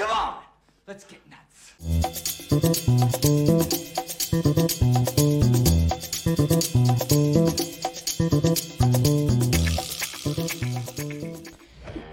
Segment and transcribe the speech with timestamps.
[0.00, 0.34] Come on,
[0.86, 1.74] let's get nuts.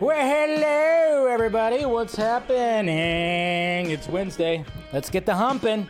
[0.02, 1.86] Well, hello, everybody.
[1.86, 3.90] What's happening?
[3.90, 4.66] It's Wednesday.
[4.92, 5.88] Let's get the humping.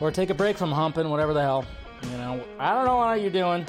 [0.00, 1.66] Or take a break from humping, whatever the hell.
[2.04, 3.66] You know, I don't know how you're doing.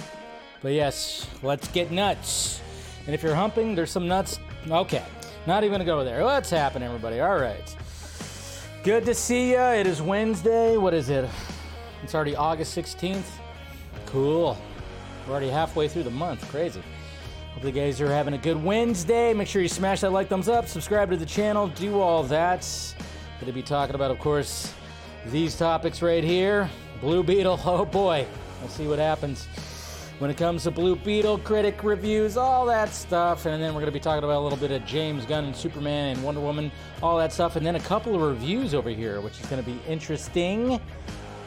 [0.62, 2.62] But yes, let's get nuts.
[3.06, 4.40] And if you're humping, there's some nuts.
[4.66, 5.04] Okay,
[5.46, 6.24] not even go there.
[6.24, 7.20] What's happening, everybody?
[7.20, 7.76] All right.
[8.84, 9.72] Good to see ya.
[9.72, 10.78] It is Wednesday.
[10.78, 11.30] What is it?
[12.02, 13.26] It's already August 16th.
[14.06, 14.58] Cool.
[15.26, 16.48] We're already halfway through the month.
[16.50, 16.82] Crazy.
[17.54, 19.34] Hope you guys are having a good Wednesday.
[19.34, 22.62] Make sure you smash that like, thumbs up, subscribe to the channel, do all that.
[23.40, 24.74] Going to be talking about, of course,
[25.28, 26.70] these topics right here.
[27.02, 28.26] Blue Beetle, oh boy.
[28.62, 29.48] Let's see what happens
[30.20, 33.46] when it comes to Blue Beetle, critic reviews, all that stuff.
[33.46, 35.56] And then we're going to be talking about a little bit of James Gunn and
[35.56, 37.56] Superman and Wonder Woman, all that stuff.
[37.56, 40.80] And then a couple of reviews over here, which is going to be interesting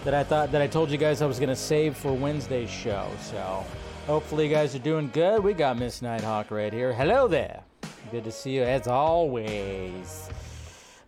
[0.05, 2.71] that I thought that I told you guys I was going to save for Wednesday's
[2.71, 3.09] show.
[3.23, 3.65] So
[4.07, 5.43] hopefully you guys are doing good.
[5.43, 6.93] We got Miss Nighthawk right here.
[6.93, 7.63] Hello there.
[8.11, 10.29] Good to see you as always.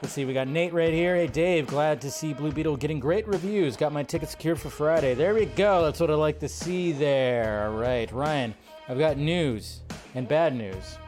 [0.01, 1.17] Let's see, we got Nate right here.
[1.17, 3.77] Hey, Dave, glad to see Blue Beetle getting great reviews.
[3.77, 5.15] Got my ticket secured for Friday.
[5.15, 5.85] There we go.
[5.85, 7.67] That's what I like to see there.
[7.67, 8.55] All right, Ryan,
[8.89, 9.81] I've got news
[10.15, 10.99] and bad news.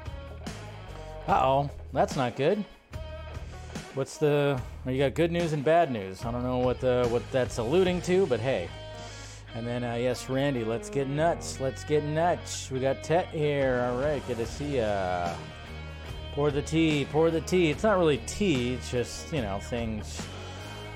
[1.28, 2.64] Uh oh, that's not good.
[3.94, 4.60] What's the?
[4.84, 6.24] Well, you got good news and bad news.
[6.24, 8.68] I don't know what the what that's alluding to, but hey.
[9.54, 11.60] And then uh, yes, Randy, let's get nuts.
[11.60, 12.72] Let's get nuts.
[12.72, 13.88] We got Tet here.
[13.88, 15.32] All right, good to see ya.
[16.34, 17.06] Pour the tea.
[17.10, 17.70] Pour the tea.
[17.70, 18.74] It's not really tea.
[18.74, 20.26] It's just you know things,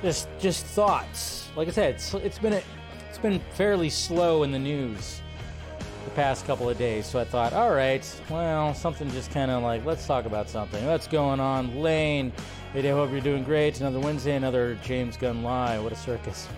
[0.03, 1.49] just just thoughts.
[1.57, 2.63] Like I said, it's it's been a,
[3.09, 5.21] it's been fairly slow in the news
[6.05, 7.07] the past couple of days.
[7.07, 10.85] So I thought, all right, well, something just kind of like, let's talk about something.
[10.87, 11.81] What's going on?
[11.81, 12.33] Lane,
[12.73, 13.81] hey, Dave, hope you're doing great.
[13.81, 15.79] Another Wednesday, another James Gunn lie.
[15.79, 16.49] What a circus.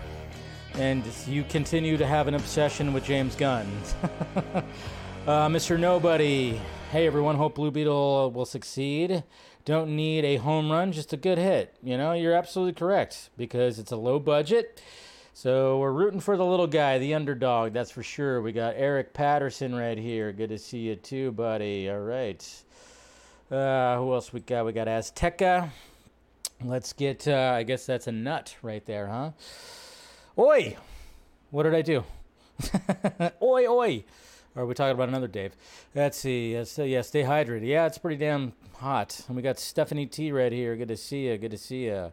[0.75, 3.67] And you continue to have an obsession with James Gunn.
[5.27, 5.79] uh, Mr.
[5.79, 6.59] Nobody,
[6.91, 9.23] hey everyone, hope Blue Beetle will succeed.
[9.65, 11.75] Don't need a home run, just a good hit.
[11.83, 14.81] You know, you're absolutely correct because it's a low budget.
[15.33, 18.41] So we're rooting for the little guy, the underdog, that's for sure.
[18.41, 20.31] We got Eric Patterson right here.
[20.31, 21.89] Good to see you too, buddy.
[21.89, 22.63] All right.
[23.51, 24.65] Uh, who else we got?
[24.65, 25.69] We got Azteca.
[26.63, 29.31] Let's get, uh, I guess that's a nut right there, huh?
[30.39, 30.77] Oi!
[31.51, 32.05] What did I do?
[33.41, 34.05] oi, oi!
[34.57, 35.55] Or are we talking about another Dave?
[35.93, 36.57] Let's see.
[36.57, 37.67] Let's, yeah, stay hydrated.
[37.67, 39.21] Yeah, it's pretty damn hot.
[39.27, 40.75] And we got Stephanie T right here.
[40.75, 41.37] Good to see you.
[41.37, 42.11] Good to see you.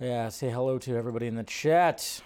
[0.00, 2.22] Yeah, say hello to everybody in the chat.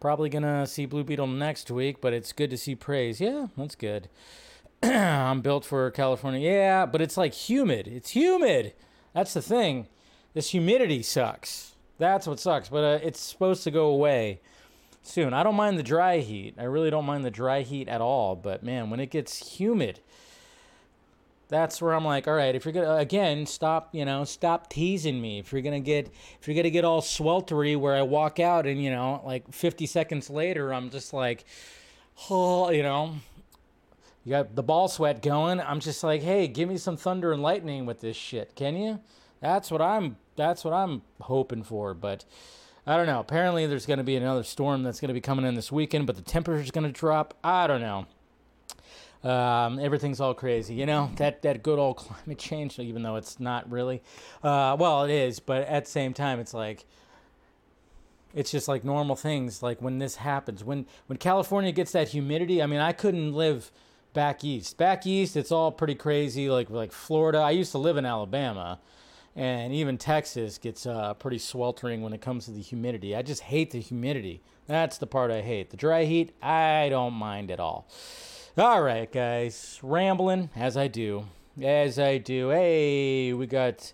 [0.00, 3.20] Probably gonna see Blue Beetle next week, but it's good to see praise.
[3.20, 4.08] Yeah, that's good.
[4.82, 6.40] I'm built for California.
[6.40, 7.86] Yeah, but it's like humid.
[7.88, 8.72] It's humid.
[9.12, 9.86] That's the thing.
[10.32, 11.74] This humidity sucks.
[11.98, 12.70] That's what sucks.
[12.70, 14.40] But uh, it's supposed to go away
[15.08, 15.32] soon.
[15.32, 16.54] I don't mind the dry heat.
[16.58, 18.36] I really don't mind the dry heat at all.
[18.36, 20.00] But man, when it gets humid,
[21.48, 25.20] that's where I'm like, all right, if you're gonna again stop, you know, stop teasing
[25.20, 25.38] me.
[25.38, 26.10] If you're gonna get,
[26.40, 29.86] if you're gonna get all sweltery, where I walk out and you know, like 50
[29.86, 31.44] seconds later, I'm just like,
[32.30, 33.14] oh, you know,
[34.24, 35.60] you got the ball sweat going.
[35.60, 39.00] I'm just like, hey, give me some thunder and lightning with this shit, can you?
[39.40, 40.16] That's what I'm.
[40.36, 42.24] That's what I'm hoping for, but.
[42.88, 43.20] I don't know.
[43.20, 46.06] Apparently, there's going to be another storm that's going to be coming in this weekend,
[46.06, 47.34] but the temperature's going to drop.
[47.44, 48.06] I don't know.
[49.30, 52.78] Um, everything's all crazy, you know that that good old climate change.
[52.78, 54.00] Even though it's not really,
[54.42, 56.86] uh, well, it is, but at the same time, it's like
[58.32, 59.62] it's just like normal things.
[59.62, 62.62] Like when this happens, when when California gets that humidity.
[62.62, 63.70] I mean, I couldn't live
[64.14, 64.78] back east.
[64.78, 66.48] Back east, it's all pretty crazy.
[66.48, 67.38] Like like Florida.
[67.38, 68.80] I used to live in Alabama,
[69.38, 73.14] and even Texas gets uh, pretty sweltering when it comes to the humidity.
[73.14, 74.42] I just hate the humidity.
[74.66, 75.70] That's the part I hate.
[75.70, 77.88] The dry heat, I don't mind at all.
[78.58, 81.26] All right, guys, rambling as I do,
[81.62, 82.48] as I do.
[82.48, 83.92] Hey, we got,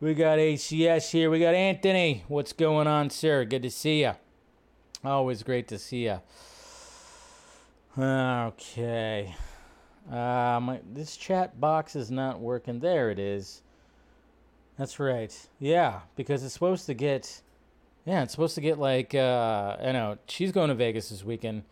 [0.00, 1.28] we got ACS here.
[1.28, 2.22] We got Anthony.
[2.28, 3.44] What's going on, sir?
[3.44, 4.12] Good to see you.
[5.04, 6.20] Always great to see you.
[7.98, 9.34] Okay.
[10.08, 12.78] My, this chat box is not working.
[12.78, 13.63] There it is.
[14.78, 15.34] That's right.
[15.58, 17.42] Yeah, because it's supposed to get,
[18.04, 21.62] yeah, it's supposed to get like, uh, I know she's going to Vegas this weekend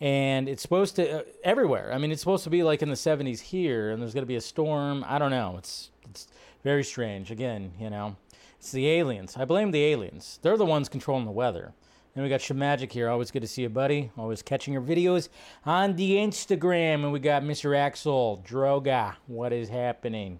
[0.00, 1.92] and it's supposed to uh, everywhere.
[1.92, 4.26] I mean, it's supposed to be like in the 70s here, and there's going to
[4.26, 5.04] be a storm.
[5.06, 5.56] I don't know.
[5.58, 6.28] It's it's
[6.62, 7.30] very strange.
[7.30, 8.16] Again, you know,
[8.58, 9.36] it's the aliens.
[9.36, 10.38] I blame the aliens.
[10.42, 11.72] They're the ones controlling the weather.
[12.14, 13.08] And we got Shamagic here.
[13.08, 14.12] Always good to see you, buddy.
[14.16, 15.30] Always catching your videos
[15.64, 17.02] on the Instagram.
[17.02, 17.76] And we got Mr.
[17.76, 19.16] Axel Droga.
[19.26, 20.38] What is happening?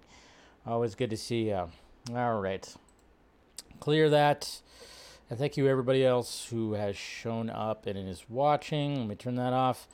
[0.67, 1.69] Always good to see you.
[2.15, 2.73] All right.
[3.79, 4.61] Clear that.
[5.29, 8.97] And thank you, everybody else who has shown up and is watching.
[8.97, 9.87] Let me turn that off.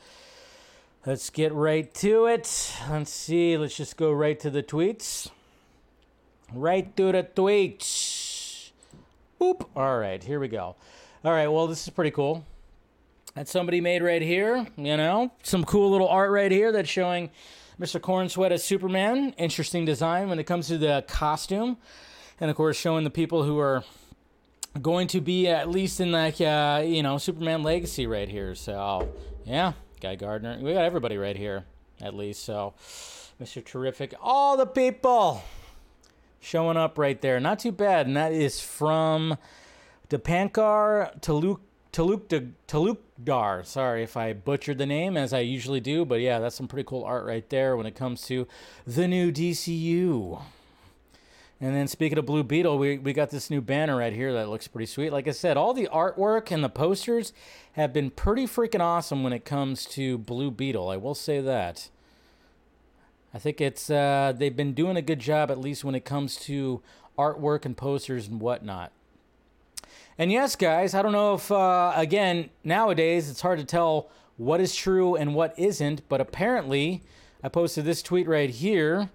[1.05, 2.73] Let's get right to it.
[2.89, 3.57] Let's see.
[3.57, 5.29] Let's just go right to the tweets.
[6.53, 8.71] Right to the tweets.
[9.41, 9.65] Boop.
[9.75, 10.75] All right, here we go.
[11.25, 12.45] All right, well, this is pretty cool.
[13.35, 17.29] That somebody made right here, you know, some cool little art right here that's showing
[17.81, 17.99] Mr.
[17.99, 19.33] Corenswet as Superman.
[19.39, 21.77] Interesting design when it comes to the costume.
[22.39, 23.83] And of course, showing the people who are
[24.79, 28.53] going to be at least in like uh, you know Superman legacy right here.
[28.53, 29.11] So
[29.45, 31.65] yeah, Guy Gardner, we got everybody right here
[31.99, 32.43] at least.
[32.43, 32.75] So
[33.41, 33.65] Mr.
[33.65, 35.41] Terrific, all the people
[36.39, 37.39] showing up right there.
[37.39, 39.39] Not too bad, and that is from
[40.07, 43.65] Depankar Taluk Talukdar.
[43.65, 46.87] Sorry if I butchered the name as I usually do, but yeah, that's some pretty
[46.87, 48.47] cool art right there when it comes to
[48.85, 50.41] the new DCU.
[51.59, 54.49] And then speaking of Blue Beetle, we, we got this new banner right here that
[54.49, 55.11] looks pretty sweet.
[55.11, 57.33] Like I said, all the artwork and the posters
[57.73, 60.89] have been pretty freaking awesome when it comes to Blue Beetle.
[60.89, 61.89] I will say that.
[63.33, 66.35] I think it's uh, they've been doing a good job at least when it comes
[66.37, 66.81] to
[67.17, 68.91] artwork and posters and whatnot.
[70.17, 74.59] And yes, guys, I don't know if uh, again nowadays it's hard to tell what
[74.59, 77.03] is true and what isn't, but apparently
[77.43, 79.09] I posted this tweet right here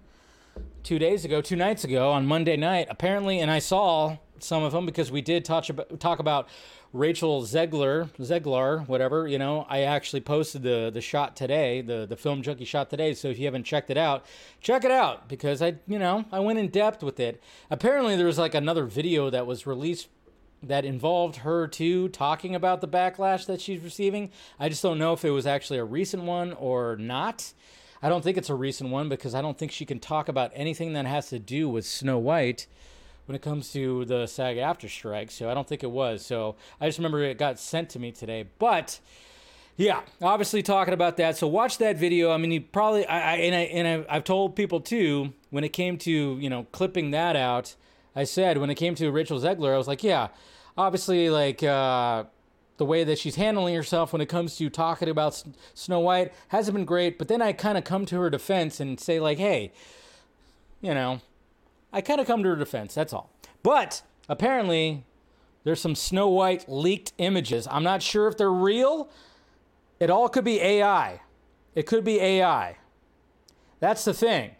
[0.83, 4.71] two days ago, two nights ago on Monday night, apparently, and I saw some of
[4.71, 6.49] them because we did about, talk about
[6.93, 9.27] Rachel Zegler, Zeglar, whatever.
[9.27, 13.13] You know, I actually posted the the shot today, the the film junkie shot today.
[13.13, 14.25] So if you haven't checked it out,
[14.61, 17.41] check it out because I, you know, I went in depth with it.
[17.69, 20.07] Apparently, there was like another video that was released
[20.63, 24.31] that involved her too talking about the backlash that she's receiving.
[24.59, 27.53] I just don't know if it was actually a recent one or not.
[28.01, 30.51] I don't think it's a recent one because I don't think she can talk about
[30.53, 32.67] anything that has to do with Snow White
[33.25, 35.31] when it comes to the SAG-AFTRA strike.
[35.31, 36.25] So I don't think it was.
[36.25, 38.45] So I just remember it got sent to me today.
[38.59, 38.99] But
[39.77, 41.37] yeah, obviously talking about that.
[41.37, 42.31] So watch that video.
[42.31, 45.63] I mean, you probably I, I and I and I, I've told people too when
[45.63, 47.75] it came to you know clipping that out.
[48.17, 50.27] I said when it came to Rachel Zegler, I was like, yeah,
[50.77, 51.63] obviously like.
[51.63, 52.25] uh
[52.77, 55.43] the way that she's handling herself when it comes to talking about
[55.73, 57.17] Snow White hasn't been great.
[57.17, 59.71] But then I kind of come to her defense and say, like, hey,
[60.79, 61.21] you know,
[61.91, 62.93] I kind of come to her defense.
[62.93, 63.31] That's all.
[63.63, 65.05] But apparently,
[65.63, 67.67] there's some Snow White leaked images.
[67.69, 69.09] I'm not sure if they're real.
[69.99, 71.21] It all could be AI.
[71.73, 72.77] It could be AI.
[73.79, 74.51] That's the thing.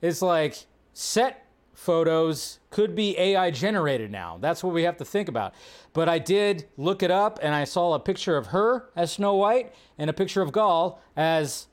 [0.00, 0.64] It's like
[0.94, 1.44] set
[1.78, 4.36] photos could be AI generated now.
[4.40, 5.54] That's what we have to think about.
[5.92, 9.36] But I did look it up and I saw a picture of her as Snow
[9.36, 11.68] White and a picture of Gal as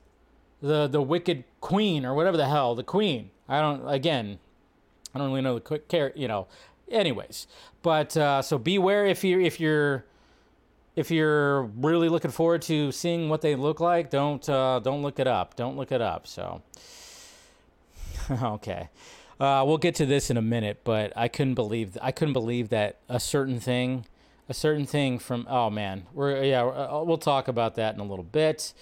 [0.62, 3.30] the the wicked queen or whatever the hell, the queen.
[3.48, 4.38] I don't again,
[5.12, 6.46] I don't really know the quick care, you know.
[6.88, 7.48] Anyways,
[7.82, 10.04] but uh, so beware if you if you're
[10.94, 15.18] if you're really looking forward to seeing what they look like, don't uh, don't look
[15.18, 15.56] it up.
[15.56, 16.28] Don't look it up.
[16.28, 16.62] So
[18.30, 18.88] okay.
[19.38, 22.70] Uh, we'll get to this in a minute, but I couldn't believe I couldn't believe
[22.70, 24.06] that a certain thing,
[24.48, 28.04] a certain thing from oh man, we're yeah uh, we'll talk about that in a
[28.04, 28.72] little bit.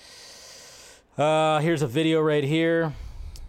[1.18, 2.92] Uh, here's a video right here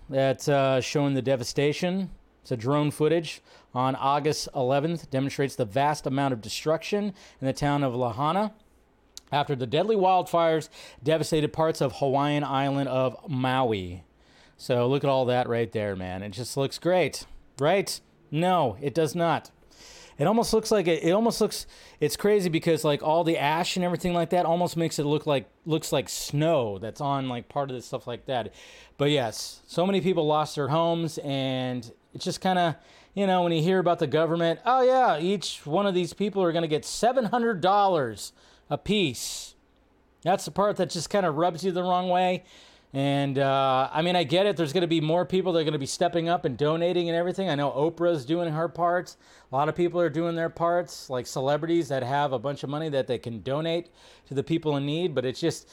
[0.10, 2.10] that's uh, showing the devastation.
[2.42, 3.42] It's a drone footage
[3.74, 5.10] on August 11th.
[5.10, 8.54] Demonstrates the vast amount of destruction in the town of Lahaina
[9.32, 10.70] after the deadly wildfires
[11.04, 14.05] devastated parts of Hawaiian island of Maui.
[14.58, 16.24] So look at all that right there, man.
[16.24, 17.26] It just looks great,
[17.60, 18.00] right?
[18.32, 19.52] No, it does not.
[20.18, 21.68] It almost looks like it, it almost looks
[22.00, 25.26] it's crazy because like all the ash and everything like that almost makes it look
[25.26, 28.54] like looks like snow that's on like part of the stuff like that.
[28.98, 32.76] But yes, so many people lost their homes and it's just kind of
[33.14, 36.42] you know when you hear about the government, oh yeah, each one of these people
[36.42, 38.32] are going to get $700
[38.70, 39.56] a piece.
[40.24, 42.46] That's the part that just kind of rubs you the wrong way.
[42.96, 44.56] And uh, I mean, I get it.
[44.56, 47.10] There's going to be more people that are going to be stepping up and donating
[47.10, 47.50] and everything.
[47.50, 49.18] I know Oprah's doing her parts.
[49.52, 52.70] A lot of people are doing their parts, like celebrities that have a bunch of
[52.70, 53.90] money that they can donate
[54.30, 55.14] to the people in need.
[55.14, 55.70] But it's just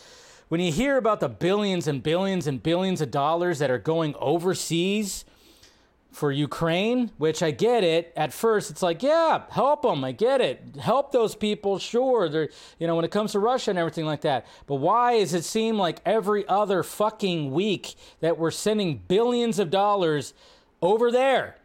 [0.49, 4.17] when you hear about the billions and billions and billions of dollars that are going
[4.19, 5.25] overseas
[6.12, 8.12] for Ukraine, which I get it.
[8.16, 10.04] At first, it's like, yeah, help them.
[10.04, 10.76] I get it.
[10.81, 11.78] Help those people.
[11.78, 14.47] Sure, they're you know when it comes to Russia and everything like that.
[14.66, 19.71] But why does it seem like every other fucking week that we're sending billions of
[19.71, 20.35] dollars
[20.81, 21.57] over there?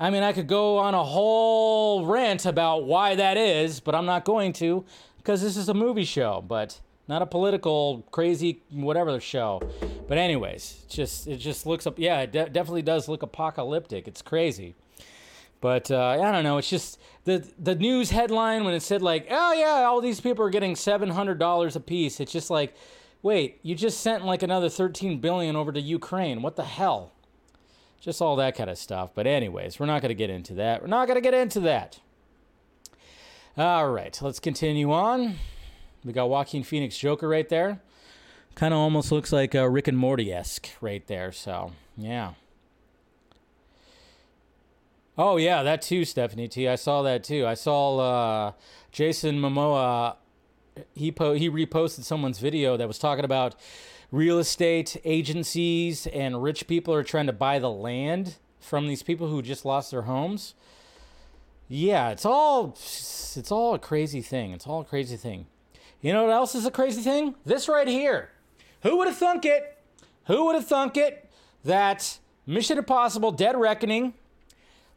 [0.00, 4.06] I mean, I could go on a whole rant about why that is, but I'm
[4.06, 4.84] not going to
[5.18, 6.42] because this is a movie show.
[6.46, 9.62] But not a political crazy whatever show.
[10.08, 11.98] But anyways, just it just looks up.
[11.98, 14.08] Yeah, it de- definitely does look apocalyptic.
[14.08, 14.74] It's crazy.
[15.60, 16.58] But uh, I don't know.
[16.58, 20.44] It's just the the news headline when it said like, oh yeah, all these people
[20.44, 22.20] are getting seven hundred dollars a piece.
[22.20, 22.74] It's just like,
[23.22, 26.42] wait, you just sent like another thirteen billion over to Ukraine.
[26.42, 27.12] What the hell?
[27.98, 29.12] Just all that kind of stuff.
[29.14, 30.82] But anyways, we're not going to get into that.
[30.82, 32.00] We're not going to get into that.
[33.56, 35.36] All right, let's continue on.
[36.04, 37.80] We got Joaquin Phoenix Joker right there.
[38.54, 41.32] Kind of almost looks like uh, Rick and Morty esque right there.
[41.32, 42.34] So yeah.
[45.16, 46.68] Oh yeah, that too, Stephanie T.
[46.68, 47.46] I saw that too.
[47.46, 48.52] I saw uh,
[48.92, 50.16] Jason Momoa.
[50.94, 53.54] He po- he reposted someone's video that was talking about
[54.10, 59.28] real estate agencies and rich people are trying to buy the land from these people
[59.28, 60.54] who just lost their homes.
[61.68, 64.52] Yeah, it's all it's all a crazy thing.
[64.52, 65.46] It's all a crazy thing.
[66.04, 67.34] You know what else is a crazy thing?
[67.46, 68.28] This right here.
[68.82, 69.78] Who would have thunk it?
[70.26, 71.30] Who would have thunk it
[71.64, 74.12] that Mission Impossible Dead Reckoning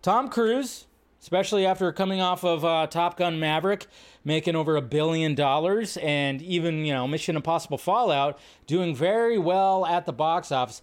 [0.01, 0.85] Tom Cruise,
[1.21, 3.87] especially after coming off of uh, Top Gun Maverick,
[4.25, 9.85] making over a billion dollars, and even you know Mission Impossible Fallout doing very well
[9.85, 10.81] at the box office.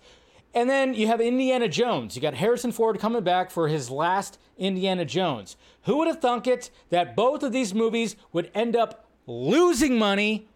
[0.55, 2.17] And then you have Indiana Jones.
[2.17, 5.59] You got Harrison Ford coming back for his last Indiana Jones.
[5.83, 10.49] Who would have thunk it that both of these movies would end up losing money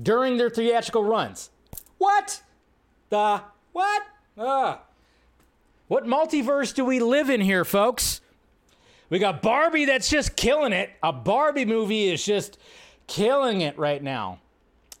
[0.00, 1.50] during their theatrical runs?
[1.98, 2.42] What?
[3.10, 3.42] The
[3.72, 4.02] what?
[4.38, 4.82] Ah.
[5.88, 8.20] What multiverse do we live in here, folks?
[9.08, 10.90] We got Barbie that's just killing it.
[11.02, 12.58] A Barbie movie is just
[13.06, 14.40] killing it right now.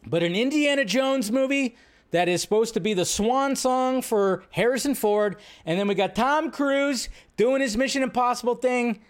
[0.06, 1.76] But an Indiana Jones movie
[2.12, 5.36] that is supposed to be the swan song for Harrison Ford.
[5.64, 9.00] And then we got Tom Cruise doing his Mission Impossible thing.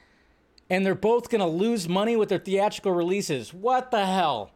[0.68, 3.54] And they're both going to lose money with their theatrical releases.
[3.54, 4.50] What the hell?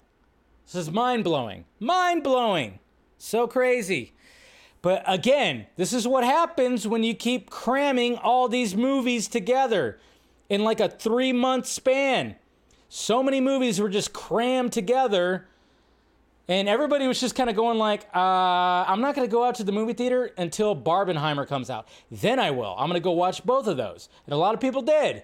[0.66, 1.64] This is mind blowing.
[1.78, 2.78] Mind blowing.
[3.18, 4.14] So crazy.
[4.82, 9.98] But again, this is what happens when you keep cramming all these movies together
[10.48, 12.36] in like a three month span.
[12.88, 15.46] So many movies were just crammed together.
[16.48, 19.54] And everybody was just kind of going like, uh, I'm not going to go out
[19.56, 21.86] to the movie theater until Barbenheimer comes out.
[22.10, 22.74] Then I will.
[22.76, 24.08] I'm going to go watch both of those.
[24.26, 25.22] And a lot of people did.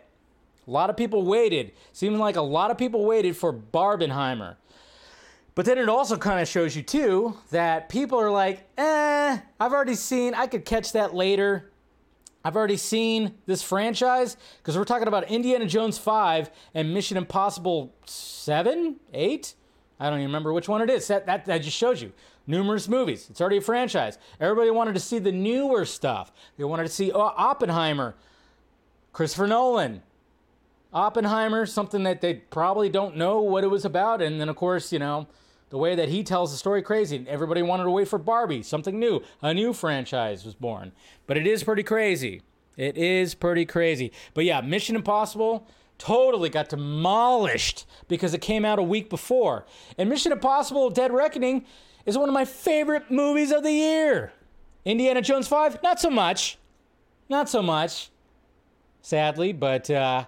[0.67, 1.73] A lot of people waited.
[1.93, 4.57] Seemed like a lot of people waited for Barbenheimer.
[5.55, 9.73] But then it also kind of shows you too that people are like, eh, I've
[9.73, 11.71] already seen, I could catch that later.
[12.45, 17.95] I've already seen this franchise because we're talking about Indiana Jones 5 and Mission Impossible
[18.05, 19.55] 7, 8.
[19.99, 21.09] I don't even remember which one it is.
[21.09, 22.13] That, that, that just shows you
[22.47, 23.29] numerous movies.
[23.31, 24.19] It's already a franchise.
[24.39, 26.33] Everybody wanted to see the newer stuff.
[26.59, 28.15] They wanted to see uh, Oppenheimer,
[29.13, 30.03] Christopher Nolan,
[30.97, 34.23] Oppenheimer, something that they probably don't know what it was about.
[34.23, 35.27] And then, of course, you know,
[35.69, 37.23] the way that he tells the story crazy.
[37.29, 39.23] Everybody wanted to wait for Barbie, something new.
[39.43, 40.93] A new franchise was born.
[41.27, 42.41] But it is pretty crazy.
[42.79, 44.11] It is pretty crazy.
[44.33, 49.67] But yeah, Mission Impossible totally got demolished because it came out a week before.
[49.99, 51.67] And Mission Impossible Dead Reckoning
[52.07, 54.33] is one of my favorite movies of the year.
[54.87, 56.59] Indiana Jones 5, not so much.
[57.29, 58.11] Not so much,
[59.03, 60.27] sadly, but uh,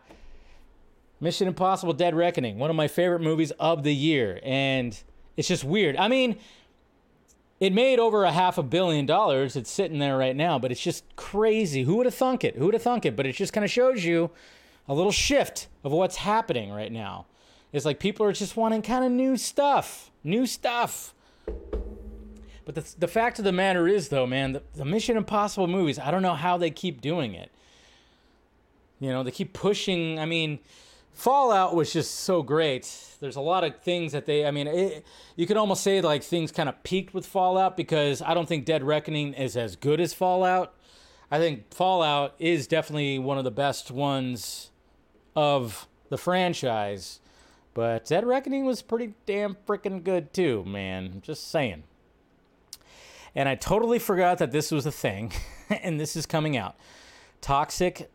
[1.21, 4.41] Mission Impossible Dead Reckoning, one of my favorite movies of the year.
[4.43, 4.99] And
[5.37, 5.97] it's just weird.
[5.97, 6.39] I mean,
[7.61, 9.57] it made over a half a billion dollars.
[9.57, 11.83] It's sitting there right now, but it's just crazy.
[11.83, 12.57] Who would have thunk it?
[12.57, 13.17] Who would have thunk it?
[13.17, 14.31] But it just kind of shows you
[14.87, 17.27] a little shift of what's happening right now.
[17.73, 21.15] It's like people are just wanting kind of new stuff, new stuff.
[22.65, 25.99] But the, the fact of the matter is, though, man, the, the Mission Impossible movies,
[25.99, 27.51] I don't know how they keep doing it.
[29.01, 30.19] You know, they keep pushing.
[30.19, 30.59] I mean,
[31.19, 32.89] Fallout was just so great.
[33.19, 36.23] There's a lot of things that they, I mean, it, you could almost say like
[36.23, 40.01] things kind of peaked with Fallout because I don't think Dead Reckoning is as good
[40.01, 40.77] as Fallout.
[41.29, 44.71] I think Fallout is definitely one of the best ones
[45.35, 47.19] of the franchise.
[47.75, 51.21] But Dead Reckoning was pretty damn freaking good too, man.
[51.21, 51.83] Just saying.
[53.35, 55.33] And I totally forgot that this was a thing,
[55.69, 56.77] and this is coming out.
[57.41, 58.09] Toxic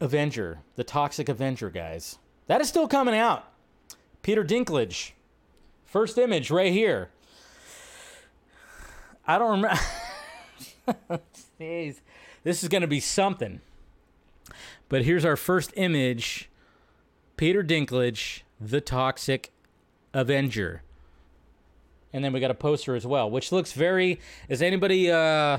[0.00, 2.18] Avenger, the Toxic Avenger, guys.
[2.46, 3.44] That is still coming out.
[4.22, 5.12] Peter Dinklage.
[5.84, 7.10] First image right here.
[9.26, 9.80] I don't remember.
[11.60, 12.00] Jeez.
[12.44, 13.60] This is going to be something.
[14.88, 16.48] But here's our first image
[17.36, 19.52] Peter Dinklage, the Toxic
[20.14, 20.82] Avenger.
[22.12, 24.18] And then we got a poster as well, which looks very.
[24.48, 25.58] Does anybody uh,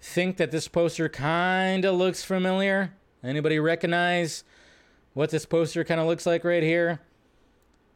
[0.00, 2.92] think that this poster kind of looks familiar?
[3.22, 4.44] Anybody recognize
[5.14, 7.00] what this poster kind of looks like right here?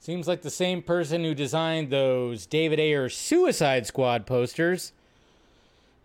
[0.01, 4.93] Seems like the same person who designed those David Ayer Suicide Squad posters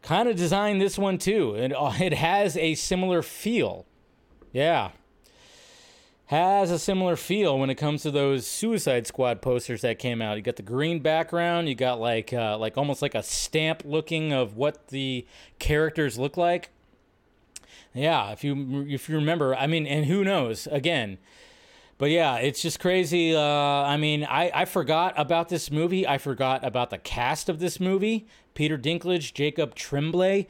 [0.04, 1.56] kind of designed this one too.
[1.56, 3.88] And it has a similar feel.
[4.52, 4.92] Yeah.
[6.28, 10.38] Has a similar feel when it comes to those Suicide Squad posters that came out.
[10.38, 14.32] You got the green background, you got like uh, like almost like a stamp looking
[14.34, 15.26] of what the
[15.58, 16.70] characters look like.
[17.98, 20.68] Yeah, if you if you remember, I mean, and who knows?
[20.68, 21.18] Again,
[21.98, 23.36] but yeah, it's just crazy.
[23.36, 26.08] Uh, I mean, I, I forgot about this movie.
[26.08, 30.48] I forgot about the cast of this movie Peter Dinklage, Jacob Tremblay,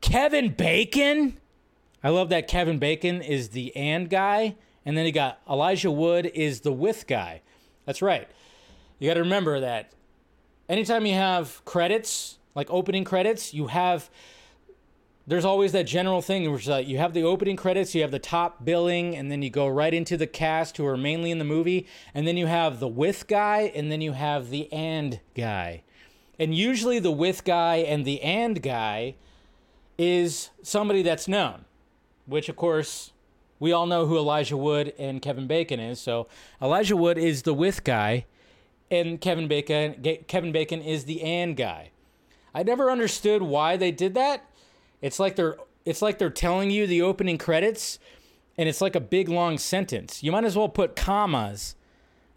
[0.00, 1.38] Kevin Bacon.
[2.02, 4.56] I love that Kevin Bacon is the and guy.
[4.84, 7.42] And then you got Elijah Wood is the with guy.
[7.84, 8.28] That's right.
[8.98, 9.92] You got to remember that
[10.68, 14.10] anytime you have credits, like opening credits, you have
[15.26, 18.64] there's always that general thing which you have the opening credits, you have the top
[18.64, 21.86] billing, and then you go right into the cast who are mainly in the movie,
[22.14, 25.82] and then you have the with guy, and then you have the and guy.
[26.38, 29.16] And usually the with guy and the and guy
[29.98, 31.64] is somebody that's known,
[32.26, 33.12] which of course
[33.58, 35.98] we all know who Elijah Wood and Kevin Bacon is.
[35.98, 36.28] So
[36.60, 38.26] Elijah Wood is the with guy,
[38.90, 41.90] and Kevin Bacon Kevin Bacon is the and guy.
[42.54, 44.44] I never understood why they did that
[45.02, 47.98] it's like they're it's like they're telling you the opening credits
[48.58, 50.22] and it's like a big long sentence.
[50.22, 51.76] You might as well put commas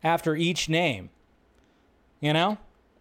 [0.04, 1.10] after each name.
[2.20, 2.58] You know?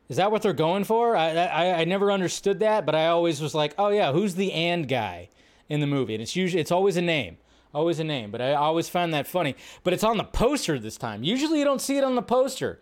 [0.08, 1.14] Is that what they're going for?
[1.16, 4.52] I, I I never understood that, but I always was like, oh yeah, who's the
[4.52, 5.28] and guy
[5.68, 6.14] in the movie?
[6.14, 7.36] And it's usually it's always a name,
[7.74, 8.30] always a name.
[8.30, 9.54] But I always found that funny.
[9.84, 11.24] But it's on the poster this time.
[11.24, 12.80] Usually you don't see it on the poster,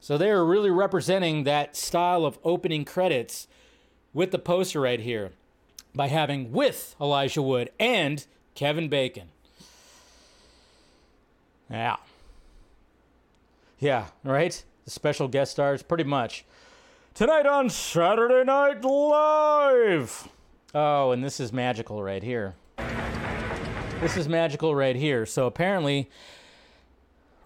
[0.00, 3.48] so they are really representing that style of opening credits
[4.12, 5.32] with the poster right here
[5.96, 9.30] by having with Elijah Wood and Kevin Bacon.
[11.70, 11.96] Yeah.
[13.78, 14.62] Yeah, right?
[14.84, 16.44] The special guest stars, pretty much.
[17.14, 20.28] Tonight on Saturday Night Live.
[20.74, 22.54] Oh, and this is magical right here.
[24.00, 25.24] This is magical right here.
[25.24, 26.10] So apparently,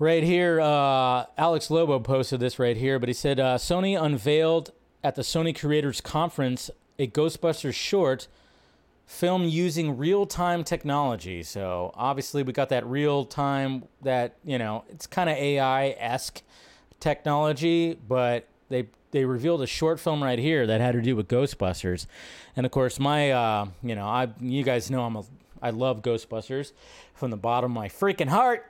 [0.00, 4.72] right here, uh, Alex Lobo posted this right here, but he said uh, Sony unveiled
[5.04, 6.70] at the Sony Creators Conference
[7.00, 8.28] a Ghostbusters short
[9.06, 11.42] film using real time technology.
[11.42, 16.42] So obviously, we got that real time that, you know, it's kind of AI esque
[17.00, 21.26] technology, but they they revealed a short film right here that had to do with
[21.26, 22.06] Ghostbusters,
[22.54, 25.24] and of course, my uh, you know, I you guys know I'm a
[25.62, 26.72] I love Ghostbusters
[27.14, 28.66] from the bottom of my freaking heart.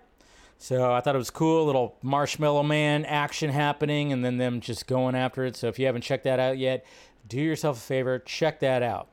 [0.62, 4.86] So I thought it was cool, little Marshmallow Man action happening, and then them just
[4.86, 5.56] going after it.
[5.56, 6.84] So if you haven't checked that out yet,
[7.26, 9.08] do yourself a favor, check that out.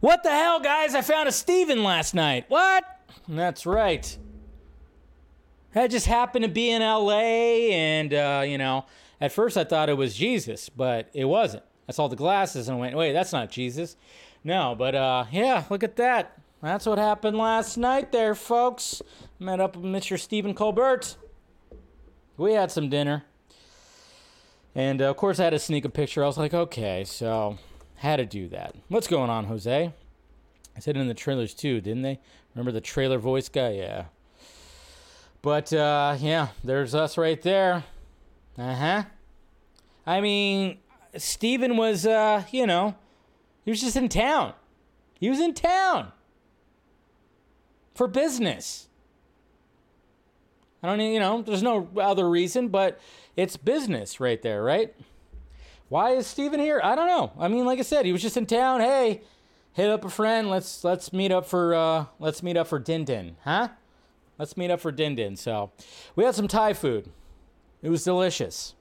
[0.00, 0.94] What the hell, guys?
[0.94, 2.46] I found a Stephen last night.
[2.48, 2.84] What?
[3.28, 4.16] That's right.
[5.74, 8.86] I just happened to be in LA, and, uh, you know,
[9.20, 11.64] at first I thought it was Jesus, but it wasn't.
[11.88, 13.96] I saw the glasses and I went, wait, that's not Jesus.
[14.42, 16.38] No, but, uh, yeah, look at that.
[16.62, 19.02] That's what happened last night there, folks.
[19.38, 20.18] Met up with Mr.
[20.18, 21.16] Stephen Colbert.
[22.36, 23.24] We had some dinner.
[24.74, 26.24] And, uh, of course, I had to sneak a picture.
[26.24, 27.58] I was like, okay, so
[27.96, 28.74] had to do that.
[28.88, 29.92] What's going on, Jose?
[30.76, 32.18] I said in the trailers too, didn't they?
[32.54, 33.70] Remember the trailer voice guy?
[33.70, 34.06] Yeah.
[35.42, 37.84] But uh, yeah, there's us right there.
[38.58, 39.02] Uh huh.
[40.06, 40.78] I mean,
[41.16, 42.94] Stephen was, uh, you know,
[43.64, 44.54] he was just in town.
[45.18, 46.12] He was in town
[47.94, 48.88] for business.
[50.84, 53.00] I don't, you know, there's no other reason, but
[53.36, 54.94] it's business right there, right?
[55.88, 56.78] Why is Stephen here?
[56.84, 57.32] I don't know.
[57.38, 58.82] I mean, like I said, he was just in town.
[58.82, 59.22] Hey,
[59.72, 60.50] hit up a friend.
[60.50, 63.68] Let's let's meet up for uh, let's meet up for Din Din, huh?
[64.38, 65.36] Let's meet up for Din Din.
[65.36, 65.72] So,
[66.16, 67.08] we had some Thai food.
[67.80, 68.74] It was delicious.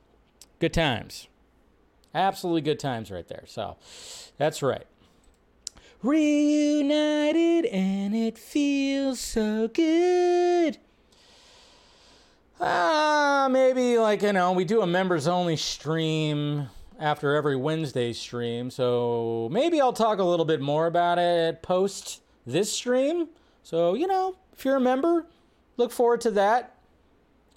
[0.60, 1.30] Good times.
[2.14, 3.46] Absolutely good times right there.
[3.48, 3.78] So,
[4.38, 4.88] that's right.
[6.02, 10.80] Reunited and it feels so good.
[12.64, 18.72] Uh, maybe like, you know, we do a members only stream after every Wednesday stream.
[18.72, 23.28] So maybe I'll talk a little bit more about it post this stream.
[23.64, 25.26] So, you know, if you're a member,
[25.76, 26.78] look forward to that.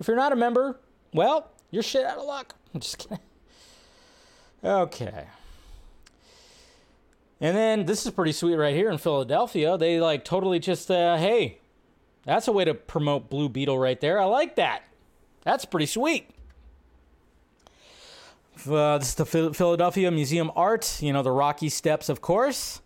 [0.01, 0.81] If you're not a member,
[1.15, 2.57] well, you're shit out of luck.
[2.75, 3.21] I'm just kidding.
[4.65, 5.27] Okay.
[7.41, 9.79] And then this is pretty sweet right here in Philadelphia.
[9.79, 11.59] They like totally just, uh, hey,
[12.25, 14.21] that's a way to promote Blue Beetle right there.
[14.21, 14.83] I like that.
[15.47, 16.29] That's pretty sweet.
[18.69, 21.01] Uh, this is the Philadelphia Museum Art.
[21.01, 22.81] You know, the Rocky Steps, of course.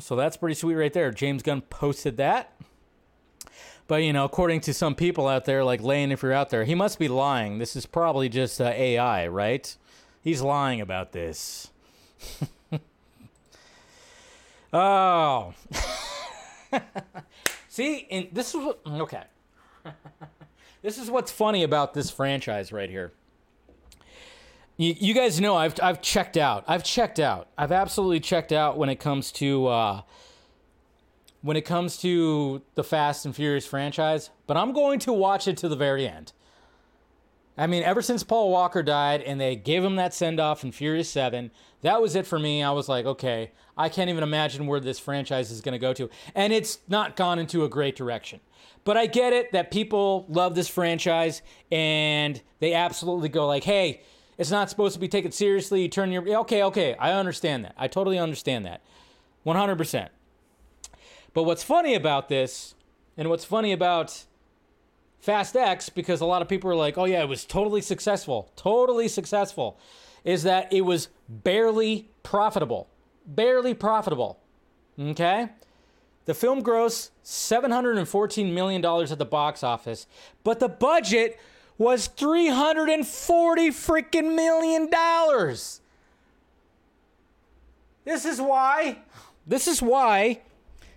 [0.00, 1.10] So that's pretty sweet right there.
[1.10, 2.54] James Gunn posted that.
[3.88, 6.64] But, you know, according to some people out there, like Lane, if you're out there,
[6.64, 7.58] he must be lying.
[7.58, 9.76] This is probably just uh, AI, right?
[10.22, 11.68] He's lying about this.
[14.72, 15.52] oh.
[17.68, 19.24] See, and this is what okay.
[20.82, 23.12] This is what's funny about this franchise right here.
[24.76, 26.64] You, you guys know I've I've checked out.
[26.66, 27.48] I've checked out.
[27.56, 30.02] I've absolutely checked out when it comes to uh,
[31.40, 34.30] when it comes to the Fast and Furious franchise.
[34.46, 36.32] But I'm going to watch it to the very end.
[37.56, 40.72] I mean, ever since Paul Walker died and they gave him that send off in
[40.72, 41.50] Furious 7,
[41.82, 42.62] that was it for me.
[42.62, 45.92] I was like, okay, I can't even imagine where this franchise is going to go
[45.92, 46.08] to.
[46.34, 48.40] And it's not gone into a great direction.
[48.84, 54.02] But I get it that people love this franchise and they absolutely go like, hey,
[54.38, 55.82] it's not supposed to be taken seriously.
[55.82, 56.94] You turn your okay, okay.
[56.94, 57.74] I understand that.
[57.76, 58.80] I totally understand that.
[59.46, 60.08] 100%.
[61.34, 62.74] But what's funny about this
[63.16, 64.24] and what's funny about
[65.22, 68.50] Fast X, because a lot of people are like, oh, yeah, it was totally successful,
[68.56, 69.78] totally successful,
[70.24, 72.88] is that it was barely profitable.
[73.24, 74.40] Barely profitable.
[74.98, 75.48] Okay?
[76.24, 80.08] The film grossed $714 million at the box office,
[80.42, 81.38] but the budget
[81.78, 85.80] was 340 freaking million dollars.
[88.04, 88.98] This is why,
[89.46, 90.40] this is why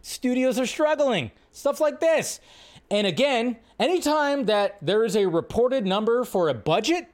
[0.01, 1.29] studios are struggling.
[1.51, 2.39] Stuff like this.
[2.91, 7.08] And again, anytime that there is a reported number for a budget,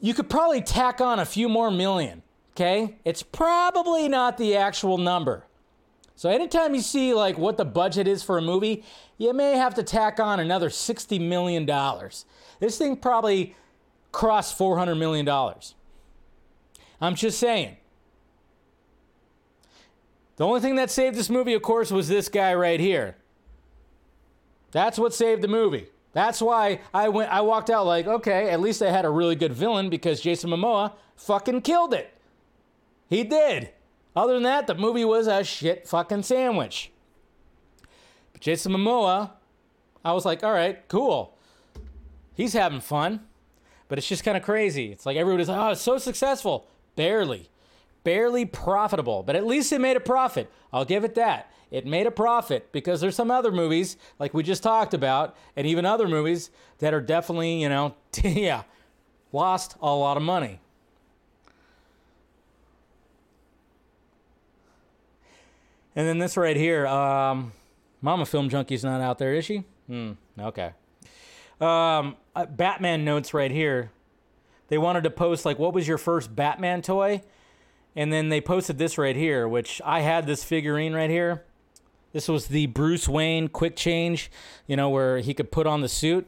[0.00, 2.22] you could probably tack on a few more million.
[2.54, 2.96] Okay?
[3.04, 5.44] It's probably not the actual number.
[6.14, 8.84] So anytime you see like what the budget is for a movie,
[9.18, 12.24] you may have to tack on another 60 million dollars.
[12.58, 13.54] This thing probably
[14.12, 15.74] crossed 400 million dollars.
[17.00, 17.76] I'm just saying.
[20.36, 23.16] The only thing that saved this movie, of course, was this guy right here.
[24.72, 25.88] That's what saved the movie.
[26.12, 29.36] That's why I went I walked out like, okay, at least I had a really
[29.36, 32.12] good villain because Jason Momoa fucking killed it.
[33.08, 33.70] He did.
[34.14, 36.90] Other than that, the movie was a shit fucking sandwich.
[38.32, 39.32] But Jason Momoa,
[40.04, 41.36] I was like, all right, cool.
[42.34, 43.20] He's having fun.
[43.88, 44.90] But it's just kind of crazy.
[44.90, 46.66] It's like everybody's like, oh, it's so successful.
[46.96, 47.50] Barely.
[48.04, 49.22] Barely profitable.
[49.22, 50.50] But at least it made a profit.
[50.72, 54.42] I'll give it that it made a profit because there's some other movies like we
[54.42, 58.62] just talked about and even other movies that are definitely you know yeah
[59.32, 60.60] lost a lot of money.
[65.94, 67.52] And then this right here um,
[68.00, 69.64] mama film junkie's not out there is she?
[69.86, 70.72] Hmm okay.
[71.60, 73.90] Um, uh, batman notes right here.
[74.68, 77.22] They wanted to post like what was your first batman toy?
[77.96, 81.42] And then they posted this right here which i had this figurine right here
[82.16, 84.30] this was the Bruce Wayne quick change,
[84.66, 86.26] you know, where he could put on the suit.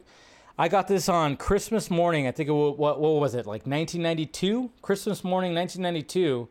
[0.58, 2.26] I got this on Christmas morning.
[2.26, 4.70] I think it was, what what was it like 1992?
[4.82, 6.46] Christmas morning 1992.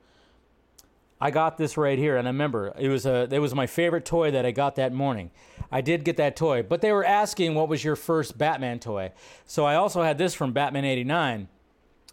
[1.21, 4.05] I got this right here, and I remember it was a it was my favorite
[4.05, 5.29] toy that I got that morning.
[5.71, 9.11] I did get that toy, but they were asking what was your first Batman toy.
[9.45, 11.47] So I also had this from Batman '89.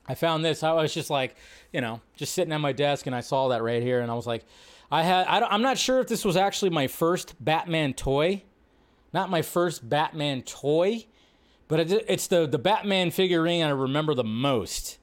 [0.06, 0.62] I found this.
[0.62, 1.37] I was just like,
[1.72, 4.14] you know, just sitting at my desk, and I saw that right here, and I
[4.14, 4.44] was like,
[4.94, 8.44] I had I am not sure if this was actually my first Batman toy,
[9.12, 11.07] not my first Batman toy,
[11.66, 14.98] but it's the the Batman figurine I remember the most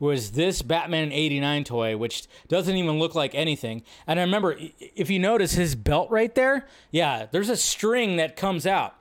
[0.00, 3.82] was this Batman 89 toy, which doesn't even look like anything.
[4.08, 8.36] And I remember, if you notice his belt right there, yeah, there's a string that
[8.36, 8.96] comes out,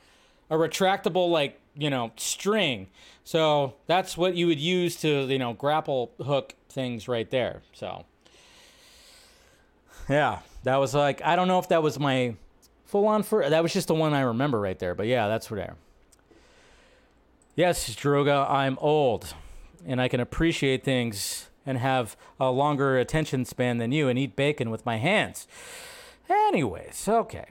[0.52, 2.88] a retractable, like, you know, string.
[3.24, 7.64] So that's what you would use to, you know, grapple hook things right there.
[7.74, 8.06] So
[10.10, 12.36] yeah, that was like I don't know if that was my
[12.86, 14.96] full on for that was just the one I remember right there.
[14.96, 15.76] But yeah, that's there.
[17.56, 19.34] Yes, Droga, I'm old,
[19.86, 24.36] and I can appreciate things and have a longer attention span than you and eat
[24.36, 25.48] bacon with my hands.
[26.30, 27.46] Anyways, okay.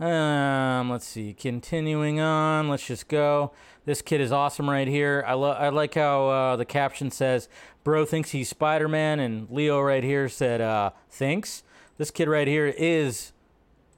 [0.00, 1.32] Um, let's see.
[1.32, 3.52] Continuing on, let's just go.
[3.84, 5.24] This kid is awesome right here.
[5.26, 7.48] I, lo- I like how uh, the caption says,
[7.82, 11.64] Bro thinks he's Spider Man, and Leo right here said, uh, Thinks.
[11.98, 13.32] This kid right here is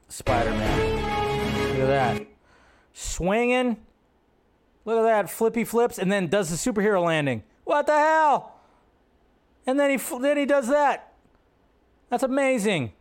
[0.09, 1.73] Spider Man.
[1.73, 2.27] Look at that.
[2.95, 3.77] Swinging.
[4.87, 5.31] Look at that.
[5.31, 7.43] Flippy flips, and then does the superhero landing.
[7.65, 8.55] What the hell?
[9.67, 11.13] And then he, then he does that.
[12.09, 12.93] That's amazing.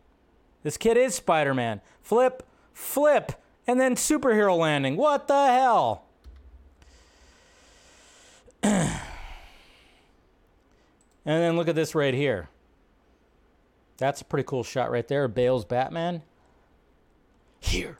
[0.62, 1.80] This kid is Spider Man.
[2.02, 3.32] Flip, flip,
[3.66, 4.96] and then superhero landing.
[4.96, 6.03] What the hell?
[11.26, 12.48] And then look at this right here.
[13.96, 15.28] That's a pretty cool shot right there.
[15.28, 16.22] Bale's Batman.
[17.60, 17.98] Here.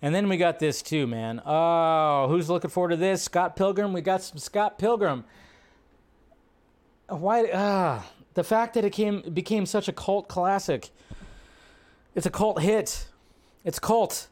[0.00, 1.42] And then we got this too, man.
[1.44, 3.22] Oh, who's looking forward to this?
[3.22, 3.92] Scott Pilgrim.
[3.92, 5.24] We got some Scott Pilgrim.
[7.08, 7.50] Why?
[7.52, 10.90] Ah, the fact that it came became such a cult classic.
[12.14, 13.08] It's a cult hit.
[13.64, 14.28] It's cult.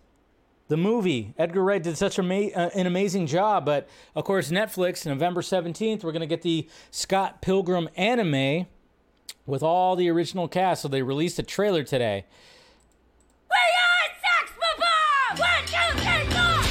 [0.68, 5.06] The movie Edgar Wright did such ama- uh, an amazing job, but of course Netflix
[5.06, 8.66] November 17th we're going to get the Scott Pilgrim anime
[9.46, 10.82] with all the original cast.
[10.82, 12.24] So they released a trailer today.
[13.48, 15.38] We are Sex Bob-omb!
[15.38, 16.62] One, two, three, four!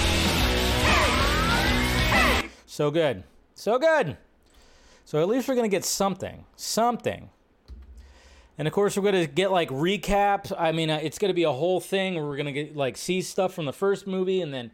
[0.84, 2.41] Hey!
[2.41, 2.49] Hey!
[2.65, 3.23] So good.
[3.53, 4.17] So good.
[5.05, 6.43] So at least we're going to get something.
[6.58, 7.29] Something.
[8.58, 10.54] And of course, we're going to get like recaps.
[10.58, 12.76] I mean, uh, it's going to be a whole thing where we're going to get
[12.76, 14.72] like see stuff from the first movie and then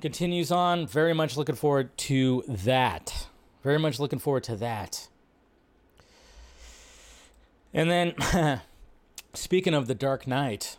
[0.00, 0.86] continues on.
[0.86, 3.28] Very much looking forward to that.
[3.62, 5.08] Very much looking forward to that.
[7.72, 8.14] And then,
[9.34, 10.76] speaking of The Dark Knight,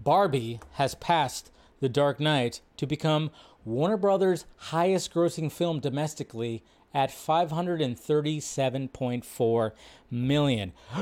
[0.00, 3.30] Barbie has passed The Dark Knight to become
[3.64, 6.62] Warner Brothers' highest grossing film domestically
[6.94, 9.72] at 537.4
[10.10, 10.72] million.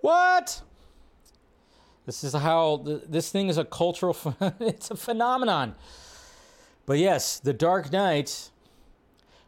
[0.00, 0.62] what?
[2.06, 4.16] This is how th- this thing is a cultural
[4.60, 5.74] it's a phenomenon.
[6.86, 8.50] But yes, The Dark Knight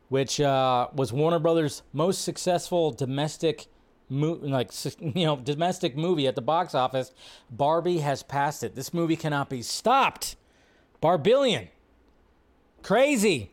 [0.09, 3.66] which uh, was Warner Brothers' most successful domestic
[4.09, 7.12] mo- like you know domestic movie at the box office.
[7.51, 8.75] Barbie has passed it.
[8.75, 10.37] This movie cannot be stopped.
[11.03, 11.68] Barbillion.
[12.83, 13.51] Crazy.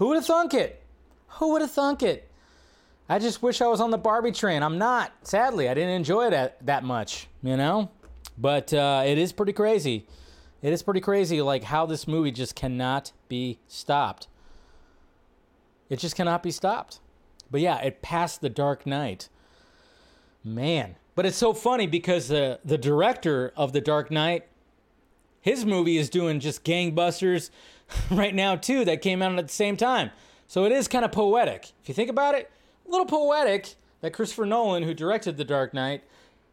[0.00, 0.82] Who would have thunk it?
[1.28, 2.26] Who would have thunk it?
[3.06, 4.62] I just wish I was on the Barbie train.
[4.62, 5.12] I'm not.
[5.24, 7.90] Sadly, I didn't enjoy it that, that much, you know?
[8.38, 10.06] But uh, it is pretty crazy.
[10.62, 14.26] It is pretty crazy, like how this movie just cannot be stopped.
[15.90, 17.00] It just cannot be stopped.
[17.50, 19.28] But yeah, it passed The Dark Knight.
[20.42, 20.96] Man.
[21.14, 24.46] But it's so funny because the, the director of The Dark Knight,
[25.42, 27.50] his movie is doing just gangbusters
[28.10, 30.10] right now, too, that came out at the same time.
[30.46, 31.72] So it is kind of poetic.
[31.82, 32.50] If you think about it,
[32.86, 36.02] a little poetic that Christopher Nolan, who directed The Dark Knight,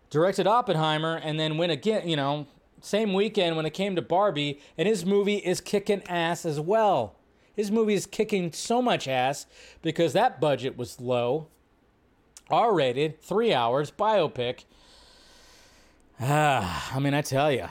[0.10, 2.47] directed Oppenheimer, and then went again, you know,
[2.82, 7.15] same weekend when it came to Barbie, and his movie is kicking ass as well.
[7.56, 9.47] His movie is kicking so much ass
[9.82, 11.47] because that budget was low.
[12.50, 14.65] R rated, three hours, biopic.
[16.21, 17.67] Ah, I mean, I tell you.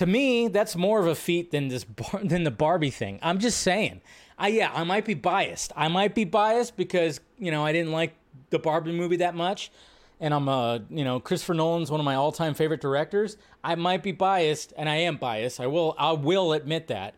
[0.00, 3.18] To me, that's more of a feat than this bar- than the Barbie thing.
[3.20, 4.00] I'm just saying.
[4.38, 5.74] I yeah, I might be biased.
[5.76, 8.14] I might be biased because you know I didn't like
[8.48, 9.70] the Barbie movie that much,
[10.18, 13.36] and I'm a you know Christopher Nolan's one of my all time favorite directors.
[13.62, 15.60] I might be biased, and I am biased.
[15.60, 17.14] I will I will admit that,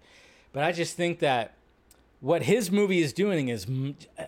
[0.53, 1.55] but I just think that
[2.19, 3.65] what his movie is doing is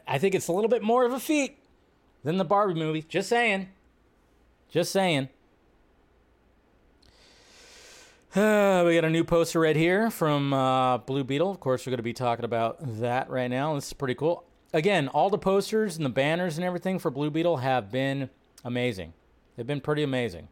[0.06, 1.58] I think it's a little bit more of a feat
[2.22, 3.02] than the Barbie movie.
[3.02, 3.70] Just saying.
[4.70, 5.28] Just saying.
[8.34, 11.50] Uh, we got a new poster right here from uh, Blue Beetle.
[11.50, 13.74] Of course, we're going to be talking about that right now.
[13.74, 14.44] This is pretty cool.
[14.72, 18.30] Again, all the posters and the banners and everything for Blue Beetle have been
[18.64, 19.12] amazing.
[19.54, 20.48] They've been pretty amazing.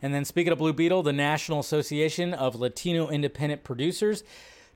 [0.00, 4.22] And then, speaking of Blue Beetle, the National Association of Latino Independent Producers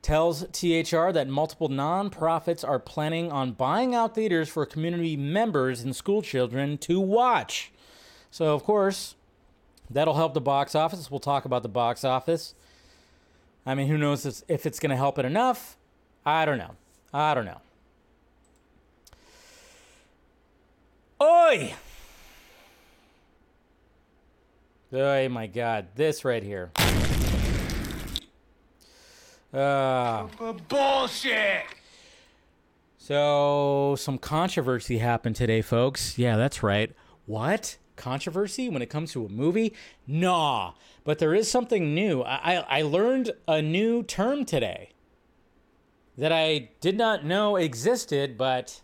[0.03, 5.95] tells THR that multiple nonprofits are planning on buying out theaters for community members and
[5.95, 7.71] school children to watch.
[8.31, 9.15] So, of course,
[9.91, 11.11] that'll help the box office.
[11.11, 12.55] We'll talk about the box office.
[13.67, 15.77] I mean, who knows if- if it's going to help it enough?
[16.25, 16.75] I don't know.
[17.13, 17.61] I don't know.
[21.21, 21.75] Oi!
[24.93, 26.71] Oh my god, this right here.
[29.53, 30.29] Uh,
[30.69, 31.65] Bullshit!
[32.97, 36.19] so, some controversy happened today, folks.
[36.19, 36.93] Yeah, that's right.
[37.27, 37.77] What?
[37.99, 39.75] Controversy when it comes to a movie?
[40.07, 40.73] Nah.
[41.05, 42.23] But there is something new.
[42.23, 44.91] I, I, learned a new term today
[46.17, 48.81] that I did not know existed, but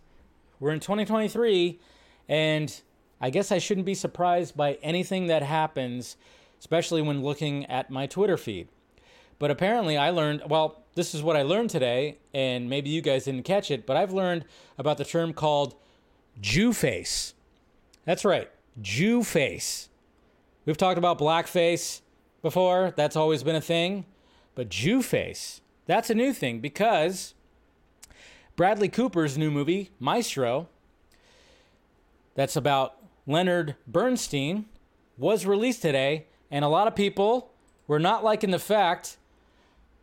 [0.61, 1.81] we're in 2023,
[2.29, 2.81] and
[3.21, 6.17] I guess I shouldn't be surprised by anything that happens,
[6.61, 8.69] especially when looking at my Twitter feed.
[9.39, 13.25] But apparently, I learned well, this is what I learned today, and maybe you guys
[13.25, 14.45] didn't catch it, but I've learned
[14.79, 15.75] about the term called
[16.41, 17.35] Jew face.
[18.05, 19.89] That's right, Jew face.
[20.65, 22.01] We've talked about blackface
[22.43, 24.05] before, that's always been a thing.
[24.55, 27.35] But Jew face, that's a new thing because
[28.57, 30.69] Bradley Cooper's new movie, Maestro,
[32.35, 34.67] that's about Leonard Bernstein,
[35.17, 37.51] was released today, and a lot of people
[37.87, 39.17] were not liking the fact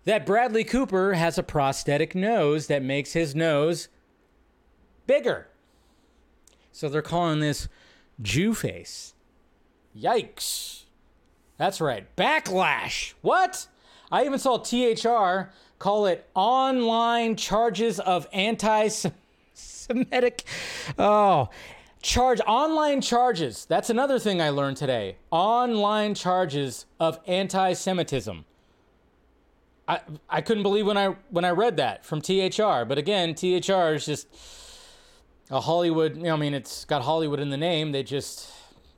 [0.06, 3.88] that Bradley Cooper has a prosthetic nose that makes his nose
[5.06, 5.48] bigger.
[6.72, 7.68] So they're calling this
[8.22, 9.14] Jew face.
[9.98, 10.84] Yikes.
[11.58, 12.14] That's right.
[12.16, 13.14] Backlash.
[13.22, 13.68] What?
[14.12, 18.90] I even saw THR call it online charges of anti
[19.54, 20.44] Semitic.
[20.98, 21.50] Oh,
[22.02, 23.66] charge online charges.
[23.66, 25.18] That's another thing I learned today.
[25.32, 28.46] Online charges of anti-Semitism.
[29.88, 32.86] I I couldn't believe when I when I read that from THR.
[32.86, 34.28] But again, THR is just
[35.52, 36.16] a Hollywood.
[36.16, 37.92] You know, I mean, it's got Hollywood in the name.
[37.92, 38.50] They just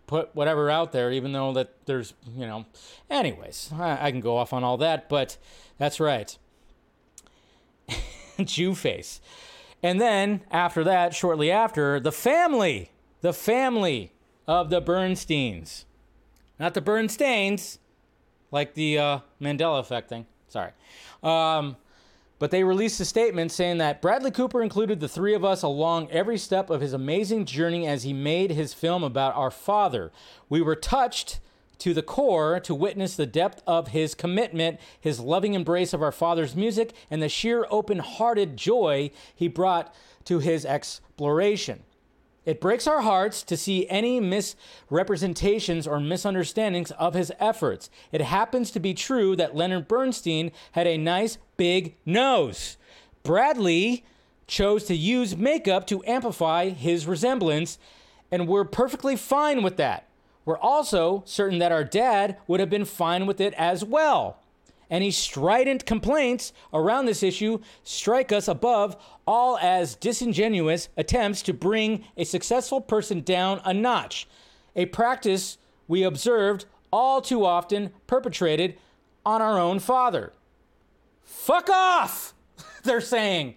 [0.07, 2.65] put whatever out there, even though that there's you know.
[3.09, 5.37] Anyways, I, I can go off on all that, but
[5.77, 6.37] that's right.
[8.43, 9.19] Jew face.
[9.81, 14.13] And then after that, shortly after, the family, the family
[14.47, 15.83] of the Bernsteins,
[16.57, 17.79] not the Bernsteins,
[18.49, 20.25] like the uh, Mandela effect thing.
[20.47, 20.71] Sorry.
[21.21, 21.75] Um,
[22.43, 26.11] but they released a statement saying that Bradley Cooper included the three of us along
[26.11, 30.11] every step of his amazing journey as he made his film about our father.
[30.49, 31.39] We were touched
[31.77, 36.11] to the core to witness the depth of his commitment, his loving embrace of our
[36.11, 41.83] father's music, and the sheer open hearted joy he brought to his exploration.
[42.45, 47.89] It breaks our hearts to see any misrepresentations or misunderstandings of his efforts.
[48.11, 52.77] It happens to be true that Leonard Bernstein had a nice big nose.
[53.23, 54.03] Bradley
[54.45, 57.79] chose to use makeup to amplify his resemblance,
[58.29, 60.09] and we're perfectly fine with that.
[60.43, 64.42] We're also certain that our dad would have been fine with it as well.
[64.93, 72.05] Any strident complaints around this issue strike us above all as disingenuous attempts to bring
[72.15, 74.27] a successful person down a notch,
[74.75, 78.77] a practice we observed all too often perpetrated
[79.25, 80.31] on our own father.
[81.23, 82.35] Fuck off!
[82.83, 83.55] They're saying.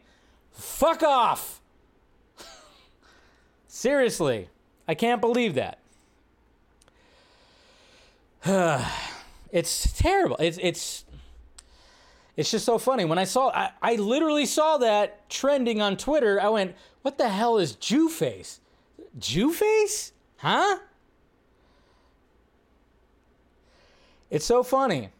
[0.52, 1.60] Fuck off!
[3.68, 4.48] Seriously,
[4.88, 5.80] I can't believe that.
[9.52, 10.36] it's terrible.
[10.38, 11.04] It's it's
[12.36, 13.04] it's just so funny.
[13.04, 17.28] When I saw I, I literally saw that trending on Twitter, I went, what the
[17.28, 18.60] hell is Jew face?
[19.18, 20.12] Jew face?
[20.38, 20.78] Huh?
[24.30, 25.10] It's so funny.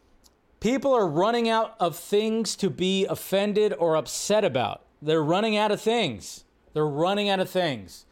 [0.59, 4.81] People are running out of things to be offended or upset about.
[5.01, 6.43] They're running out of things.
[6.73, 8.05] They're running out of things.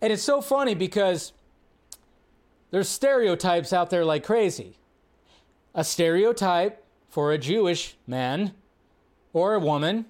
[0.00, 1.32] And it's so funny because
[2.70, 4.78] there's stereotypes out there like crazy.
[5.74, 6.79] A stereotype
[7.10, 8.54] for a Jewish man
[9.32, 10.06] or a woman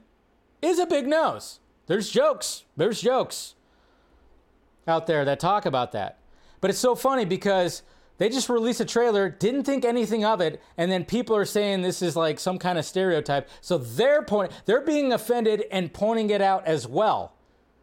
[0.62, 1.58] is a big nose.
[1.86, 2.64] There's jokes.
[2.76, 3.54] There's jokes
[4.86, 6.18] out there that talk about that.
[6.60, 7.82] But it's so funny because
[8.18, 11.80] they just released a trailer, didn't think anything of it, and then people are saying
[11.80, 13.48] this is like some kind of stereotype.
[13.62, 17.32] So they're point they're being offended and pointing it out as well.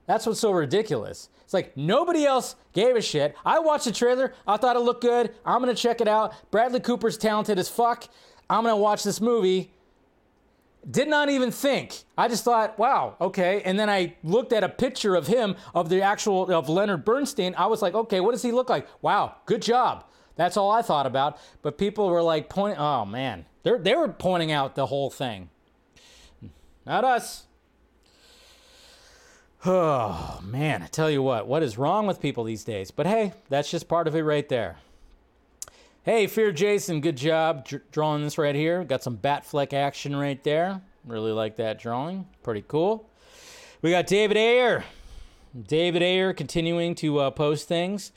[0.05, 1.29] That's what's so ridiculous.
[1.43, 3.35] It's like nobody else gave a shit.
[3.45, 4.33] I watched the trailer.
[4.45, 5.33] I thought it looked good.
[5.45, 6.33] I'm going to check it out.
[6.51, 8.07] Bradley Cooper's talented as fuck.
[8.49, 9.71] I'm going to watch this movie.
[10.89, 12.03] Did not even think.
[12.17, 13.61] I just thought, wow, okay.
[13.65, 17.55] And then I looked at a picture of him, of the actual, of Leonard Bernstein.
[17.57, 18.87] I was like, okay, what does he look like?
[19.01, 20.05] Wow, good job.
[20.37, 21.39] That's all I thought about.
[21.61, 25.49] But people were like pointing, oh man, They're, they were pointing out the whole thing.
[26.85, 27.43] Not us.
[29.65, 32.91] Oh man, I tell you what, what is wrong with people these days?
[32.91, 34.77] But hey, that's just part of it right there.
[36.07, 38.85] Hey, Fear Jason, good job dr- drawing this right here.
[38.85, 40.79] Got some Batfleck action right there.
[41.03, 42.25] Really like that drawing.
[42.43, 43.09] Pretty cool.
[43.81, 44.85] We got David Ayer.
[45.67, 48.13] David Ayer continuing to uh, post things,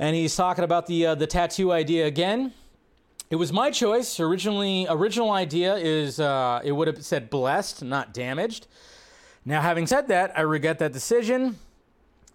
[0.00, 2.52] and he's talking about the uh, the tattoo idea again.
[3.30, 4.18] It was my choice.
[4.18, 8.66] Originally, original idea is uh, it would have said blessed, not damaged.
[9.44, 11.56] Now, having said that, I regret that decision.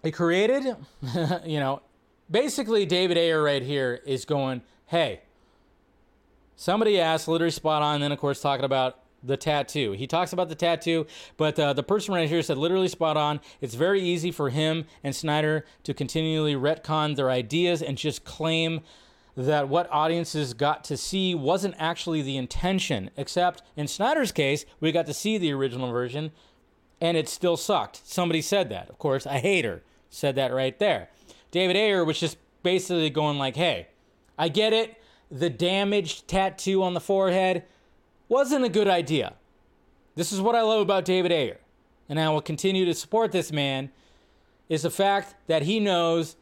[0.02, 0.64] It created,
[1.44, 1.82] you know,
[2.32, 5.20] basically David Ayer right here is going, hey,
[6.56, 9.92] somebody asked, literally spot on, and then of course talking about the tattoo.
[9.92, 13.40] He talks about the tattoo, but uh, the person right here said literally spot on.
[13.60, 18.80] It's very easy for him and Snyder to continually retcon their ideas and just claim
[19.36, 24.90] that what audiences got to see wasn't actually the intention, except in Snyder's case, we
[24.92, 26.32] got to see the original version
[27.00, 28.06] and it still sucked.
[28.06, 28.88] Somebody said that.
[28.90, 31.08] Of course, a hater said that right there.
[31.52, 33.86] David Ayer was just basically going like, "Hey,
[34.36, 35.00] I get it.
[35.30, 37.64] The damaged tattoo on the forehead
[38.28, 39.34] wasn't a good idea.
[40.16, 41.60] This is what I love about David Ayer,
[42.08, 43.90] and I will continue to support this man
[44.68, 46.34] is the fact that he knows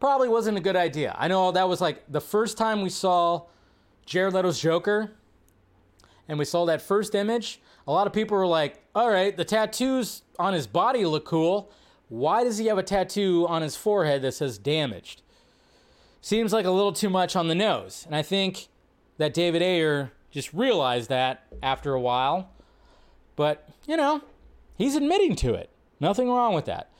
[0.00, 1.14] probably wasn't a good idea.
[1.16, 3.42] I know that was like the first time we saw
[4.04, 5.12] Jared Leto's Joker
[6.26, 9.44] and we saw that first image a lot of people were like, all right, the
[9.44, 11.70] tattoos on his body look cool.
[12.12, 15.22] Why does he have a tattoo on his forehead that says damaged?
[16.20, 18.04] Seems like a little too much on the nose.
[18.04, 18.68] And I think
[19.16, 22.50] that David Ayer just realized that after a while.
[23.34, 24.20] But, you know,
[24.76, 25.70] he's admitting to it.
[26.00, 26.90] Nothing wrong with that.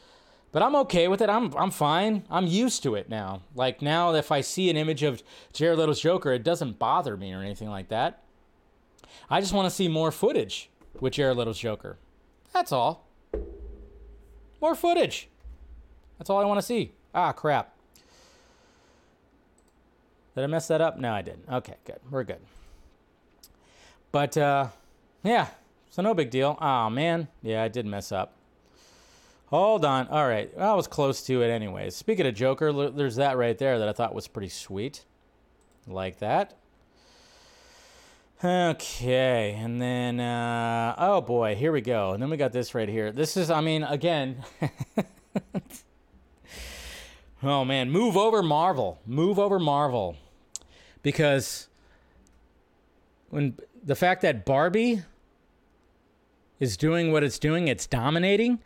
[0.50, 1.28] But I'm okay with it.
[1.28, 2.24] I'm I'm fine.
[2.30, 3.42] I'm used to it now.
[3.54, 7.34] Like now if I see an image of Jared Leto's Joker, it doesn't bother me
[7.34, 8.22] or anything like that.
[9.28, 11.98] I just want to see more footage with Jared Leto's Joker.
[12.54, 13.11] That's all.
[14.62, 15.28] More footage.
[16.18, 16.92] That's all I want to see.
[17.14, 17.74] Ah, crap.
[20.34, 20.98] Did I mess that up?
[20.98, 21.44] No, I didn't.
[21.50, 21.98] Okay, good.
[22.10, 22.40] We're good.
[24.12, 24.68] But uh
[25.24, 25.48] yeah,
[25.90, 26.56] so no big deal.
[26.60, 28.34] Oh man, yeah, I did mess up.
[29.46, 30.08] Hold on.
[30.08, 31.94] All right, I was close to it anyways.
[31.94, 35.04] Speaking of Joker, there's that right there that I thought was pretty sweet.
[35.86, 36.56] Like that.
[38.44, 42.10] Okay, and then uh, oh boy, here we go.
[42.10, 43.12] And then we got this right here.
[43.12, 44.42] This is, I mean, again.
[47.42, 48.98] oh man, move over Marvel.
[49.06, 50.16] Move over Marvel,
[51.04, 51.68] because
[53.30, 55.02] when the fact that Barbie
[56.58, 58.58] is doing what it's doing, it's dominating.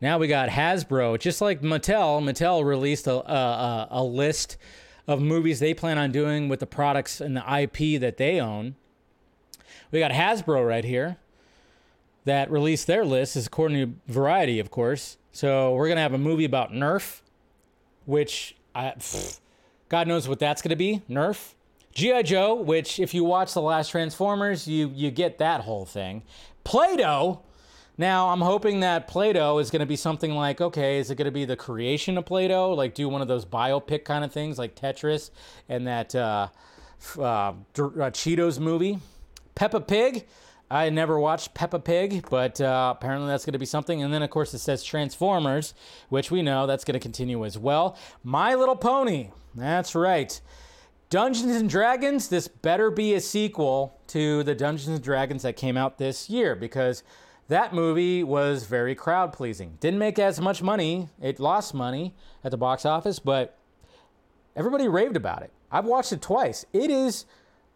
[0.00, 2.20] Now we got Hasbro, just like Mattel.
[2.20, 4.56] Mattel released a, a, a list
[5.06, 8.74] of movies they plan on doing with the products and the IP that they own.
[9.90, 11.16] We got Hasbro right here
[12.24, 15.16] that released their list, is according to Variety, of course.
[15.32, 17.20] So we're gonna have a movie about Nerf,
[18.04, 19.40] which I, pfft,
[19.88, 21.02] God knows what that's gonna be.
[21.08, 21.54] Nerf.
[21.92, 26.22] GI Joe, which if you watch the last Transformers, you you get that whole thing.
[26.62, 27.40] Play-Doh.
[27.98, 31.44] Now I'm hoping that Play-Doh is to be something like, okay, is it to be
[31.44, 35.30] the creation of Play-Doh, like do one of those biopic kind of things, like Tetris
[35.68, 36.48] and that uh,
[37.18, 39.00] uh, uh, Cheetos movie.
[39.54, 40.26] Peppa Pig.
[40.70, 44.02] I never watched Peppa Pig, but uh, apparently that's going to be something.
[44.02, 45.74] And then, of course, it says Transformers,
[46.10, 47.96] which we know that's going to continue as well.
[48.22, 49.30] My Little Pony.
[49.54, 50.40] That's right.
[51.10, 55.76] Dungeons and Dragons, this better be a sequel to the Dungeons and Dragons that came
[55.76, 57.02] out this year because
[57.48, 59.76] that movie was very crowd pleasing.
[59.80, 63.58] Didn't make as much money, it lost money at the box office, but
[64.54, 65.50] everybody raved about it.
[65.72, 66.64] I've watched it twice.
[66.72, 67.26] It is,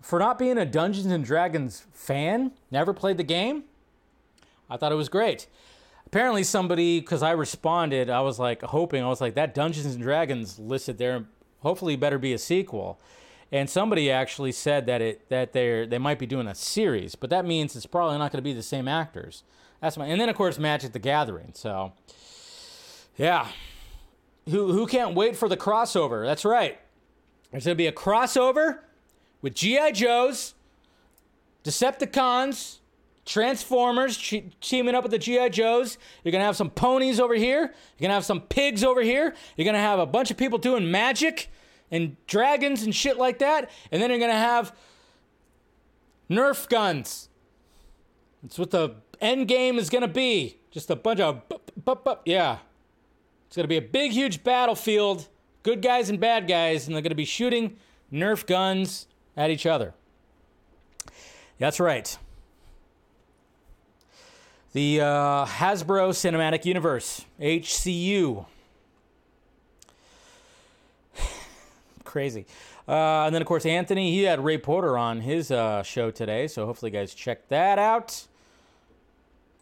[0.04, 3.64] for not being a Dungeons and Dragons fan, never played the game,
[4.68, 5.46] I thought it was great.
[6.04, 10.02] Apparently, somebody, because I responded, I was like hoping, I was like, that Dungeons and
[10.02, 11.24] Dragons listed there,
[11.60, 13.00] hopefully better be a sequel.
[13.50, 17.30] And somebody actually said that it that they they might be doing a series, but
[17.30, 19.42] that means it's probably not going to be the same actors.
[19.80, 21.52] That's my and then of course Magic the Gathering.
[21.54, 21.92] So
[23.16, 23.48] yeah,
[24.50, 26.26] who who can't wait for the crossover?
[26.26, 26.78] That's right.
[27.52, 28.80] There's going to be a crossover
[29.44, 30.54] with GI Joes,
[31.64, 32.78] Decepticons,
[33.26, 35.98] Transformers che- teaming up with the GI Joes.
[36.22, 37.60] You're gonna have some ponies over here.
[37.60, 39.34] You're gonna have some pigs over here.
[39.56, 41.50] You're gonna have a bunch of people doing magic
[41.90, 43.70] and dragons and shit like that.
[43.92, 44.74] And then you're gonna have
[46.30, 47.28] Nerf guns.
[48.42, 50.56] That's what the end game is gonna be.
[50.70, 51.42] Just a bunch of
[52.24, 52.58] yeah.
[53.46, 55.28] It's gonna be a big, huge battlefield.
[55.62, 57.76] Good guys and bad guys, and they're gonna be shooting
[58.10, 59.06] Nerf guns
[59.36, 59.94] at each other.
[61.58, 62.16] That's right.
[64.72, 68.44] The uh, Hasbro Cinematic Universe, HCU.
[72.04, 72.46] Crazy.
[72.86, 76.48] Uh, and then, of course, Anthony, he had Ray Porter on his uh, show today,
[76.48, 78.26] so hopefully, you guys check that out.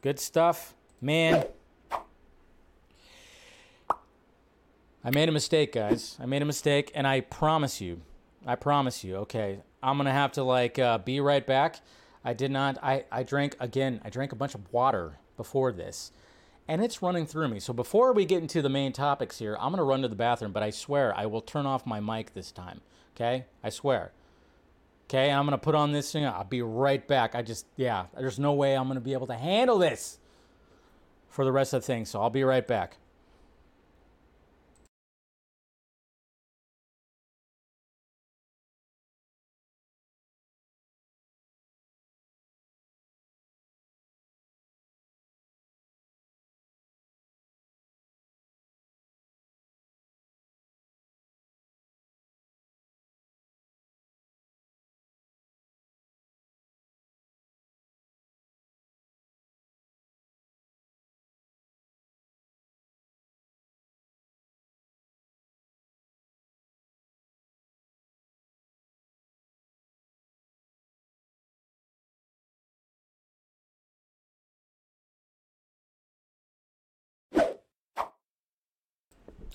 [0.01, 0.75] Good stuff.
[1.01, 1.45] Man,
[5.05, 6.17] I made a mistake, guys.
[6.21, 8.01] I made a mistake, and I promise you,
[8.47, 11.81] I promise you, okay, I'm to have to, like, uh, be right back.
[12.25, 12.79] I did not.
[12.83, 14.01] I, I drank again.
[14.05, 16.13] I drank a bunch of water before this,
[16.69, 17.61] and it's running through me.
[17.61, 20.53] So before we get into the main topics here, I'm gonna run to the bathroom.
[20.53, 22.81] But I swear I will turn off my mic this time.
[23.17, 24.13] Okay, I swear.
[25.07, 26.25] Okay, I'm gonna put on this thing.
[26.25, 27.35] I'll be right back.
[27.35, 28.07] I just yeah.
[28.17, 30.19] There's no way I'm gonna be able to handle this
[31.29, 32.05] for the rest of the thing.
[32.05, 32.99] So I'll be right back.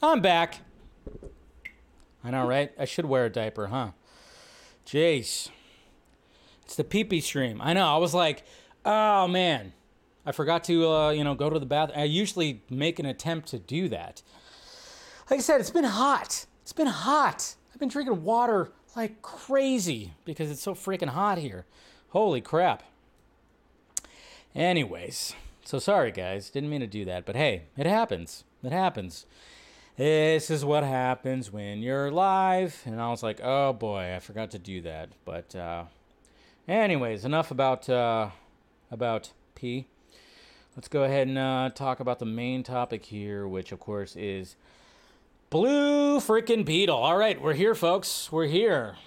[0.01, 0.59] I'm back.
[2.23, 2.71] I know, right?
[2.77, 3.91] I should wear a diaper, huh?
[4.85, 5.49] Jeez.
[6.63, 7.59] It's the pee pee stream.
[7.61, 7.87] I know.
[7.87, 8.43] I was like,
[8.85, 9.73] oh man.
[10.25, 11.99] I forgot to, uh, you know, go to the bathroom.
[11.99, 14.21] I usually make an attempt to do that.
[15.31, 16.45] Like I said, it's been hot.
[16.61, 17.55] It's been hot.
[17.73, 21.65] I've been drinking water like crazy because it's so freaking hot here.
[22.09, 22.83] Holy crap.
[24.53, 25.33] Anyways,
[25.63, 28.43] so sorry guys, didn't mean to do that, but hey, it happens.
[28.63, 29.25] It happens.
[29.97, 32.83] This is what happens when you're live.
[32.85, 35.09] And I was like, oh boy, I forgot to do that.
[35.25, 35.85] But uh,
[36.67, 38.29] anyways, enough about uh,
[38.91, 39.87] about P.
[40.75, 44.55] Let's go ahead and uh, talk about the main topic here, which of course is
[45.49, 46.95] Blue freaking Beetle.
[46.95, 48.31] All right, we're here, folks.
[48.31, 48.97] We're here.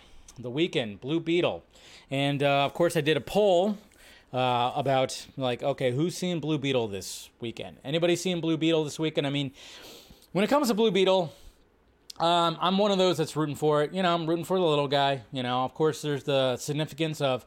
[0.41, 1.62] The weekend, Blue Beetle.
[2.11, 3.78] And uh, of course, I did a poll
[4.32, 7.76] uh, about, like, okay, who's seen Blue Beetle this weekend?
[7.84, 9.28] Anybody seen Blue Beetle this weekend?
[9.28, 9.53] I mean,
[10.33, 11.33] when it comes to Blue Beetle,
[12.18, 13.93] um, I'm one of those that's rooting for it.
[13.93, 15.22] You know, I'm rooting for the little guy.
[15.33, 17.45] You know, of course, there's the significance of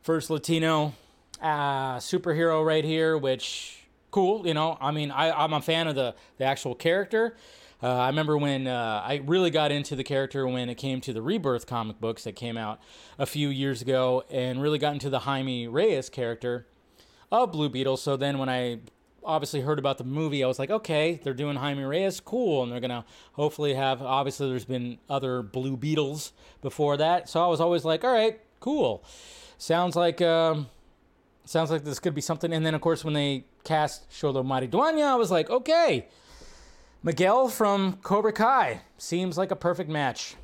[0.00, 0.94] first Latino
[1.42, 3.78] uh, superhero right here, which
[4.10, 4.46] cool.
[4.46, 7.36] You know, I mean, I, I'm a fan of the the actual character.
[7.82, 11.12] Uh, I remember when uh, I really got into the character when it came to
[11.12, 12.80] the Rebirth comic books that came out
[13.18, 16.66] a few years ago, and really got into the Jaime Reyes character
[17.30, 17.98] of Blue Beetle.
[17.98, 18.78] So then when I
[19.24, 22.70] obviously heard about the movie, I was like, okay, they're doing Jaime Reyes, cool, and
[22.70, 24.02] they're gonna hopefully have.
[24.02, 28.40] Obviously, there's been other Blue Beetles before that, so I was always like, all right,
[28.60, 29.04] cool.
[29.58, 30.68] Sounds like um,
[31.44, 32.52] sounds like this could be something.
[32.52, 36.06] And then of course when they cast Xolo Maridueña, I was like, okay,
[37.02, 40.36] Miguel from Cobra Kai seems like a perfect match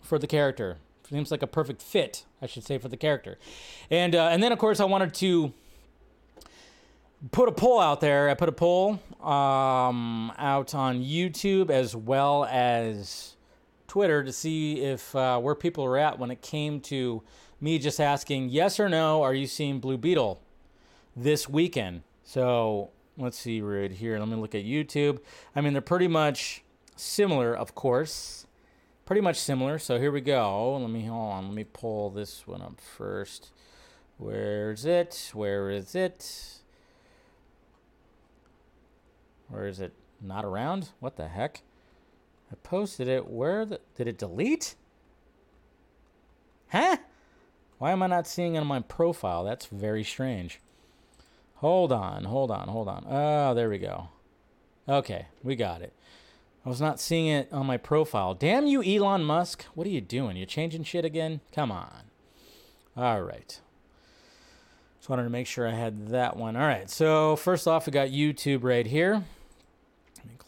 [0.00, 0.78] for the character.
[1.08, 3.38] Seems like a perfect fit, I should say, for the character.
[3.90, 5.52] And uh, and then of course I wanted to
[7.30, 8.28] put a poll out there.
[8.28, 13.36] I put a poll um, out on YouTube as well as
[13.86, 17.22] Twitter to see if uh, where people are at when it came to
[17.60, 19.22] me just asking yes or no.
[19.22, 20.40] Are you seeing Blue Beetle
[21.14, 22.02] this weekend?
[22.24, 24.18] So let's see right here.
[24.18, 25.18] Let me look at YouTube.
[25.54, 26.62] I mean, they're pretty much
[26.96, 28.46] similar, of course.
[29.04, 29.78] Pretty much similar.
[29.78, 30.76] So here we go.
[30.76, 31.46] Let me hold on.
[31.46, 33.50] Let me pull this one up first.
[34.16, 35.30] Where's it?
[35.34, 36.59] Where is it?
[39.50, 39.92] Where is it?
[40.20, 40.90] Not around?
[41.00, 41.62] What the heck?
[42.50, 43.28] I posted it.
[43.28, 44.74] Where the, did it delete?
[46.70, 46.96] Huh?
[47.78, 49.44] Why am I not seeing it on my profile?
[49.44, 50.60] That's very strange.
[51.56, 53.04] Hold on, hold on, hold on.
[53.08, 54.08] Oh, there we go.
[54.88, 55.92] Okay, we got it.
[56.64, 58.34] I was not seeing it on my profile.
[58.34, 59.64] Damn you, Elon Musk.
[59.74, 60.36] What are you doing?
[60.36, 61.40] You're changing shit again?
[61.52, 62.04] Come on.
[62.96, 63.60] All right.
[64.98, 66.56] Just wanted to make sure I had that one.
[66.56, 66.90] All right.
[66.90, 69.24] So, first off, we got YouTube right here.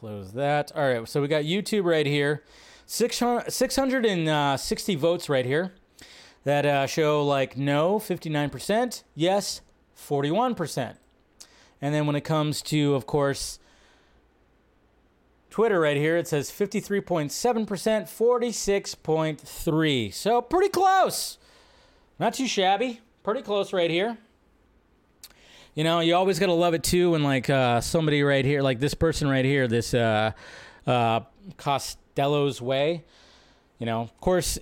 [0.03, 0.72] Close that.
[0.74, 1.09] All right.
[1.09, 2.42] So, we got YouTube right here.
[2.86, 5.72] 600, 660 votes right here
[6.42, 9.61] that uh, show like no, 59%, yes,
[9.96, 10.96] 41%.
[11.80, 13.61] And then when it comes to, of course,
[15.50, 20.12] Twitter right here, it says 53.7%, 46.3.
[20.12, 21.38] So pretty close.
[22.18, 22.98] Not too shabby.
[23.22, 24.18] Pretty close right here.
[25.75, 28.79] You know, you always gotta love it too when like uh, somebody right here, like
[28.79, 30.33] this person right here, this uh,
[30.87, 31.20] uh,
[31.57, 33.05] Costello's way.
[33.79, 34.59] You know, of course,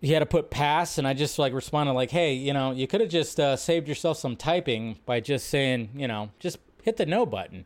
[0.00, 2.86] he had to put pass, and I just like responded like, "Hey, you know, you
[2.86, 6.96] could have just uh, saved yourself some typing by just saying, you know, just hit
[6.96, 7.64] the no button.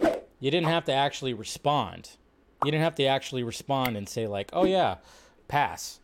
[0.00, 2.10] You didn't have to actually respond.
[2.64, 4.96] You didn't have to actually respond and say like, "Oh yeah,
[5.48, 6.00] pass."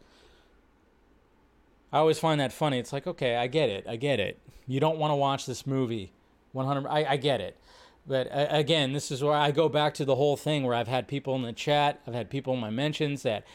[1.94, 2.80] I always find that funny.
[2.80, 4.40] It's like, okay, I get it, I get it.
[4.66, 6.12] You don't want to watch this movie,
[6.50, 6.88] 100.
[6.88, 7.56] I, I get it.
[8.04, 10.88] But uh, again, this is where I go back to the whole thing where I've
[10.88, 13.46] had people in the chat, I've had people in my mentions that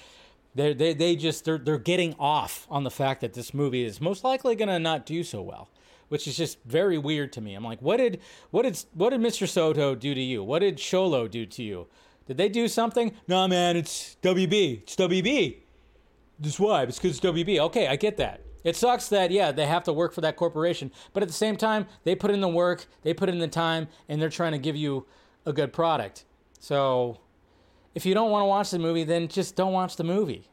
[0.55, 3.99] they they they just they're they're getting off on the fact that this movie is
[3.99, 5.69] most likely going to not do so well,
[6.07, 7.55] which is just very weird to me.
[7.55, 8.21] I'm like, what did
[8.51, 9.49] what did what did Mr.
[9.49, 10.45] Soto do to you?
[10.45, 11.87] What did Xolo do to you?
[12.25, 13.11] Did they do something?
[13.27, 14.83] No, man, it's WB.
[14.83, 15.57] It's WB.
[16.39, 16.83] This why?
[16.83, 17.59] It's because WB.
[17.59, 18.41] Okay, I get that.
[18.63, 21.55] It sucks that yeah they have to work for that corporation, but at the same
[21.55, 24.57] time they put in the work, they put in the time, and they're trying to
[24.57, 25.05] give you
[25.45, 26.25] a good product.
[26.59, 27.19] So
[27.95, 30.49] if you don't want to watch the movie, then just don't watch the movie.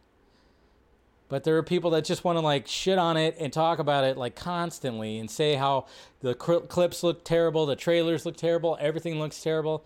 [1.29, 4.05] But there are people that just want to like shit on it and talk about
[4.05, 5.87] it like constantly and say how
[6.21, 9.85] the clips look terrible, the trailers look terrible, everything looks terrible.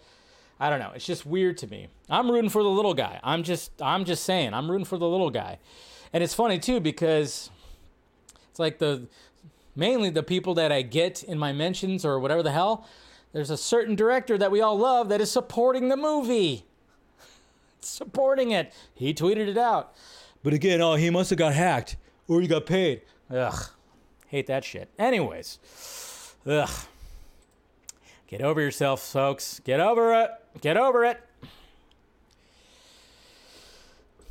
[0.59, 0.93] I don't know.
[0.95, 1.89] It's just weird to me.
[2.11, 3.19] I'm rooting for the little guy.
[3.25, 4.53] I'm just I'm just saying.
[4.53, 5.59] I'm rooting for the little guy.
[6.13, 7.51] And it's funny too because
[8.51, 9.07] it's like the
[9.77, 12.87] mainly the people that I get in my mentions or whatever the hell,
[13.33, 16.65] there's a certain director that we all love that is supporting the movie
[17.85, 18.73] supporting it.
[18.95, 19.95] He tweeted it out.
[20.43, 21.97] But again, oh, he must have got hacked
[22.29, 23.03] or he got paid.
[23.31, 23.69] Ugh.
[24.29, 24.89] Hate that shit.
[24.99, 25.59] Anyways.
[26.47, 26.71] Ugh.
[28.27, 29.61] Get over yourself, folks.
[29.65, 30.31] Get over it.
[30.61, 31.21] Get over it.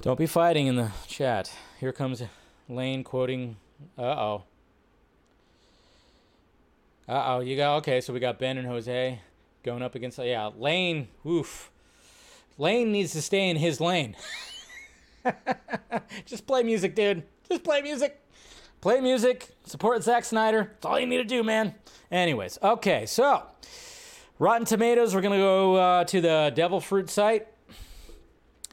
[0.02, 1.52] Don't be fighting in the chat.
[1.80, 2.22] Here comes
[2.68, 3.56] Lane quoting.
[3.98, 4.44] Uh oh.
[7.08, 7.40] Uh oh.
[7.40, 8.02] You got okay.
[8.02, 9.22] So we got Ben and Jose
[9.64, 10.20] going up against.
[10.20, 11.08] Yeah, Lane.
[11.26, 11.72] Oof.
[12.58, 14.18] Lane needs to stay in his lane.
[16.26, 17.24] Just play music, dude.
[17.48, 18.22] Just play music.
[18.82, 19.48] Play music.
[19.64, 20.72] Support Zack Snyder.
[20.74, 21.76] That's all you need to do, man.
[22.12, 23.06] Anyways, okay.
[23.06, 23.44] So,
[24.38, 25.16] Rotten Tomatoes.
[25.16, 27.48] We're gonna go uh, to the Devil Fruit site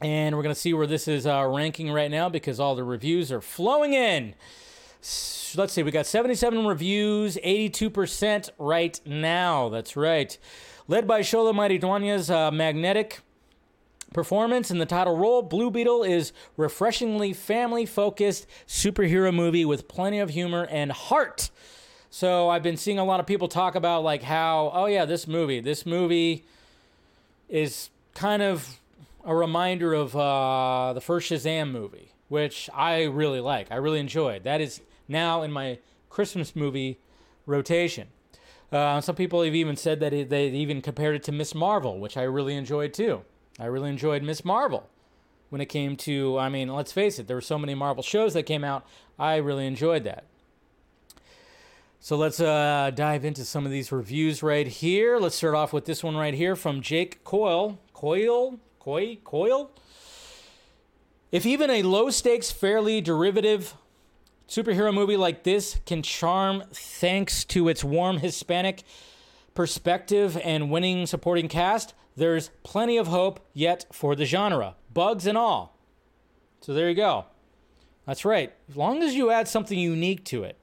[0.01, 2.83] and we're going to see where this is uh, ranking right now because all the
[2.83, 4.35] reviews are flowing in.
[5.55, 9.69] Let's see, we got 77 reviews, 82% right now.
[9.69, 10.37] That's right.
[10.87, 13.21] Led by Xolo Maridueña's uh, magnetic
[14.13, 20.29] performance in the title role, Blue Beetle is refreshingly family-focused superhero movie with plenty of
[20.29, 21.49] humor and heart.
[22.09, 25.27] So I've been seeing a lot of people talk about like how, oh yeah, this
[25.27, 26.45] movie, this movie
[27.49, 28.79] is kind of
[29.27, 33.69] a reminder of uh, the first Shazam movie, which I really like.
[33.71, 34.45] I really enjoyed.
[34.45, 37.01] That is now in my Christmas movie
[37.45, 38.07] rotation.
[38.71, 42.15] Uh, some people have even said that they even compared it to Miss Marvel, which
[42.15, 43.23] I really enjoyed too.
[43.59, 44.89] I really enjoyed Miss Marvel
[45.49, 48.33] when it came to, I mean, let's face it, there were so many Marvel shows
[48.33, 48.85] that came out.
[49.19, 50.23] I really enjoyed that.
[51.99, 55.17] So let's uh, dive into some of these reviews right here.
[55.17, 57.79] Let's start off with this one right here from Jake Coyle.
[57.93, 58.59] Coyle?
[58.87, 59.17] Coy?
[59.25, 59.69] Coyle?
[61.29, 63.73] If even a low stakes, fairly derivative
[64.47, 68.83] superhero movie like this can charm thanks to its warm Hispanic
[69.53, 75.37] perspective and winning supporting cast, there's plenty of hope yet for the genre, bugs and
[75.37, 75.77] all.
[76.61, 77.25] So there you go.
[78.05, 78.53] That's right.
[78.69, 80.57] As long as you add something unique to it.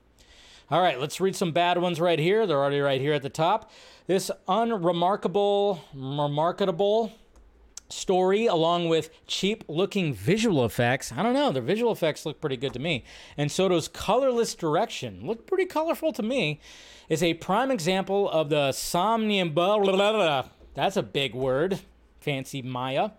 [0.70, 2.46] All right, let's read some bad ones right here.
[2.46, 3.70] They're already right here at the top.
[4.06, 7.12] This unremarkable, remarkable
[7.88, 11.12] story along with cheap looking visual effects.
[11.12, 13.04] I don't know, the visual effects look pretty good to me.
[13.36, 16.60] And Soto's colorless direction looked pretty colorful to me.
[17.08, 20.48] Is a prime example of the somnambul.
[20.74, 21.80] That's a big word.
[22.20, 23.10] Fancy Maya.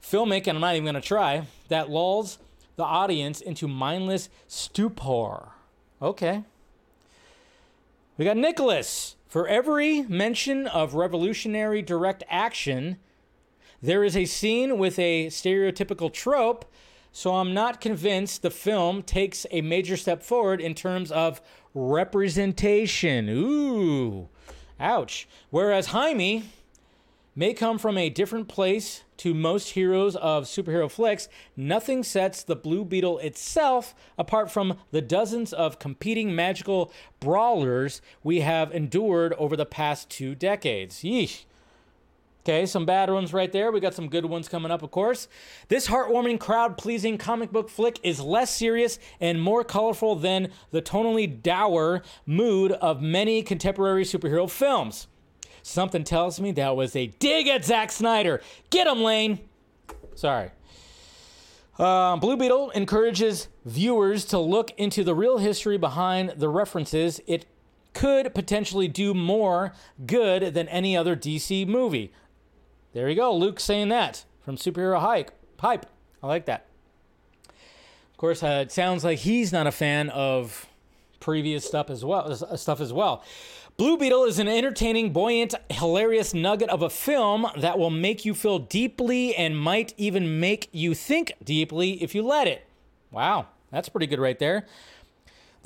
[0.00, 2.38] Filmmaking, I'm not even going to try, that lulls
[2.76, 5.48] the audience into mindless stupor.
[6.00, 6.44] Okay.
[8.16, 9.16] We got Nicholas.
[9.26, 12.98] For every mention of revolutionary direct action,
[13.82, 16.64] there is a scene with a stereotypical trope,
[17.12, 21.40] so I'm not convinced the film takes a major step forward in terms of
[21.74, 23.28] representation.
[23.28, 24.28] Ooh,
[24.78, 25.28] ouch.
[25.50, 26.44] Whereas Jaime
[27.34, 32.56] may come from a different place to most heroes of superhero flicks, nothing sets the
[32.56, 39.56] Blue Beetle itself apart from the dozens of competing magical brawlers we have endured over
[39.56, 41.02] the past two decades.
[41.02, 41.44] Yeesh.
[42.46, 43.72] Okay, some bad ones right there.
[43.72, 45.26] We got some good ones coming up, of course.
[45.66, 50.80] This heartwarming, crowd pleasing comic book flick is less serious and more colorful than the
[50.80, 55.08] tonally dour mood of many contemporary superhero films.
[55.64, 58.40] Something tells me that was a dig at Zack Snyder.
[58.70, 59.40] Get him, Lane.
[60.14, 60.52] Sorry.
[61.80, 67.20] Uh, Blue Beetle encourages viewers to look into the real history behind the references.
[67.26, 67.46] It
[67.92, 69.72] could potentially do more
[70.06, 72.12] good than any other DC movie.
[72.96, 73.36] There you go.
[73.36, 75.30] Luke saying that from Superhero Hype.
[75.60, 75.84] Hype.
[76.22, 76.64] I like that.
[77.50, 80.64] Of course, uh, it sounds like he's not a fan of
[81.20, 82.32] previous stuff as well.
[82.32, 83.22] uh, Stuff as well.
[83.76, 88.32] Blue Beetle is an entertaining, buoyant, hilarious nugget of a film that will make you
[88.32, 92.66] feel deeply and might even make you think deeply if you let it.
[93.10, 94.64] Wow, that's pretty good right there.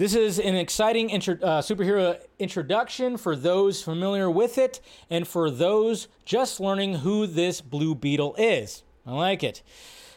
[0.01, 4.81] This is an exciting uh, superhero introduction for those familiar with it
[5.11, 8.83] and for those just learning who this Blue Beetle is.
[9.05, 9.63] I like it.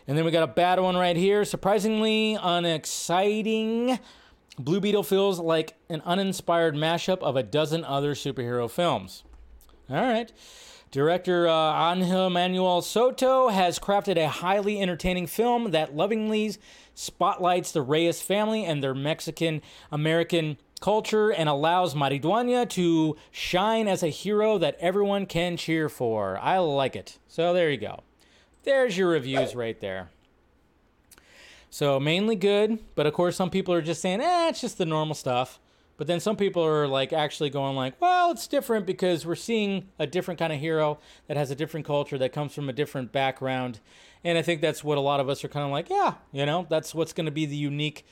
[0.08, 1.44] And then we got a bad one right here.
[1.44, 4.00] Surprisingly unexciting.
[4.58, 9.26] Blue Beetle feels like an uninspired mashup of a dozen other superhero films.
[9.90, 10.32] All right.
[10.92, 16.56] Director uh, Angel Manuel Soto has crafted a highly entertaining film that lovingly
[16.94, 24.04] spotlights the Reyes family and their Mexican American culture and allows Maridueña to shine as
[24.04, 26.38] a hero that everyone can cheer for.
[26.40, 27.20] I like it.
[27.28, 28.02] So there you go.
[28.64, 30.10] There's your reviews right there.
[31.70, 34.86] So mainly good, but of course some people are just saying, eh, it's just the
[34.86, 35.60] normal stuff.
[35.96, 39.88] But then some people are like actually going like, well, it's different because we're seeing
[40.00, 43.12] a different kind of hero that has a different culture that comes from a different
[43.12, 43.80] background.
[44.24, 46.46] And I think that's what a lot of us are kind of like, yeah, you
[46.46, 48.06] know, that's what's going to be the unique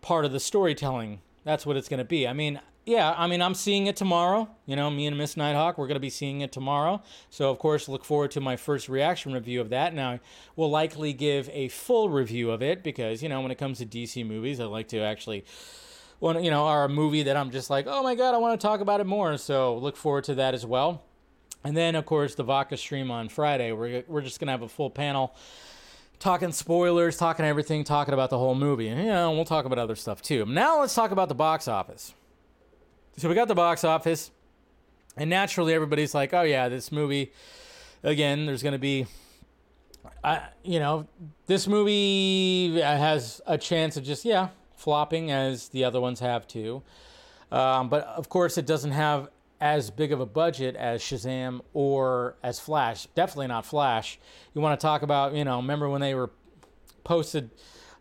[0.00, 1.20] part of the storytelling.
[1.44, 2.28] That's what it's going to be.
[2.28, 4.48] I mean, yeah, I mean, I'm seeing it tomorrow.
[4.66, 7.02] You know, me and Miss Nighthawk, we're going to be seeing it tomorrow.
[7.30, 9.94] So, of course, look forward to my first reaction review of that.
[9.94, 10.18] Now,
[10.56, 13.86] we'll likely give a full review of it because, you know, when it comes to
[13.86, 15.44] DC movies, I like to actually,
[16.18, 18.60] well, you know, are a movie that I'm just like, oh my God, I want
[18.60, 19.36] to talk about it more.
[19.38, 21.04] So, look forward to that as well.
[21.64, 23.72] And then, of course, the Vodka stream on Friday.
[23.72, 25.34] We're, we're just going to have a full panel
[26.18, 28.88] talking spoilers, talking everything, talking about the whole movie.
[28.88, 30.44] And, you know, we'll talk about other stuff too.
[30.46, 32.14] Now, let's talk about the box office.
[33.16, 34.30] So we got the box office,
[35.16, 37.32] and naturally everybody's like, "Oh yeah, this movie."
[38.02, 39.06] Again, there's going to be,
[40.24, 41.06] uh, you know,
[41.46, 46.82] this movie has a chance of just yeah flopping as the other ones have too.
[47.52, 49.28] Um, but of course, it doesn't have
[49.62, 53.06] as big of a budget as Shazam or as Flash.
[53.14, 54.18] Definitely not Flash.
[54.54, 56.30] You want to talk about, you know, remember when they were
[57.04, 57.48] posted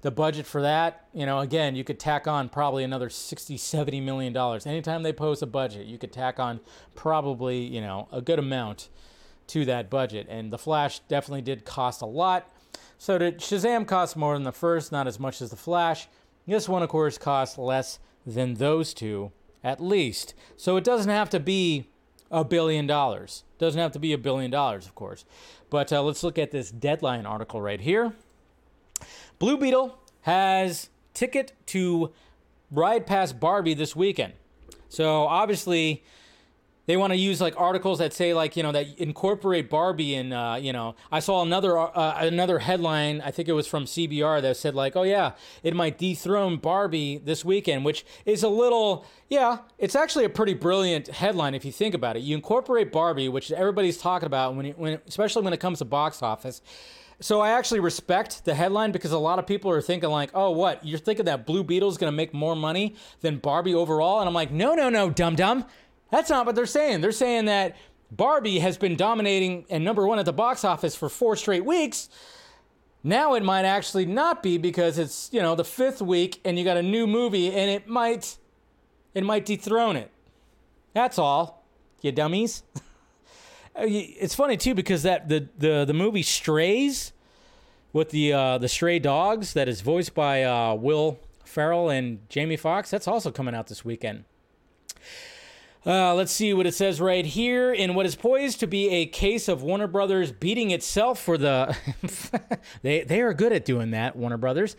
[0.02, 4.02] the budget for that, you know, again, you could tack on probably another 60, 70
[4.02, 4.66] million dollars.
[4.66, 6.60] Anytime they post a budget, you could tack on
[6.96, 8.90] probably, you know, a good amount
[9.46, 10.26] to that budget.
[10.32, 12.52] And the Flash definitely did cost a lot.
[12.98, 16.08] So did Shazam cost more than the first, not as much as the Flash.
[16.48, 19.32] This one, of course, cost less than those two,
[19.64, 20.34] at least.
[20.58, 21.88] So it doesn't have to be
[22.30, 23.44] a billion dollars.
[23.58, 25.26] Doesn't have to be a billion dollars, of course.
[25.70, 28.14] But uh, let's look at this deadline article right here.
[29.40, 32.12] Blue Beetle has ticket to
[32.72, 34.34] ride past Barbie this weekend.
[34.90, 36.04] So obviously,
[36.92, 40.34] they want to use like articles that say like you know that incorporate Barbie and
[40.34, 44.42] uh, you know I saw another uh, another headline I think it was from CBR
[44.42, 45.32] that said like oh yeah
[45.64, 50.54] it might dethrone Barbie this weekend which is a little yeah it's actually a pretty
[50.54, 54.72] brilliant headline if you think about it you incorporate Barbie which everybody's talking about when,
[54.72, 56.62] when especially when it comes to box office
[57.22, 60.50] so I actually respect the headline because a lot of people are thinking like, "Oh,
[60.50, 60.84] what?
[60.84, 64.34] You're thinking that Blue Beetle's going to make more money than Barbie overall?" And I'm
[64.34, 65.66] like, "No, no, no, dum dum.
[66.12, 67.02] That's not what they're saying.
[67.02, 67.76] They're saying that
[68.12, 72.10] Barbie has been dominating and number 1 at the box office for 4 straight weeks."
[73.04, 76.64] Now it might actually not be because it's, you know, the 5th week and you
[76.64, 78.38] got a new movie and it might
[79.14, 80.12] it might dethrone it.
[80.94, 81.66] That's all.
[82.02, 82.64] You dummies.
[83.74, 87.14] Uh, it's funny too because that the the the movie Strays
[87.94, 92.58] with the uh, the stray dogs that is voiced by uh, Will Ferrell and Jamie
[92.58, 92.92] Foxx.
[92.92, 94.26] That's also coming out this weekend.
[95.84, 97.74] Uh, let's see what it says right here.
[97.74, 101.76] In what is poised to be a case of Warner Brothers beating itself for the.
[102.84, 104.76] they, they are good at doing that, Warner Brothers.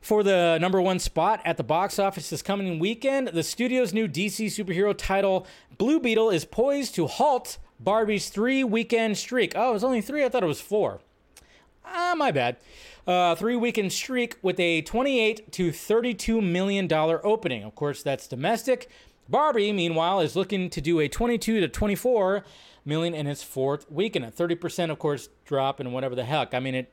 [0.00, 4.08] For the number one spot at the box office this coming weekend, the studio's new
[4.08, 9.52] DC superhero title, Blue Beetle, is poised to halt Barbie's three weekend streak.
[9.54, 10.24] Oh, it was only three?
[10.24, 11.00] I thought it was four.
[11.84, 12.56] Ah, my bad.
[13.06, 17.62] Uh, three weekend streak with a 28 to 32 million dollar opening.
[17.62, 18.88] Of course, that's domestic.
[19.30, 22.44] Barbie, meanwhile, is looking to do a 22 to 24
[22.84, 24.24] million in its fourth week, weekend.
[24.24, 26.52] A 30%, of course, drop and whatever the heck.
[26.52, 26.92] I mean, it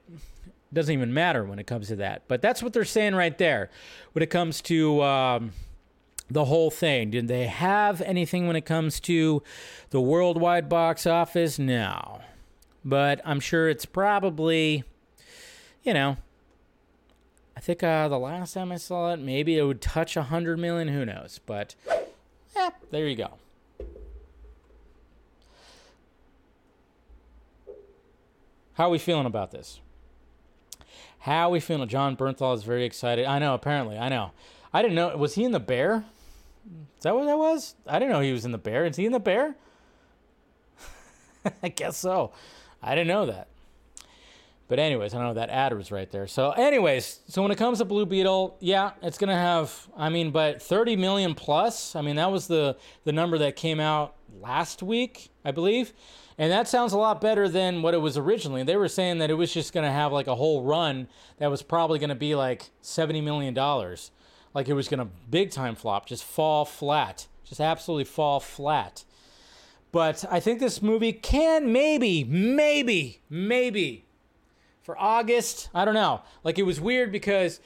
[0.71, 2.23] doesn't even matter when it comes to that.
[2.27, 3.69] But that's what they're saying right there
[4.13, 5.01] when it comes to.
[5.01, 5.51] Um,
[6.29, 7.11] the whole thing.
[7.11, 9.41] Did they have anything when it comes to
[9.91, 11.57] the worldwide box office?
[11.57, 12.19] No.
[12.83, 14.83] But I'm sure it's probably,
[15.83, 16.17] you know,
[17.55, 20.89] I think uh, the last time I saw it, maybe it would touch 100 million.
[20.89, 21.39] Who knows?
[21.45, 21.75] But,
[22.91, 23.33] there you go.
[28.73, 29.79] How are we feeling about this?
[31.19, 31.87] How are we feeling?
[31.89, 33.25] Jon Bernthal is very excited.
[33.25, 33.97] I know, apparently.
[33.97, 34.31] I know.
[34.71, 35.17] I didn't know.
[35.17, 36.05] Was he in the bear?
[36.97, 37.75] Is that what that was?
[37.87, 38.85] I didn't know he was in the bear.
[38.85, 39.55] Is he in the bear?
[41.63, 42.31] I guess so.
[42.81, 43.47] I didn't know that.
[44.67, 46.27] But anyways, I know that ad was right there.
[46.27, 49.87] So anyways, so when it comes to Blue Beetle, yeah, it's gonna have.
[49.95, 51.95] I mean, but 30 million plus.
[51.95, 55.93] I mean, that was the the number that came out last week, I believe,
[56.37, 58.63] and that sounds a lot better than what it was originally.
[58.63, 61.07] They were saying that it was just gonna have like a whole run
[61.37, 64.11] that was probably gonna be like 70 million dollars
[64.57, 69.03] like it was to big time flop, just fall flat, just absolutely fall flat.
[69.91, 74.06] But I think this movie can maybe, maybe, maybe
[74.87, 75.69] for August.
[75.75, 76.21] I don't know.
[76.45, 77.59] Like it was weird because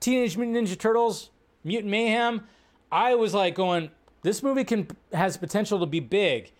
[0.00, 1.30] Teenage Mutant Ninja Turtles,
[1.62, 2.42] Mutant Mayhem.
[2.90, 3.92] I was like going,
[4.22, 6.50] this movie can has potential to be big.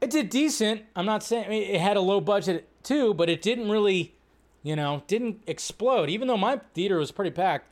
[0.00, 0.84] It did decent.
[0.96, 4.14] I'm not saying I mean, it had a low budget too, but it didn't really,
[4.62, 6.08] you know, didn't explode.
[6.08, 7.70] Even though my theater was pretty packed,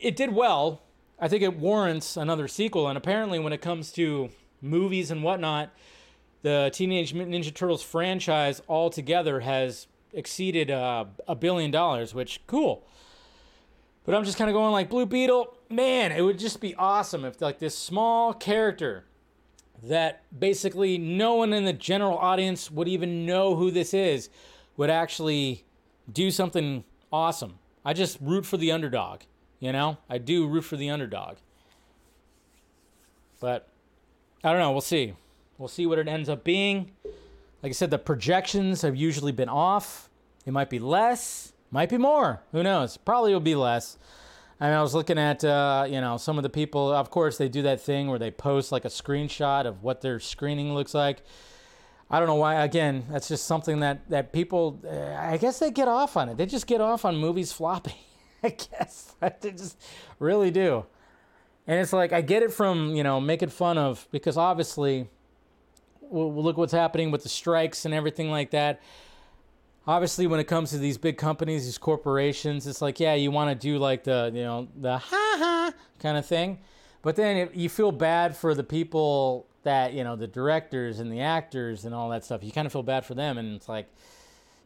[0.00, 0.80] it did well.
[1.20, 2.88] I think it warrants another sequel.
[2.88, 4.30] And apparently, when it comes to
[4.62, 5.74] movies and whatnot,
[6.40, 12.86] the Teenage Mutant Ninja Turtles franchise altogether has exceeded uh, a billion dollars, which cool.
[14.04, 17.24] But I'm just kind of going like Blue Beetle, man, it would just be awesome
[17.24, 19.04] if like this small character
[19.82, 24.30] that basically no one in the general audience would even know who this is
[24.76, 25.64] would actually
[26.10, 27.58] do something awesome.
[27.84, 29.20] I just root for the underdog,
[29.60, 29.98] you know?
[30.08, 31.36] I do root for the underdog.
[33.40, 33.68] But
[34.42, 35.14] I don't know, we'll see.
[35.58, 36.92] We'll see what it ends up being.
[37.64, 40.10] Like I said, the projections have usually been off.
[40.44, 42.42] It might be less, might be more.
[42.52, 42.98] Who knows?
[42.98, 43.96] Probably will be less.
[44.60, 46.92] I mean, I was looking at, uh, you know, some of the people.
[46.92, 50.20] Of course, they do that thing where they post like a screenshot of what their
[50.20, 51.22] screening looks like.
[52.10, 52.56] I don't know why.
[52.56, 54.78] Again, that's just something that that people.
[54.86, 56.36] Uh, I guess they get off on it.
[56.36, 57.94] They just get off on movies flopping.
[58.42, 59.80] I guess they just
[60.18, 60.84] really do.
[61.66, 65.08] And it's like I get it from you know making fun of because obviously,
[66.14, 68.80] well, look what's happening with the strikes and everything like that.
[69.86, 73.50] Obviously when it comes to these big companies these corporations it's like yeah you want
[73.50, 76.58] to do like the you know the ha ha kind of thing.
[77.02, 81.12] But then it, you feel bad for the people that you know the directors and
[81.12, 83.36] the actors and all that stuff you kind of feel bad for them.
[83.36, 83.88] And it's like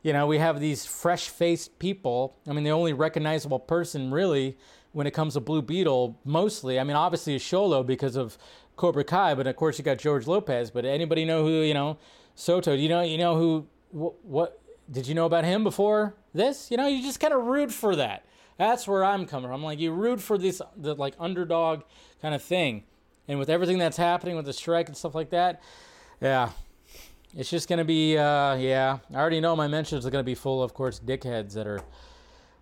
[0.02, 2.36] you know we have these fresh faced people.
[2.46, 4.56] I mean the only recognizable person really
[4.92, 8.38] when it comes to blue beetle mostly i mean obviously is Xolo because of
[8.78, 11.98] cobra kai but of course you got george lopez but anybody know who you know
[12.34, 14.60] soto you know you know who what, what
[14.90, 16.70] did you know about him before this?
[16.70, 18.24] You know, you just kind of root for that.
[18.56, 19.54] That's where I'm coming from.
[19.54, 21.82] I'm like, you root for this, the like underdog
[22.20, 22.84] kind of thing.
[23.28, 25.62] And with everything that's happening with the strike and stuff like that,
[26.20, 26.50] yeah,
[27.36, 28.98] it's just to be, uh, yeah.
[29.12, 31.80] I already know my mentions are to be full, of course, dickheads that are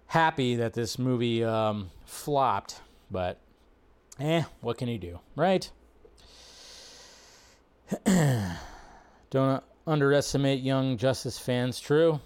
[0.07, 2.81] happy that this movie um, flopped.
[3.11, 3.41] But,
[4.19, 5.71] eh, what can you do, right?
[9.30, 11.80] Don't underestimate young Justice fans.
[11.80, 12.20] True.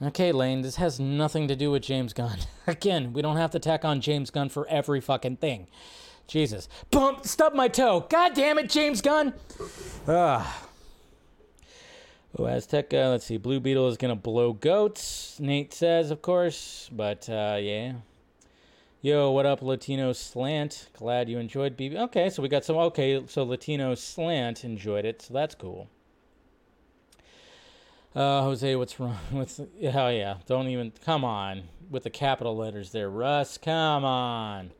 [0.00, 2.38] Okay, Lane, this has nothing to do with James Gunn.
[2.68, 5.66] Again, we don't have to tack on James Gunn for every fucking thing.
[6.28, 6.68] Jesus.
[6.90, 8.06] Bump, stub my toe.
[8.08, 9.34] God damn it, James Gunn.
[10.06, 10.46] Ugh.
[12.38, 13.38] Oh, Aztec, uh, let's see.
[13.38, 16.88] Blue Beetle is going to blow goats, Nate says, of course.
[16.92, 17.94] But, uh, yeah.
[19.00, 20.88] Yo, what up, Latino Slant?
[20.92, 21.96] Glad you enjoyed BB.
[21.96, 22.76] Okay, so we got some.
[22.76, 25.88] Okay, so Latino Slant enjoyed it, so that's cool.
[28.12, 29.60] Uh, Jose, what's wrong with?
[29.80, 30.38] Hell yeah!
[30.46, 33.56] Don't even come on with the capital letters there, Russ.
[33.56, 34.72] Come on.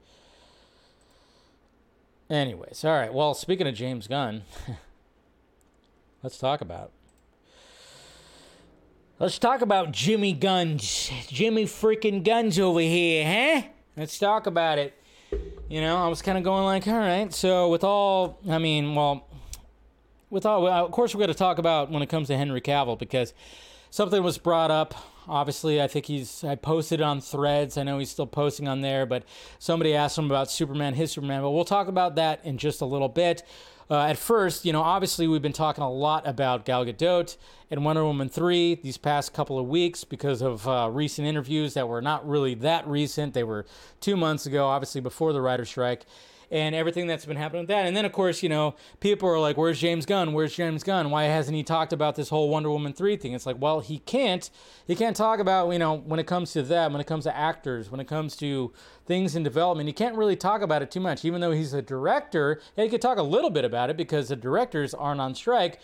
[2.28, 3.14] Anyways, all right.
[3.14, 4.42] Well, speaking of James Gunn,
[6.24, 6.90] let's talk about.
[9.20, 13.24] Let's talk about Jimmy Guns, Jimmy freaking Guns over here,
[13.62, 13.68] huh?
[13.98, 14.94] Let's talk about it.
[15.68, 17.34] You know, I was kind of going like, all right.
[17.34, 19.26] So with all, I mean, well,
[20.30, 22.96] with all, of course, we're going to talk about when it comes to Henry Cavill
[22.96, 23.34] because
[23.90, 24.94] something was brought up.
[25.26, 26.44] Obviously, I think he's.
[26.44, 27.76] I posted on Threads.
[27.76, 29.24] I know he's still posting on there, but
[29.58, 31.42] somebody asked him about Superman, his Superman.
[31.42, 33.42] But we'll talk about that in just a little bit.
[33.90, 37.36] Uh, at first, you know, obviously we've been talking a lot about Gal Gadot
[37.70, 41.88] and Wonder Woman 3 these past couple of weeks because of uh, recent interviews that
[41.88, 43.32] were not really that recent.
[43.32, 43.64] They were
[44.00, 46.04] two months ago, obviously before the writer strike
[46.50, 47.86] and everything that's been happening with that.
[47.86, 50.32] And then, of course, you know, people are like, where's James Gunn?
[50.32, 51.10] Where's James Gunn?
[51.10, 53.32] Why hasn't he talked about this whole Wonder Woman 3 thing?
[53.32, 54.48] It's like, well, he can't.
[54.86, 57.36] He can't talk about, you know, when it comes to that, when it comes to
[57.36, 58.72] actors, when it comes to
[59.06, 61.24] things in development, he can't really talk about it too much.
[61.24, 64.36] Even though he's a director, he could talk a little bit about it because the
[64.36, 65.80] directors aren't on strike.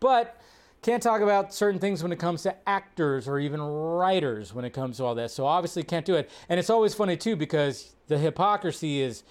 [0.00, 0.40] But
[0.82, 4.70] can't talk about certain things when it comes to actors or even writers when it
[4.70, 5.30] comes to all that.
[5.30, 6.30] So obviously can't do it.
[6.48, 9.24] And it's always funny too because the hypocrisy is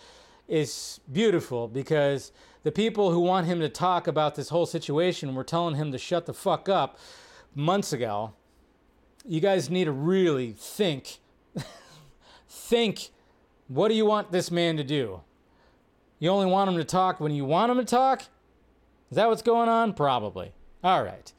[0.48, 2.32] is beautiful because
[2.64, 5.98] the people who want him to talk about this whole situation were telling him to
[5.98, 6.98] shut the fuck up
[7.54, 8.34] months ago.
[9.28, 11.20] You guys need to really think.
[12.50, 13.10] think
[13.68, 15.22] what do you want this man to do?
[16.20, 18.22] You only want him to talk when you want him to talk?
[19.12, 19.94] Is that what's going on?
[19.94, 20.52] Probably.
[20.84, 21.32] All right.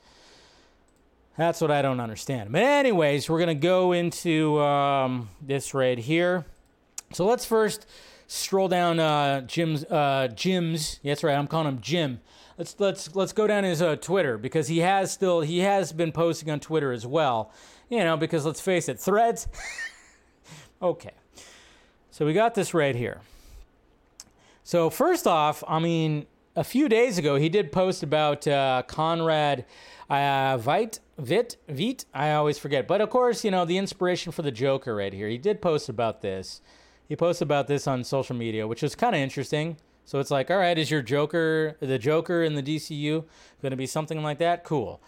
[1.36, 2.50] That's what I don't understand.
[2.50, 6.46] But, anyways, we're going to go into um, this right here.
[7.12, 7.86] So, let's first
[8.26, 11.00] stroll down uh, Jim's uh, Jim's.
[11.02, 11.36] Yeah, that's right.
[11.36, 12.20] I'm calling him Jim.
[12.58, 16.12] Let's let's let's go down his uh, Twitter because he has still he has been
[16.12, 17.52] posting on Twitter as well.
[17.88, 19.46] You know, because let's face it, Threads.
[20.82, 21.12] okay,
[22.10, 23.20] so we got this right here.
[24.64, 29.64] So first off, I mean, a few days ago he did post about uh, Conrad
[30.10, 32.06] uh, Veidt Vit Vit.
[32.12, 35.28] I always forget, but of course, you know the inspiration for the Joker right here.
[35.28, 36.62] He did post about this
[37.08, 39.76] he posted about this on social media, which was kind of interesting.
[40.04, 43.24] So it's like, all right, is your Joker, the Joker in the DCU,
[43.60, 44.62] going to be something like that?
[44.64, 45.00] Cool.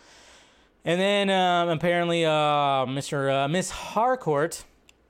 [0.84, 3.32] And then um, apparently, uh, Mr.
[3.32, 4.64] Uh, Miss Harcourt,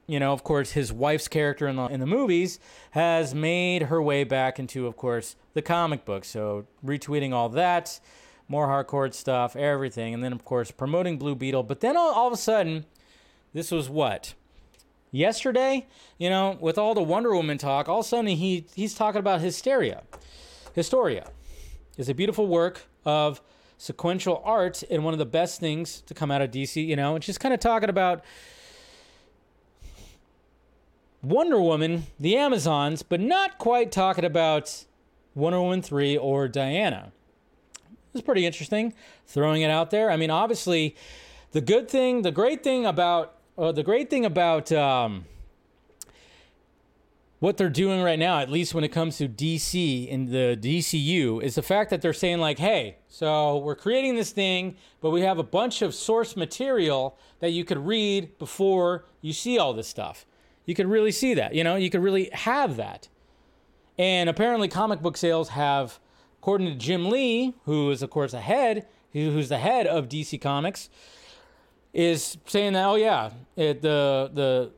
[0.06, 2.58] you know, of course, his wife's character in the in the movies
[2.92, 6.24] has made her way back into, of course, the comic book.
[6.24, 8.00] So retweeting all that,
[8.48, 11.62] more Harcourt stuff, everything, and then of course promoting Blue Beetle.
[11.62, 12.86] But then all, all of a sudden,
[13.52, 14.34] this was what
[15.10, 15.86] yesterday,
[16.18, 17.88] you know, with all the Wonder Woman talk.
[17.88, 20.02] All of a sudden, he he's talking about Hysteria.
[20.74, 21.30] Historia
[21.96, 23.40] is a beautiful work of
[23.78, 27.14] sequential art and one of the best things to come out of DC, you know,
[27.14, 28.24] and just kind of talking about
[31.22, 34.84] Wonder Woman, the Amazons, but not quite talking about
[35.34, 37.12] Wonder Woman 3 or Diana.
[38.14, 38.94] It's pretty interesting
[39.26, 40.10] throwing it out there.
[40.10, 40.96] I mean, obviously,
[41.52, 45.24] the good thing, the great thing about, uh, the great thing about, um,
[47.40, 51.42] what they're doing right now, at least when it comes to DC and the DCU,
[51.42, 55.20] is the fact that they're saying, like, hey, so we're creating this thing, but we
[55.20, 59.86] have a bunch of source material that you could read before you see all this
[59.86, 60.26] stuff.
[60.64, 63.08] You could really see that, you know, you could really have that.
[63.96, 65.98] And apparently, comic book sales have,
[66.40, 70.40] according to Jim Lee, who is, of course, a head, who's the head of DC
[70.40, 70.90] Comics,
[71.92, 74.70] is saying that, oh, yeah, it, the, the,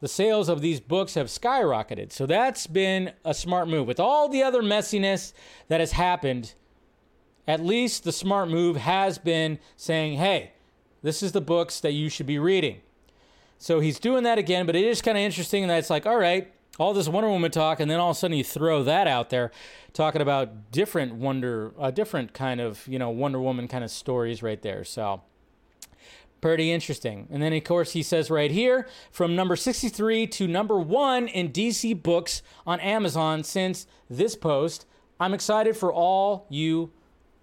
[0.00, 2.12] the sales of these books have skyrocketed.
[2.12, 3.86] So that's been a smart move.
[3.86, 5.32] With all the other messiness
[5.68, 6.54] that has happened,
[7.46, 10.52] at least the smart move has been saying, hey,
[11.02, 12.80] this is the books that you should be reading.
[13.58, 16.18] So he's doing that again, but it is kind of interesting that it's like, all
[16.18, 19.06] right, all this Wonder Woman talk, and then all of a sudden you throw that
[19.06, 19.52] out there,
[19.92, 23.90] talking about different Wonder, a uh, different kind of, you know, Wonder Woman kind of
[23.90, 24.84] stories right there.
[24.84, 25.22] So
[26.44, 27.26] Pretty interesting.
[27.30, 31.50] And then, of course, he says right here from number 63 to number one in
[31.50, 34.84] DC books on Amazon since this post.
[35.18, 36.92] I'm excited for all you,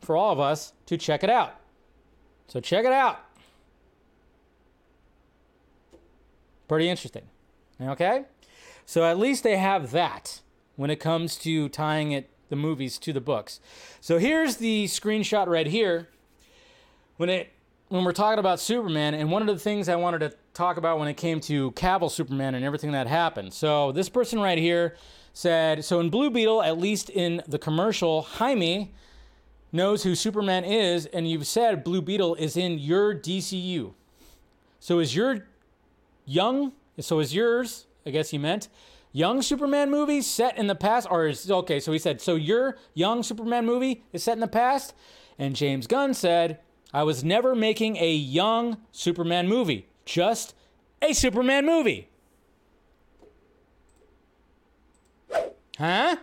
[0.02, 1.56] for all of us to check it out.
[2.48, 3.18] So check it out.
[6.68, 7.24] Pretty interesting.
[7.82, 8.26] Okay?
[8.86, 10.42] So at least they have that
[10.76, 13.62] when it comes to tying it the movies to the books.
[14.00, 16.10] So here's the screenshot right here.
[17.18, 17.52] When it
[17.92, 20.98] when we're talking about Superman, and one of the things I wanted to talk about
[20.98, 23.54] when it came to Cavill Superman and everything that happened.
[23.54, 24.96] So this person right here
[25.34, 28.94] said, so in Blue Beetle, at least in the commercial, Jaime
[29.74, 33.94] knows who Superman is, and you've said Blue Beetle is in your DCU.
[34.80, 35.48] So is your
[36.26, 36.72] young?
[36.98, 37.88] So is yours?
[38.06, 38.70] I guess he meant
[39.12, 41.82] young Superman movie set in the past, or is okay?
[41.82, 44.94] So he said, so your young Superman movie is set in the past,
[45.38, 46.60] and James Gunn said
[46.94, 50.54] I was never making a young Superman movie, just
[51.02, 52.10] a Superman movie.
[55.78, 56.18] Huh?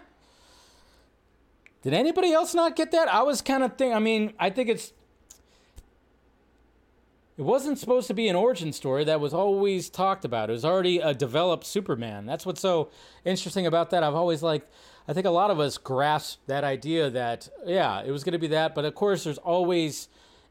[1.83, 3.09] Did anybody else not get that?
[3.09, 4.93] I was kind of thinking, I mean, I think it's.
[7.37, 10.51] It wasn't supposed to be an origin story that was always talked about.
[10.51, 12.27] It was already a developed Superman.
[12.27, 12.91] That's what's so
[13.25, 14.03] interesting about that.
[14.03, 14.69] I've always liked,
[15.07, 18.41] I think a lot of us grasp that idea that, yeah, it was going to
[18.41, 18.75] be that.
[18.75, 20.09] But of course, there's always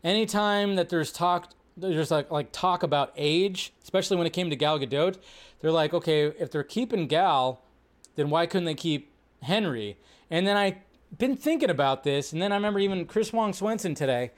[0.07, 4.55] anytime that there's talk there's like like talk about age, especially when it came to
[4.55, 5.17] Gal Gadot,
[5.59, 7.61] they're like, okay, if they're keeping Gal,
[8.15, 9.11] then why couldn't they keep
[9.43, 9.97] Henry?
[10.29, 10.77] And then I
[11.17, 14.31] been thinking about this, and then I remember even Chris Wong Swenson today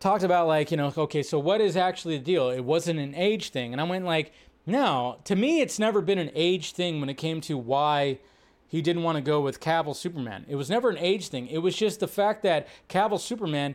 [0.00, 2.48] talked about like, you know, okay, so what is actually the deal?
[2.50, 4.32] It wasn't an age thing, and I went like,
[4.64, 8.18] no, to me, it's never been an age thing when it came to why
[8.66, 10.46] he didn't want to go with Cavill Superman.
[10.48, 11.46] It was never an age thing.
[11.48, 13.74] It was just the fact that Cavill Superman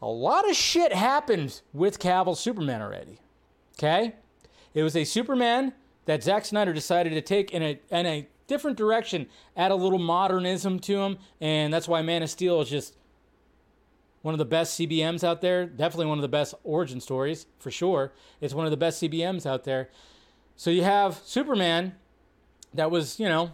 [0.00, 3.18] a lot of shit happened with Cavill Superman already.
[3.78, 4.14] Okay?
[4.74, 5.72] It was a Superman
[6.04, 9.26] that Zack Snyder decided to take in a in a different direction,
[9.56, 12.96] add a little modernism to him, and that's why Man of Steel is just
[14.22, 15.66] one of the best CBMs out there.
[15.66, 18.12] Definitely one of the best origin stories, for sure.
[18.40, 19.90] It's one of the best CBMs out there.
[20.56, 21.94] So you have Superman
[22.74, 23.52] that was, you know,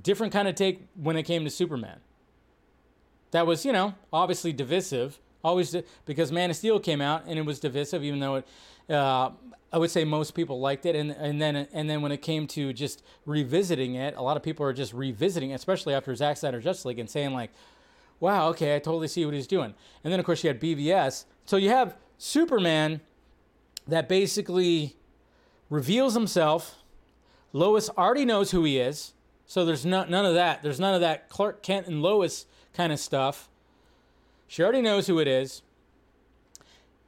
[0.00, 2.00] different kind of take when it came to Superman
[3.30, 5.18] that was, you know, obviously divisive.
[5.44, 5.74] Always
[6.04, 8.46] because Man of Steel came out and it was divisive, even though it,
[8.90, 9.30] uh,
[9.72, 10.96] I would say most people liked it.
[10.96, 14.42] And and then and then when it came to just revisiting it, a lot of
[14.42, 17.50] people are just revisiting, it, especially after Zack Snyder Justice League, and saying like,
[18.18, 21.24] "Wow, okay, I totally see what he's doing." And then of course you had BVS.
[21.44, 23.00] So you have Superman
[23.86, 24.96] that basically
[25.70, 26.76] reveals himself.
[27.52, 29.14] Lois already knows who he is,
[29.46, 30.62] so there's not none of that.
[30.62, 32.46] There's none of that Clark Kent and Lois
[32.78, 33.48] kind of stuff.
[34.46, 35.62] She already knows who it is.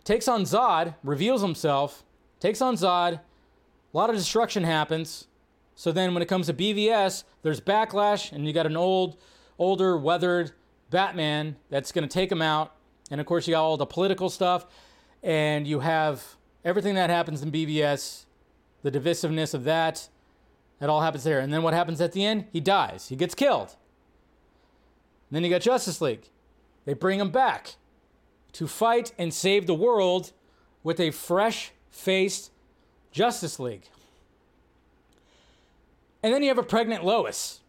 [0.03, 2.03] Takes on Zod, reveals himself,
[2.41, 3.13] takes on Zod.
[3.13, 5.29] A lot of destruction happens.
[5.77, 9.17] So then when it comes to BVS, there's backlash, and you got an old,
[9.61, 10.51] older, weathered
[10.91, 12.75] Batman that's going to take him out.
[13.09, 14.67] And of course, you got all the political stuff,
[15.23, 18.25] and you have everything that happens in BVS,
[18.83, 20.09] the divisiveness of that.
[20.81, 21.39] It all happens there.
[21.39, 22.47] And then what happens at the end?
[22.53, 23.07] He dies.
[23.09, 23.77] He gets killed.
[25.31, 26.29] And then you got Justice League.
[26.85, 27.77] They bring him back
[28.53, 30.33] to fight and save the world
[30.83, 32.51] with a fresh faced
[33.13, 33.89] Justice League.
[36.23, 37.61] And then you have a pregnant Lois.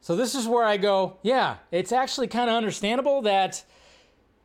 [0.00, 3.64] So this is where I go, yeah, it's actually kind of understandable that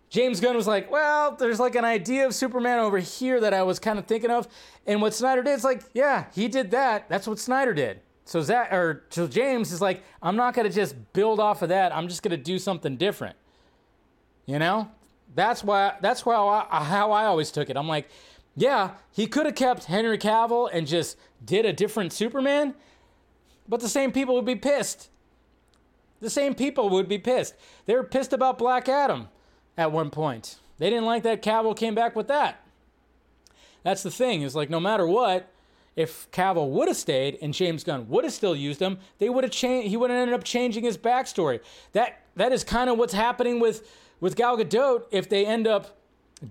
[0.09, 3.63] James Gunn was like, well, there's like an idea of Superman over here that I
[3.63, 4.47] was kind of thinking of.
[4.86, 7.09] And what Snyder did is like, yeah, he did that.
[7.09, 7.99] That's what Snyder did.
[8.26, 11.93] So Zack or so James is like, I'm not gonna just build off of that.
[11.95, 13.36] I'm just gonna do something different.
[14.45, 14.89] You know,
[15.36, 17.78] that's why that's why I, how I always took it.
[17.78, 18.09] I'm like,
[18.55, 22.76] yeah, he could have kept Henry Cavill and just did a different Superman,
[23.67, 25.09] but the same people would be pissed.
[26.21, 27.55] The same people would be pissed.
[27.86, 29.28] They were pissed about Black Adam
[29.78, 30.57] at one point.
[30.78, 32.61] They didn't like that Cavill came back with that.
[33.84, 35.49] That's the thing, is like no matter what,
[35.95, 39.43] if Cavill would have stayed and James Gunn would have still used him, they would
[39.43, 41.59] have changed he would have ended up changing his backstory.
[41.91, 43.87] That that is kind of what's happening with
[44.19, 45.97] with Gal Gadot if they end up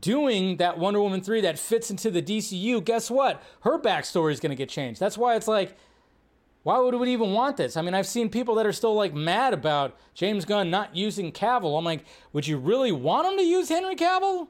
[0.01, 3.43] doing that Wonder Woman 3 that fits into the DCU, guess what?
[3.61, 4.99] Her backstory is going to get changed.
[5.01, 5.77] That's why it's like
[6.63, 7.77] why would we even want this?
[7.77, 11.33] I mean, I've seen people that are still like mad about James Gunn not using
[11.33, 11.77] Cavill.
[11.77, 14.49] I'm like, would you really want him to use Henry Cavill?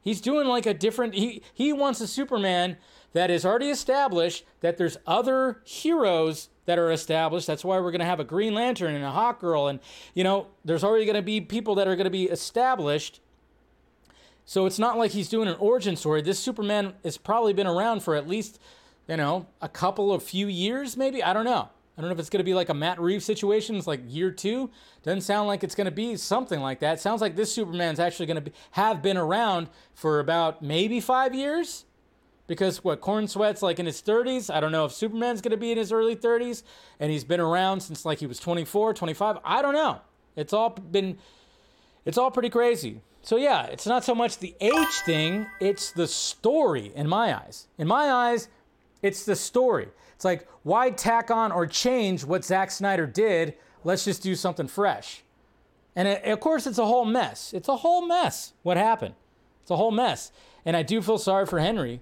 [0.00, 2.76] He's doing like a different he he wants a Superman
[3.14, 7.46] that is already established that there's other heroes that are established.
[7.46, 9.80] That's why we're going to have a Green Lantern and a Hawk Girl and
[10.14, 13.20] you know, there's already going to be people that are going to be established.
[14.44, 16.20] So it's not like he's doing an origin story.
[16.20, 18.58] This Superman has probably been around for at least
[19.08, 21.22] you know, a couple of few years, maybe.
[21.22, 21.68] I don't know.
[21.96, 23.76] I don't know if it's going to be like a Matt Reeves situation.
[23.76, 24.70] It's like year two.
[25.02, 27.00] Doesn't sound like it's going to be something like that.
[27.00, 31.34] Sounds like this Superman's actually going to be, have been around for about maybe five
[31.34, 31.84] years.
[32.46, 34.54] Because what Corenswet's like in his 30s.
[34.54, 36.62] I don't know if Superman's going to be in his early 30s.
[37.00, 39.38] And he's been around since like he was 24, 25.
[39.44, 40.00] I don't know.
[40.36, 41.18] It's all been,
[42.04, 43.00] it's all pretty crazy.
[43.22, 47.68] So yeah, it's not so much the age thing, it's the story in my eyes.
[47.78, 48.48] In my eyes,
[49.00, 49.88] it's the story.
[50.14, 53.54] It's like, why tack on or change what Zack Snyder did?
[53.82, 55.22] Let's just do something fresh.
[55.96, 57.54] And it, of course, it's a whole mess.
[57.54, 59.14] It's a whole mess what happened.
[59.62, 60.30] It's a whole mess.
[60.66, 62.00] And I do feel sorry for Henry.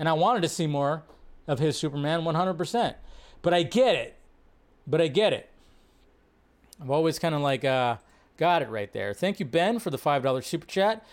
[0.00, 1.02] And I wanted to see more
[1.46, 2.94] of his Superman 100%.
[3.42, 4.16] But I get it.
[4.86, 5.50] But I get it.
[6.80, 7.96] I've always kind of like uh,
[8.38, 9.12] got it right there.
[9.12, 11.06] Thank you, Ben, for the $5 super chat.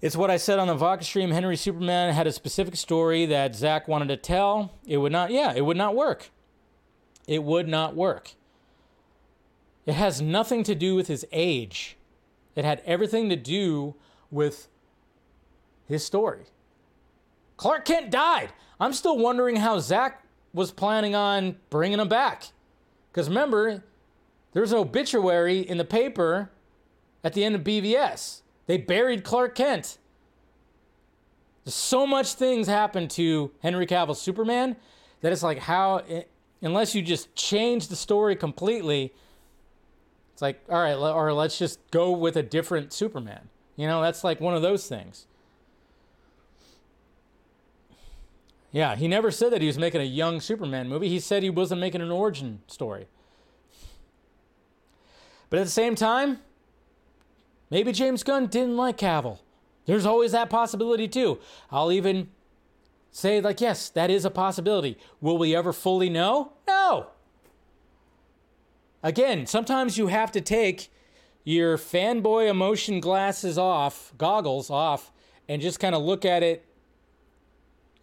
[0.00, 1.30] It's what I said on the Vodka stream.
[1.30, 4.72] Henry Superman had a specific story that Zack wanted to tell.
[4.84, 6.30] It would not, yeah, it would not work.
[7.28, 8.32] It would not work.
[9.86, 11.96] It has nothing to do with his age,
[12.56, 13.94] it had everything to do
[14.32, 14.66] with
[15.86, 16.46] his story.
[17.60, 18.54] Clark Kent died.
[18.80, 22.44] I'm still wondering how Zack was planning on bringing him back.
[23.12, 23.84] Because remember,
[24.54, 26.50] there's an obituary in the paper
[27.22, 28.40] at the end of BVS.
[28.64, 29.98] They buried Clark Kent.
[31.66, 34.74] So much things happen to Henry Cavill Superman
[35.20, 36.30] that it's like how it,
[36.62, 39.12] unless you just change the story completely
[40.32, 43.50] it's like all right or let's just go with a different Superman.
[43.76, 45.26] You know, that's like one of those things.
[48.72, 51.08] Yeah, he never said that he was making a young Superman movie.
[51.08, 53.08] He said he wasn't making an origin story.
[55.48, 56.38] But at the same time,
[57.70, 59.38] Maybe James Gunn didn't like Cavill.
[59.86, 61.38] There's always that possibility too.
[61.70, 62.28] I'll even
[63.12, 64.98] say, like, yes, that is a possibility.
[65.20, 66.52] Will we ever fully know?
[66.66, 67.06] No.
[69.02, 70.90] Again, sometimes you have to take
[71.44, 75.10] your fanboy emotion glasses off, goggles off,
[75.48, 76.66] and just kind of look at it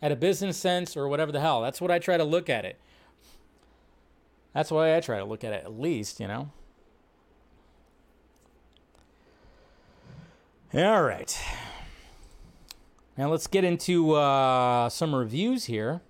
[0.01, 1.61] at a business sense or whatever the hell.
[1.61, 2.77] That's what I try to look at it.
[4.53, 6.51] That's why I try to look at it at least, you know.
[10.73, 11.37] All right.
[13.17, 16.01] Now let's get into uh, some reviews here.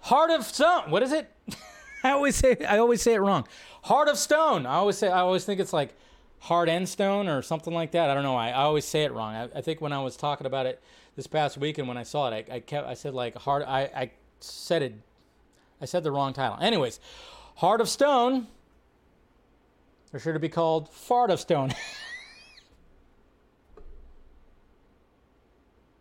[0.00, 0.90] Heart of Stone.
[0.90, 1.30] What is it?
[2.04, 3.48] I always say I always say it wrong.
[3.84, 4.66] Heart of Stone.
[4.66, 5.94] I always say I always think it's like
[6.44, 8.10] Heart and Stone or something like that.
[8.10, 8.36] I don't know.
[8.36, 9.34] I, I always say it wrong.
[9.34, 10.82] I, I, think when I was talking about it
[11.16, 13.64] this past weekend when I saw it, I, I kept I said like Heart.
[13.66, 14.10] I, I
[14.40, 14.94] said it.
[15.80, 16.58] I said the wrong title.
[16.60, 17.00] Anyways,
[17.56, 18.46] Heart of Stone
[20.14, 21.74] or should it be called Fart of Stone?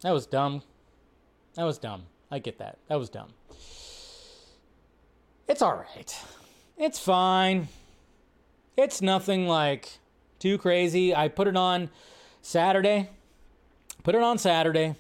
[0.02, 0.62] that was dumb.
[1.56, 2.04] That was dumb.
[2.30, 2.78] I get that.
[2.90, 3.30] That was dumb.
[5.48, 6.16] It's all right.
[6.78, 7.70] It's fine.
[8.78, 9.98] It's nothing like
[10.44, 11.16] too crazy.
[11.16, 11.90] I put it on
[12.42, 13.10] Saturday.
[14.04, 14.96] Put it on Saturday,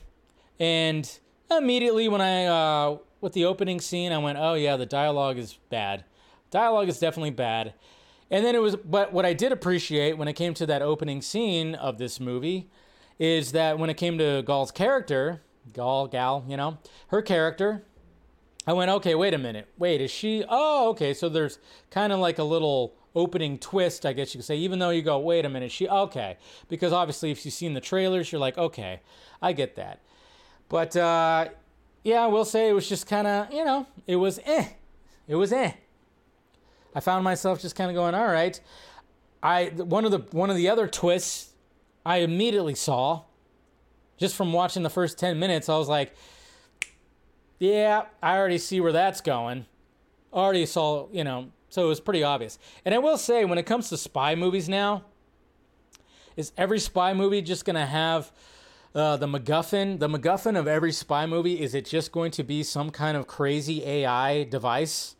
[0.57, 1.19] and
[1.51, 5.59] immediately when I uh, with the opening scene, I went, "Oh yeah, the dialogue is
[5.69, 6.05] bad.
[6.49, 7.73] Dialogue is definitely bad."
[8.31, 11.21] And then it was, but what I did appreciate when it came to that opening
[11.21, 12.69] scene of this movie
[13.19, 15.41] is that when it came to Gal's character,
[15.73, 16.77] Gal, Gal, you know,
[17.09, 17.83] her character,
[18.65, 19.67] I went, okay, wait a minute.
[19.77, 20.45] Wait, is she?
[20.47, 21.13] Oh, okay.
[21.13, 21.59] So there's
[21.91, 25.01] kind of like a little opening twist, I guess you could say, even though you
[25.01, 26.37] go, wait a minute, she, okay.
[26.69, 29.01] Because obviously, if you've seen the trailers, you're like, okay,
[29.41, 29.99] I get that.
[30.69, 31.49] But uh,
[32.03, 34.67] yeah, I will say it was just kind of, you know, it was eh.
[35.27, 35.73] It was eh.
[36.95, 38.59] I found myself just kind of going, all right.
[39.41, 41.51] I one of the one of the other twists
[42.05, 43.23] I immediately saw
[44.17, 46.15] just from watching the first 10 minutes, I was like,
[47.59, 49.65] yeah, I already see where that's going.
[50.31, 52.59] Already saw, you know, so it was pretty obvious.
[52.85, 55.05] And I will say, when it comes to spy movies now,
[56.37, 58.31] is every spy movie just going to have
[58.93, 59.97] uh, the MacGuffin?
[59.97, 63.25] The MacGuffin of every spy movie, is it just going to be some kind of
[63.25, 65.15] crazy AI device?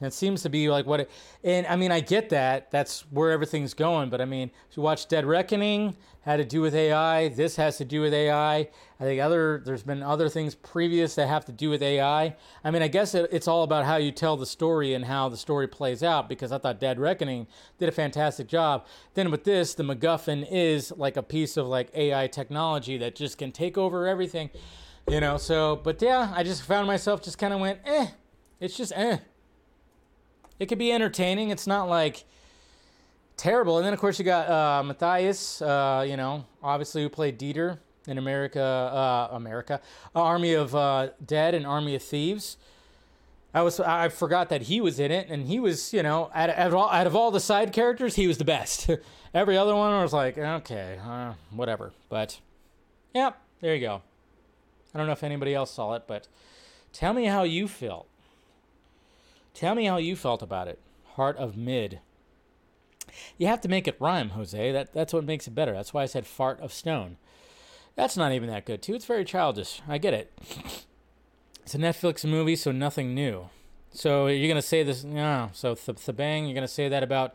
[0.00, 1.10] It seems to be like what it,
[1.42, 2.70] and I mean, I get that.
[2.70, 4.10] That's where everything's going.
[4.10, 5.96] But I mean, if you watch Dead Reckoning,
[6.28, 7.28] had to do with AI.
[7.28, 8.58] This has to do with AI.
[8.58, 8.68] I
[9.02, 12.36] think other, there's been other things previous that have to do with AI.
[12.62, 15.30] I mean, I guess it, it's all about how you tell the story and how
[15.30, 17.46] the story plays out because I thought Dead Reckoning
[17.78, 18.86] did a fantastic job.
[19.14, 23.38] Then with this, the MacGuffin is like a piece of like AI technology that just
[23.38, 24.50] can take over everything,
[25.08, 25.38] you know?
[25.38, 28.08] So, but yeah, I just found myself just kind of went, eh,
[28.60, 29.16] it's just eh
[30.58, 31.50] it could be entertaining.
[31.50, 32.24] It's not like
[33.36, 33.78] terrible.
[33.78, 37.78] And then of course you got uh, Matthias, uh, you know, obviously who played Dieter
[38.06, 39.80] in America, uh, America,
[40.14, 42.56] Army of uh, Dead and Army of Thieves.
[43.54, 46.50] I was I forgot that he was in it, and he was you know out,
[46.50, 48.90] out, of, all, out of all the side characters, he was the best.
[49.34, 51.92] Every other one was like, okay, uh, whatever.
[52.08, 52.40] But
[53.14, 54.02] yeah, there you go.
[54.94, 56.28] I don't know if anybody else saw it, but
[56.92, 58.07] tell me how you felt.
[59.58, 60.78] Tell me how you felt about it.
[61.16, 61.98] Heart of Mid.
[63.36, 64.70] You have to make it rhyme, Jose.
[64.70, 65.72] That that's what makes it better.
[65.72, 67.16] That's why I said fart of stone.
[67.96, 68.94] That's not even that good too.
[68.94, 69.82] It's very childish.
[69.88, 70.32] I get it.
[71.64, 73.50] It's a Netflix movie, so nothing new.
[73.90, 75.02] So you're gonna say this?
[75.02, 75.50] No.
[75.52, 77.34] So th- bang, you're gonna say that about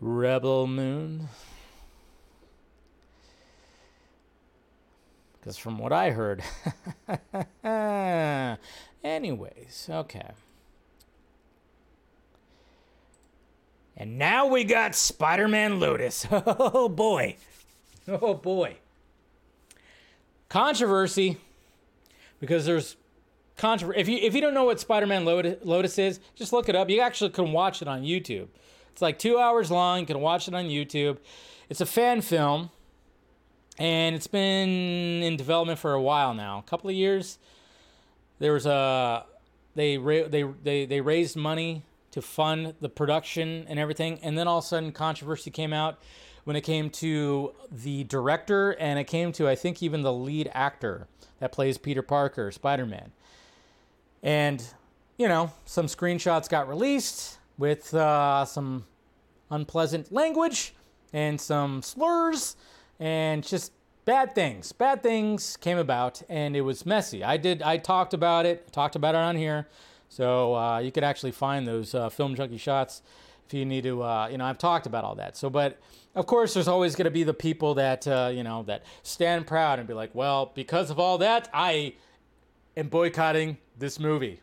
[0.00, 1.28] Rebel Moon?
[5.40, 6.40] Because from what I heard.
[9.02, 10.30] Anyways, okay.
[14.00, 16.26] And now we got Spider Man Lotus.
[16.30, 17.36] Oh boy.
[18.06, 18.76] Oh boy.
[20.48, 21.36] Controversy.
[22.40, 22.96] Because there's
[23.56, 24.00] controversy.
[24.00, 26.88] If you, if you don't know what Spider Man Lotus is, just look it up.
[26.88, 28.46] You actually can watch it on YouTube.
[28.92, 30.00] It's like two hours long.
[30.00, 31.18] You can watch it on YouTube.
[31.68, 32.70] It's a fan film.
[33.78, 37.38] And it's been in development for a while now, a couple of years.
[38.38, 39.24] There was a
[39.74, 41.82] they they they they raised money
[42.18, 44.18] to fund the production and everything.
[44.24, 46.00] And then all of a sudden, controversy came out
[46.42, 50.50] when it came to the director and it came to, I think, even the lead
[50.52, 51.06] actor
[51.38, 53.12] that plays Peter Parker, Spider Man.
[54.20, 54.64] And,
[55.16, 58.86] you know, some screenshots got released with uh, some
[59.48, 60.74] unpleasant language
[61.12, 62.56] and some slurs
[62.98, 63.70] and just
[64.04, 64.72] bad things.
[64.72, 67.22] Bad things came about and it was messy.
[67.22, 69.68] I did, I talked about it, talked about it on here.
[70.08, 73.02] So uh, you could actually find those uh, film Junkee shots
[73.46, 74.02] if you need to.
[74.02, 75.36] Uh, you know, I've talked about all that.
[75.36, 75.78] So, but
[76.14, 79.46] of course, there's always going to be the people that uh, you know that stand
[79.46, 81.94] proud and be like, well, because of all that, I
[82.76, 84.40] am boycotting this movie.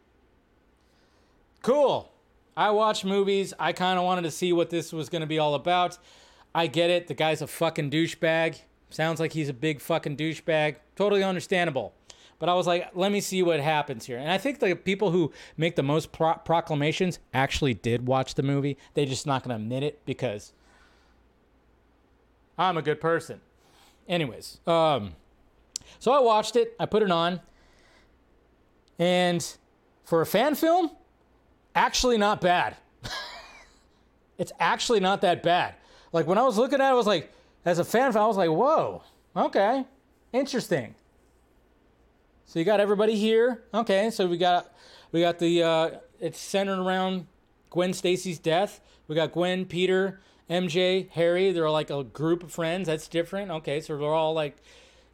[1.62, 2.12] Cool.
[2.58, 3.54] I watch movies.
[3.60, 5.98] I kind of wanted to see what this was going to be all about.
[6.54, 7.08] I get it.
[7.08, 8.62] The guy's a fucking douchebag.
[8.90, 10.78] Sounds like he's a big fucking douchebag.
[10.96, 11.94] Totally understandable.
[12.38, 14.18] But I was like, let me see what happens here.
[14.18, 18.44] And I think the people who make the most pro- proclamations actually did watch the
[18.44, 18.78] movie.
[18.94, 20.52] They're just not going to admit it because
[22.58, 23.40] I'm a good person.
[24.08, 25.14] Anyways, um,
[26.00, 26.76] so I watched it.
[26.80, 27.40] I put it on.
[29.00, 29.46] And
[30.04, 30.92] for a fan film,
[31.74, 32.76] actually not bad.
[34.38, 35.76] it's actually not that bad.
[36.12, 37.32] Like when I was looking at it, I was like,
[37.66, 39.04] as a fan, I was like, whoa,
[39.36, 39.86] okay,
[40.32, 40.96] interesting.
[42.46, 43.64] So you got everybody here.
[43.74, 44.74] Okay, so we got
[45.12, 45.90] we got the uh,
[46.20, 47.28] it's centered around
[47.70, 48.82] Gwen Stacy's death.
[49.08, 51.52] We got Gwen, Peter, MJ, Harry.
[51.52, 52.88] They're like a group of friends.
[52.88, 53.52] That's different.
[53.52, 54.58] Okay, so they're all like,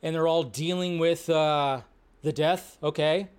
[0.04, 1.82] and they're all dealing with uh,
[2.22, 2.78] the death.
[2.84, 3.30] Okay,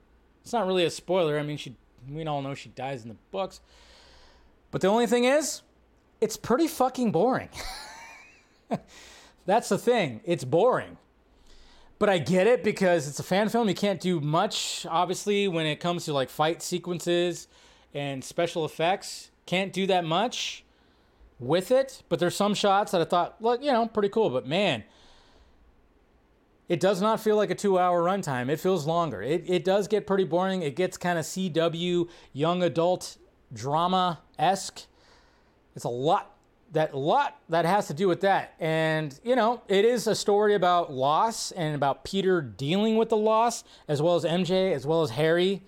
[0.42, 1.38] it's not really a spoiler.
[1.38, 1.76] I mean, she
[2.10, 3.60] we all know she dies in the books.
[4.70, 5.62] But the only thing is,
[6.20, 7.50] it's pretty fucking boring.
[9.46, 10.22] That's the thing.
[10.24, 10.96] It's boring.
[12.02, 13.68] But I get it because it's a fan film.
[13.68, 17.46] You can't do much, obviously, when it comes to like fight sequences
[17.94, 19.30] and special effects.
[19.46, 20.64] Can't do that much
[21.38, 22.02] with it.
[22.08, 24.30] But there's some shots that I thought, look, you know, pretty cool.
[24.30, 24.82] But man,
[26.68, 28.50] it does not feel like a two hour runtime.
[28.50, 29.22] It feels longer.
[29.22, 30.62] It, it does get pretty boring.
[30.62, 33.16] It gets kind of CW, young adult
[33.52, 34.86] drama esque.
[35.76, 36.31] It's a lot
[36.72, 38.54] that lot that has to do with that.
[38.58, 43.16] And, you know, it is a story about loss and about Peter dealing with the
[43.16, 45.62] loss, as well as MJ, as well as Harry.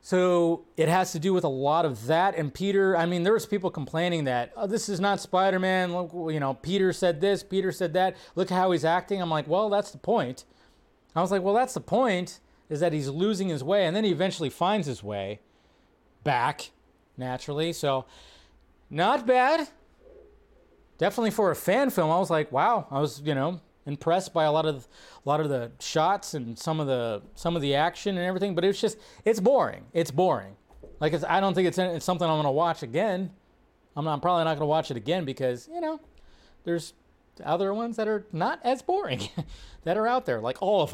[0.00, 2.36] So it has to do with a lot of that.
[2.36, 5.92] And Peter, I mean, there was people complaining that oh, this is not Spider-Man.
[5.92, 8.16] Look, you know, Peter said this, Peter said that.
[8.36, 9.20] Look how he's acting.
[9.20, 10.44] I'm like, well, that's the point.
[11.16, 12.38] I was like, well, that's the point
[12.70, 15.40] is that he's losing his way, and then he eventually finds his way
[16.22, 16.70] back
[17.16, 17.72] naturally.
[17.72, 18.04] So
[18.90, 19.68] not bad
[20.98, 24.44] definitely for a fan film, I was like, wow, I was, you know, impressed by
[24.44, 24.86] a lot of
[25.24, 28.54] a lot of the shots and some of the some of the action and everything.
[28.54, 29.86] But it's just it's boring.
[29.92, 30.56] It's boring.
[31.00, 33.30] Like it's, I don't think it's, it's something I'm gonna watch again.
[33.96, 36.00] I'm not I'm probably not gonna watch it again because you know
[36.64, 36.92] there's
[37.44, 39.28] other ones that are not as boring
[39.84, 40.90] that are out there, like all of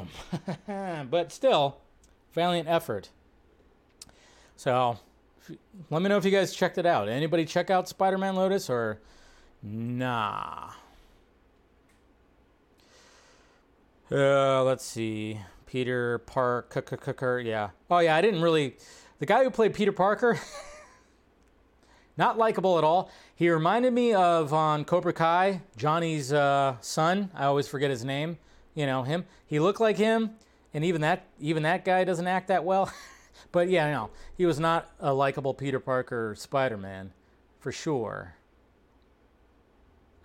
[0.66, 1.08] them.
[1.10, 1.78] but still,
[2.32, 3.10] valiant effort.
[4.56, 4.98] So
[5.90, 7.08] let me know if you guys checked it out.
[7.08, 9.00] Anybody check out Spider-Man Lotus or
[9.66, 10.72] Nah.
[14.12, 15.40] Uh, let's see.
[15.64, 17.40] Peter Parker.
[17.44, 17.70] Yeah.
[17.90, 18.14] Oh, yeah.
[18.14, 18.76] I didn't really.
[19.20, 20.38] The guy who played Peter Parker,
[22.18, 23.10] not likable at all.
[23.34, 27.30] He reminded me of on Cobra Kai, Johnny's uh, son.
[27.34, 28.36] I always forget his name.
[28.74, 29.24] You know him.
[29.46, 30.32] He looked like him,
[30.74, 32.92] and even that even that guy doesn't act that well.
[33.52, 37.12] but yeah, no, he was not a likable Peter Parker Spider-Man,
[37.60, 38.34] for sure.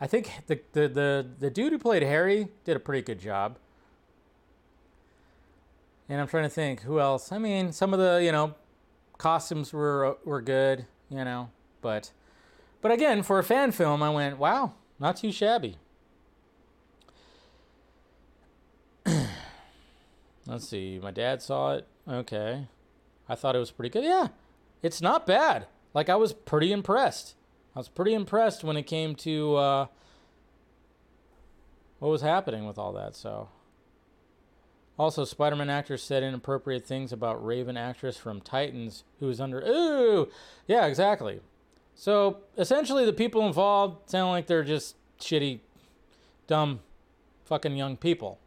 [0.01, 3.57] I think the, the, the, the dude who played Harry did a pretty good job.
[6.07, 7.31] And I'm trying to think who else.
[7.31, 8.55] I mean, some of the, you know,
[9.19, 11.51] costumes were were good, you know,
[11.81, 12.11] but
[12.81, 15.77] but again, for a fan film, I went, "Wow, not too shabby."
[20.47, 20.99] Let's see.
[21.01, 21.87] My dad saw it.
[22.07, 22.67] Okay.
[23.27, 24.03] I thought it was pretty good.
[24.03, 24.29] Yeah.
[24.81, 25.67] It's not bad.
[25.93, 27.35] Like I was pretty impressed.
[27.75, 29.85] I was pretty impressed when it came to uh,
[31.99, 33.15] what was happening with all that.
[33.15, 33.49] So,
[34.97, 39.59] also, Spider-Man actors said inappropriate things about Raven actress from Titans who was under.
[39.61, 40.29] Ooh,
[40.67, 41.41] yeah, exactly.
[41.95, 45.59] So essentially, the people involved sound like they're just shitty,
[46.47, 46.81] dumb,
[47.45, 48.39] fucking young people.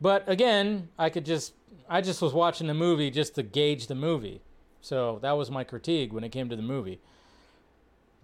[0.00, 1.54] But again, I could just
[1.88, 4.42] I just was watching the movie just to gauge the movie.
[4.80, 7.00] So that was my critique when it came to the movie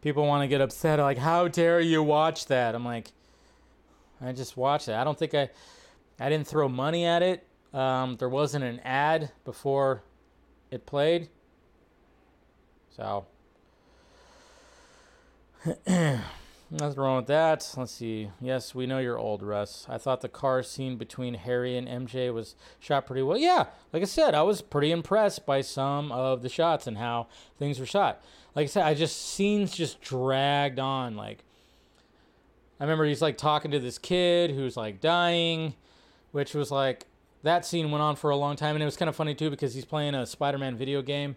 [0.03, 2.75] people want to get upset like how dare you watch that?
[2.75, 3.13] I'm like
[4.21, 4.95] i just watched it.
[4.95, 5.49] I don't think i
[6.21, 7.47] i didn't throw money at it.
[7.73, 10.03] Um, there wasn't an ad before
[10.71, 11.29] it played.
[12.97, 13.27] So
[15.87, 16.21] nothing
[16.97, 17.75] wrong with that.
[17.77, 18.31] Let's see.
[18.41, 19.87] Yes we know you're old russ.
[19.89, 23.39] I thought the car scene between harry and mj was shot pretty well.
[23.39, 27.27] Yeah like i said i was pretty impressed by some of the shots and how
[27.59, 28.23] things were shot
[28.55, 31.17] like I said, I just scenes just dragged on.
[31.17, 31.45] Like
[32.81, 35.75] I remember he's like talking to this kid who's like dying,
[36.33, 37.07] which was like
[37.43, 39.51] that scene went on for a long time, and it was kind of funny too
[39.51, 41.37] because he's playing a Spider-Man video game.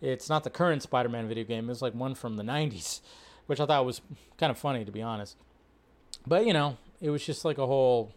[0.00, 3.00] It's not the current Spider-Man video game; it's like one from the '90s,
[3.46, 4.00] which I thought was
[4.38, 5.36] kind of funny to be honest.
[6.26, 8.12] But you know, it was just like a whole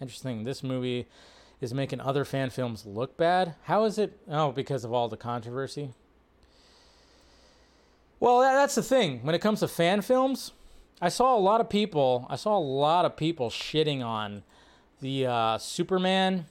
[0.00, 0.44] interesting.
[0.44, 1.06] This movie
[1.60, 3.54] is making other fan films look bad.
[3.64, 4.18] How is it?
[4.28, 5.90] Oh, because of all the controversy.
[8.18, 9.20] Well, that's the thing.
[9.22, 10.52] When it comes to fan films,
[11.00, 12.26] I saw a lot of people.
[12.30, 14.42] I saw a lot of people shitting on
[15.00, 16.46] the uh, Superman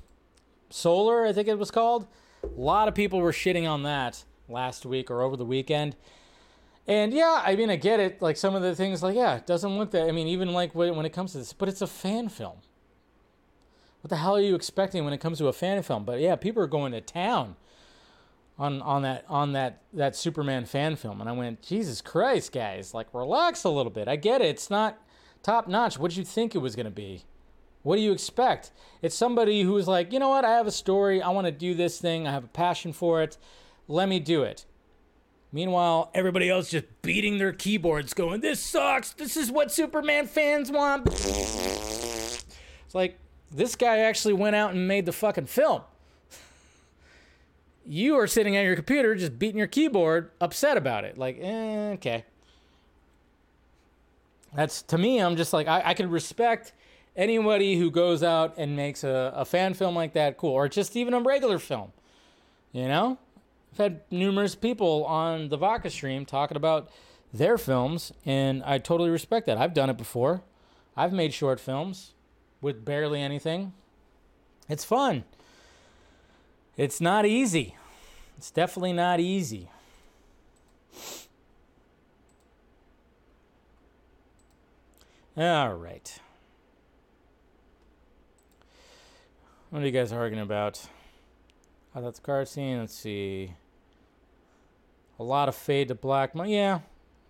[0.70, 1.26] Solar.
[1.26, 2.08] I think it was called.
[2.44, 5.96] A lot of people were shitting on that last week or over the weekend.
[6.88, 8.22] And yeah, I mean, I get it.
[8.22, 10.08] Like some of the things, like yeah, it doesn't look that.
[10.08, 12.58] I mean, even like when it comes to this, but it's a fan film.
[14.02, 16.06] What the hell are you expecting when it comes to a fan film?
[16.06, 17.56] But yeah, people are going to town
[18.58, 22.94] on on that on that that Superman fan film, and I went, Jesus Christ, guys,
[22.94, 24.08] like relax a little bit.
[24.08, 24.98] I get it; it's not
[25.44, 26.00] top notch.
[26.00, 27.26] What did you think it was going to be?
[27.84, 28.72] What do you expect?
[29.02, 30.44] It's somebody who's like, you know what?
[30.44, 31.22] I have a story.
[31.22, 32.28] I want to do this thing.
[32.28, 33.38] I have a passion for it.
[33.88, 34.66] Let me do it.
[35.52, 39.14] Meanwhile, everybody else just beating their keyboards, going, "This sucks.
[39.14, 42.46] This is what Superman fans want." It's
[42.94, 43.20] like
[43.52, 45.82] this guy actually went out and made the fucking film
[47.88, 51.18] you are sitting at your computer just beating your keyboard, upset about it.
[51.18, 52.26] Like, eh, okay.
[54.56, 56.74] That's to me, I'm just like, I, I can respect
[57.16, 60.96] anybody who goes out and makes a, a fan film like that cool, or just
[60.96, 61.92] even a regular film.
[62.72, 63.18] You know?
[63.74, 66.90] I've had numerous people on the Vodka stream talking about
[67.34, 69.58] their films, and I totally respect that.
[69.58, 70.44] I've done it before.
[70.96, 72.14] I've made short films
[72.62, 73.74] with barely anything.
[74.70, 75.26] It's fun.
[76.78, 77.76] It's not easy.
[78.38, 79.70] It's definitely not easy.
[85.38, 86.20] All right.
[89.70, 90.86] What are you guys arguing about?
[91.96, 92.80] Oh, that's car scene.
[92.80, 93.54] Let's see.
[95.18, 96.32] A lot of fade to black.
[96.36, 96.80] Yeah,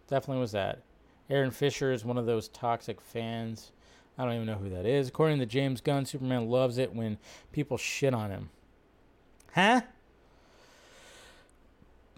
[0.08, 0.82] definitely was that.
[1.30, 3.72] Aaron Fisher is one of those toxic fans.
[4.18, 5.08] I don't even know who that is.
[5.08, 7.18] According to James Gunn, Superman loves it when
[7.52, 8.50] people shit on him.
[9.56, 9.82] Huh?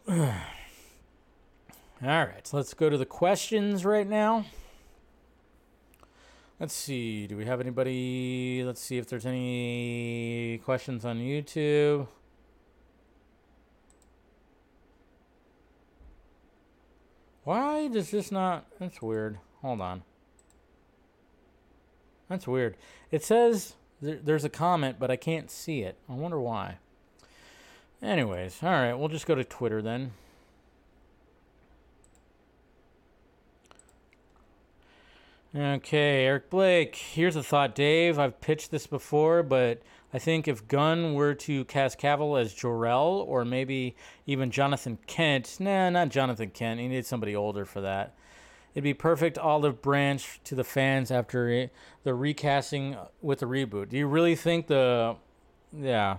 [0.10, 0.18] All
[2.02, 4.46] right, so let's go to the questions right now.
[6.60, 7.28] Let's see.
[7.28, 8.64] Do we have anybody?
[8.66, 12.08] Let's see if there's any questions on YouTube.
[17.44, 18.66] Why does this not?
[18.80, 19.38] That's weird.
[19.62, 20.02] Hold on.
[22.30, 22.78] That's weird.
[23.12, 26.00] It says there, there's a comment, but I can't see it.
[26.10, 26.80] I wonder why.
[28.02, 30.12] Anyways, all right, we'll just go to Twitter then.
[35.56, 36.96] Okay, Eric Blake.
[36.96, 38.20] Here's a thought, Dave.
[38.20, 39.82] I've pitched this before, but
[40.14, 43.96] I think if Gunn were to cast Cavill as Jor-El or maybe
[44.28, 46.80] even Jonathan Kent, nah, not Jonathan Kent.
[46.80, 48.14] He needs somebody older for that.
[48.76, 51.72] It'd be perfect olive branch to the fans after
[52.04, 53.90] the recasting with the reboot.
[53.90, 55.16] Do you really think the,
[55.74, 56.18] yeah,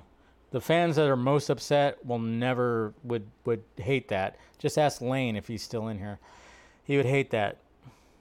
[0.50, 4.36] the fans that are most upset will never would would hate that?
[4.58, 6.18] Just ask Lane if he's still in here.
[6.84, 7.58] He would hate that.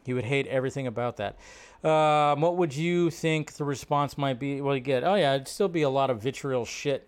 [0.06, 1.38] He would hate everything about that.
[1.84, 4.62] Um, what would you think the response might be?
[4.62, 7.08] Well, you get, oh yeah, it'd still be a lot of vitriol shit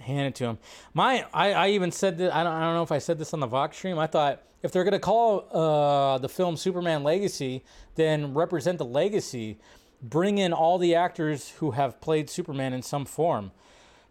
[0.00, 0.58] handed to him.
[0.94, 2.34] My, I, I even said that.
[2.34, 3.98] I don't, I don't know if I said this on the Vox stream.
[3.98, 7.64] I thought if they're gonna call uh, the film Superman Legacy,
[7.94, 9.58] then represent the legacy.
[10.02, 13.52] Bring in all the actors who have played Superman in some form.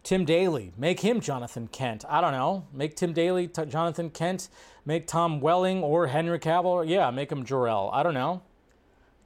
[0.06, 2.04] Tim Daly, make him Jonathan Kent.
[2.08, 2.68] I don't know.
[2.72, 4.48] Make Tim Daly t- Jonathan Kent
[4.84, 6.88] make Tom Welling or Henry Cavill.
[6.88, 7.90] Yeah, make him Jor-El.
[7.92, 8.42] I don't know.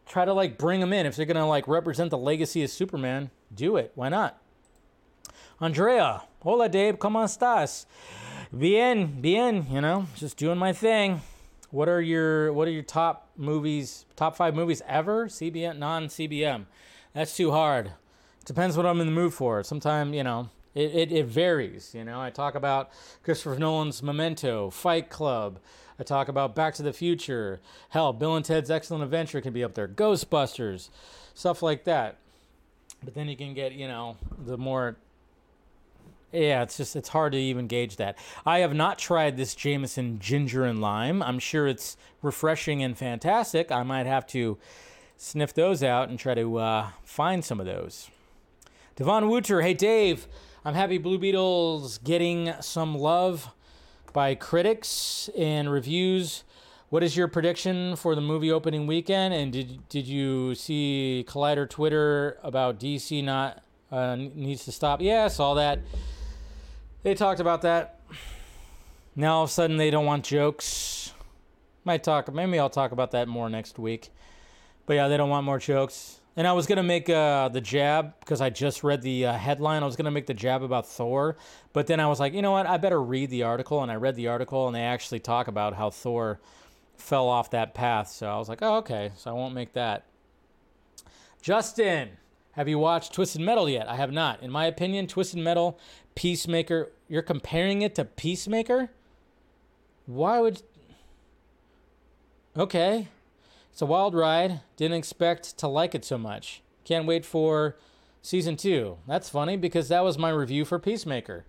[0.07, 3.31] Try to like bring him in if they're gonna like represent the legacy of Superman.
[3.55, 3.93] Do it.
[3.94, 4.40] Why not?
[5.61, 7.85] Andrea, hola Dave, ¿cómo estás?
[8.51, 9.66] Bien, bien.
[9.70, 11.20] You know, just doing my thing.
[11.70, 14.07] What are your What are your top movies?
[14.16, 15.27] Top five movies ever?
[15.27, 16.65] CBM, non CBM.
[17.12, 17.93] That's too hard.
[18.47, 19.62] Depends what I'm in the mood for.
[19.62, 22.20] Sometimes you know it, it, it, varies, you know.
[22.20, 22.90] I talk about
[23.24, 25.59] Christopher Nolan's Memento, Fight Club.
[25.98, 27.60] I talk about Back to the Future.
[27.90, 29.88] Hell, Bill and Ted's Excellent Adventure can be up there.
[29.88, 30.88] Ghostbusters,
[31.34, 32.16] stuff like that.
[33.05, 34.97] But then you can get, you know, the more.
[36.32, 38.16] Yeah, it's just it's hard to even gauge that.
[38.47, 41.22] I have not tried this Jameson ginger and lime.
[41.22, 43.72] I'm sure it's refreshing and fantastic.
[43.72, 44.56] I might have to
[45.16, 48.09] sniff those out and try to uh, find some of those.
[48.94, 50.28] Devon Wooter, hey Dave.
[50.62, 53.48] I'm happy Blue Beetle's getting some love
[54.12, 56.44] by critics and reviews.
[56.90, 59.32] What is your prediction for the movie opening weekend?
[59.32, 65.00] And did did you see Collider Twitter about DC not uh, needs to stop?
[65.00, 65.78] Yeah, I saw that.
[67.04, 67.98] They talked about that.
[69.16, 71.14] Now all of a sudden they don't want jokes.
[71.84, 72.30] Might talk.
[72.34, 74.10] Maybe I'll talk about that more next week.
[74.84, 76.19] But yeah, they don't want more jokes.
[76.36, 79.82] And I was gonna make uh, the jab because I just read the uh, headline.
[79.82, 81.36] I was gonna make the jab about Thor,
[81.73, 82.66] but then I was like, you know what?
[82.66, 83.82] I better read the article.
[83.82, 86.40] And I read the article, and they actually talk about how Thor
[86.97, 88.09] fell off that path.
[88.09, 89.11] So I was like, oh, okay.
[89.16, 90.05] So I won't make that.
[91.43, 92.11] Justin,
[92.52, 93.89] have you watched Twisted Metal yet?
[93.89, 94.43] I have not.
[94.43, 95.78] In my opinion, Twisted Metal,
[96.15, 96.90] Peacemaker.
[97.09, 98.90] You're comparing it to Peacemaker?
[100.07, 100.62] Why would?
[102.57, 103.09] Okay.
[103.72, 104.60] It's a wild ride.
[104.76, 106.62] Didn't expect to like it so much.
[106.84, 107.76] Can't wait for
[108.22, 108.98] season two.
[109.06, 111.44] That's funny because that was my review for Peacemaker.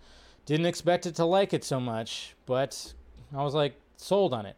[0.46, 2.94] Didn't expect it to like it so much, but
[3.36, 4.56] I was like sold on it.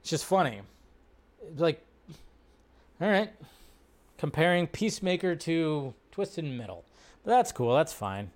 [0.00, 0.60] It's just funny.
[1.56, 1.84] Like,
[3.00, 3.30] all right,
[4.18, 6.84] comparing Peacemaker to Twisted Metal.
[7.24, 7.74] But that's cool.
[7.74, 8.30] That's fine.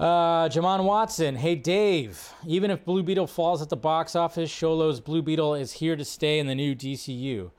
[0.00, 2.32] Uh, Jamon Watson, hey Dave.
[2.46, 6.06] Even if Blue Beetle falls at the box office, Xolo's Blue Beetle is here to
[6.06, 7.50] stay in the new DCU.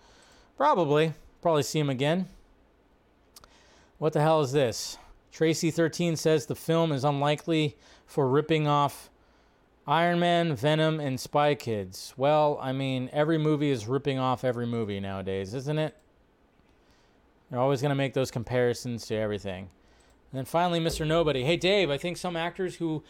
[0.57, 1.13] Probably.
[1.43, 2.25] Probably see him again.
[3.99, 4.97] What the hell is this?
[5.31, 7.77] Tracy13 says the film is unlikely
[8.07, 9.11] for ripping off
[9.85, 12.15] Iron Man, Venom, and Spy Kids.
[12.17, 15.95] Well, I mean, every movie is ripping off every movie nowadays, isn't it?
[17.51, 19.69] They're always going to make those comparisons to everything.
[20.31, 21.05] And then finally, Mr.
[21.05, 21.43] Nobody.
[21.43, 23.03] Hey, Dave, I think some actors who,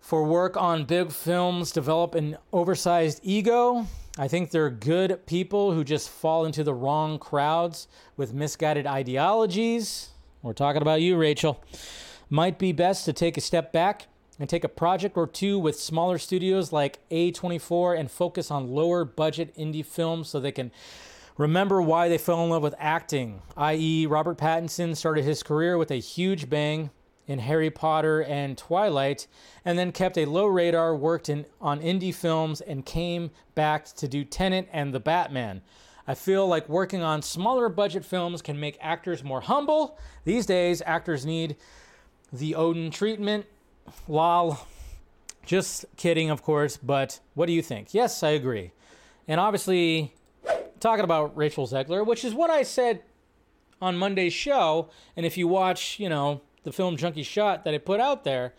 [0.00, 3.86] for work on big films, develop an oversized ego.
[4.16, 10.10] I think they're good people who just fall into the wrong crowds with misguided ideologies.
[10.42, 11.62] We're talking about you, Rachel.
[12.30, 14.06] Might be best to take a step back
[14.38, 19.04] and take a project or two with smaller studios like A24 and focus on lower
[19.04, 20.70] budget indie films so they can
[21.38, 25.90] remember why they fell in love with acting, i.e., Robert Pattinson started his career with
[25.90, 26.90] a huge bang
[27.26, 29.26] in Harry Potter and Twilight,
[29.64, 34.08] and then kept a low radar, worked in on indie films, and came back to
[34.08, 35.62] do Tenet and The Batman.
[36.06, 39.98] I feel like working on smaller budget films can make actors more humble.
[40.24, 41.56] These days, actors need
[42.32, 43.44] the Odin treatment.
[44.08, 44.58] Lol.
[45.44, 47.92] Just kidding, of course, but what do you think?
[47.92, 48.72] Yes, I agree.
[49.26, 50.14] And obviously,
[50.80, 53.02] talking about Rachel Zegler, which is what I said
[53.80, 54.90] on Monday's show.
[55.16, 58.54] And if you watch, you know, the film Junkee Shot that I put out there,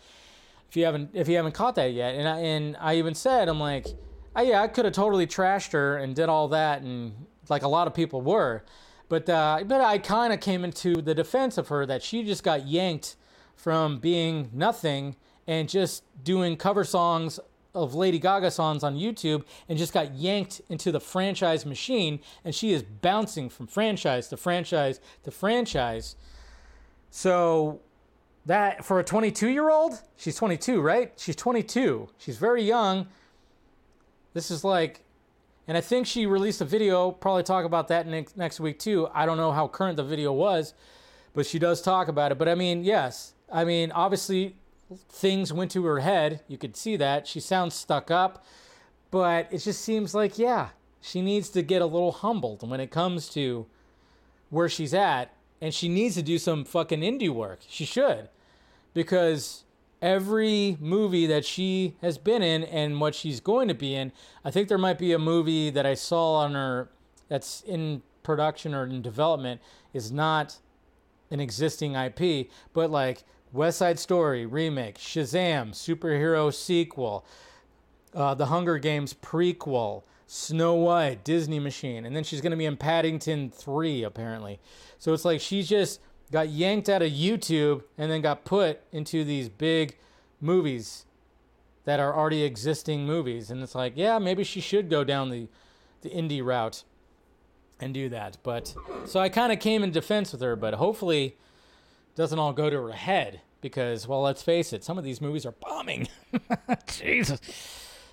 [0.70, 3.50] if you haven't if you haven't caught that yet, and I and I even said
[3.50, 3.88] I'm like,
[4.36, 7.68] oh, yeah, I could have totally trashed her and did all that, and like a
[7.68, 8.64] lot of people were,
[9.08, 12.44] but uh, but I kind of came into the defense of her that she just
[12.44, 13.16] got yanked
[13.56, 15.16] from being nothing
[15.48, 17.40] and just doing cover songs
[17.84, 22.54] of Lady Gaga songs on YouTube and just got yanked into the franchise machine and
[22.54, 26.16] she is bouncing from franchise to franchise to franchise.
[27.10, 27.82] So
[28.46, 31.14] that for a 22 year old, she's 22, right?
[31.18, 32.10] She's 22.
[32.18, 33.08] She's very young.
[34.34, 35.02] This is like
[35.68, 39.08] and I think she released a video, probably talk about that next next week too.
[39.14, 40.74] I don't know how current the video was,
[41.36, 42.40] but she does talk about it.
[42.40, 43.34] But I mean, yes.
[43.52, 44.56] I mean, obviously
[45.10, 46.42] things went to her head.
[46.48, 47.28] You could see that.
[47.28, 48.44] She sounds stuck up,
[49.12, 50.70] but it just seems like, yeah,
[51.02, 53.66] she needs to get a little humbled when it comes to
[54.50, 55.34] where she's at.
[55.62, 57.60] And she needs to do some fucking indie work.
[57.68, 58.30] She should.
[58.94, 59.66] Because
[60.02, 64.12] every movie that she has been in and what she's going to be in,
[64.46, 66.90] I think there might be a movie that I saw on her
[67.28, 69.62] that's in production or in development
[69.94, 70.58] is not
[71.32, 77.26] an existing IP, but like West Side Story remake, Shazam superhero sequel,
[78.14, 82.66] uh, The Hunger Games prequel, Snow White Disney Machine, and then she's going to be
[82.66, 84.60] in Paddington 3 apparently.
[85.00, 86.00] So it's like she's just
[86.32, 89.98] got yanked out of YouTube and then got put into these big
[90.40, 91.06] movies
[91.86, 95.48] that are already existing movies and it's like, yeah, maybe she should go down the
[96.02, 96.84] the indie route
[97.80, 98.38] and do that.
[98.44, 101.38] But so I kind of came in defense with her, but hopefully
[102.20, 105.46] doesn't all go to her head because, well, let's face it, some of these movies
[105.46, 106.10] are bombing.
[106.88, 107.40] Jesus.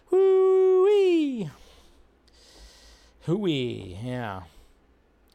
[0.07, 1.51] Hoo-wee.
[3.23, 4.43] Hooey, yeah.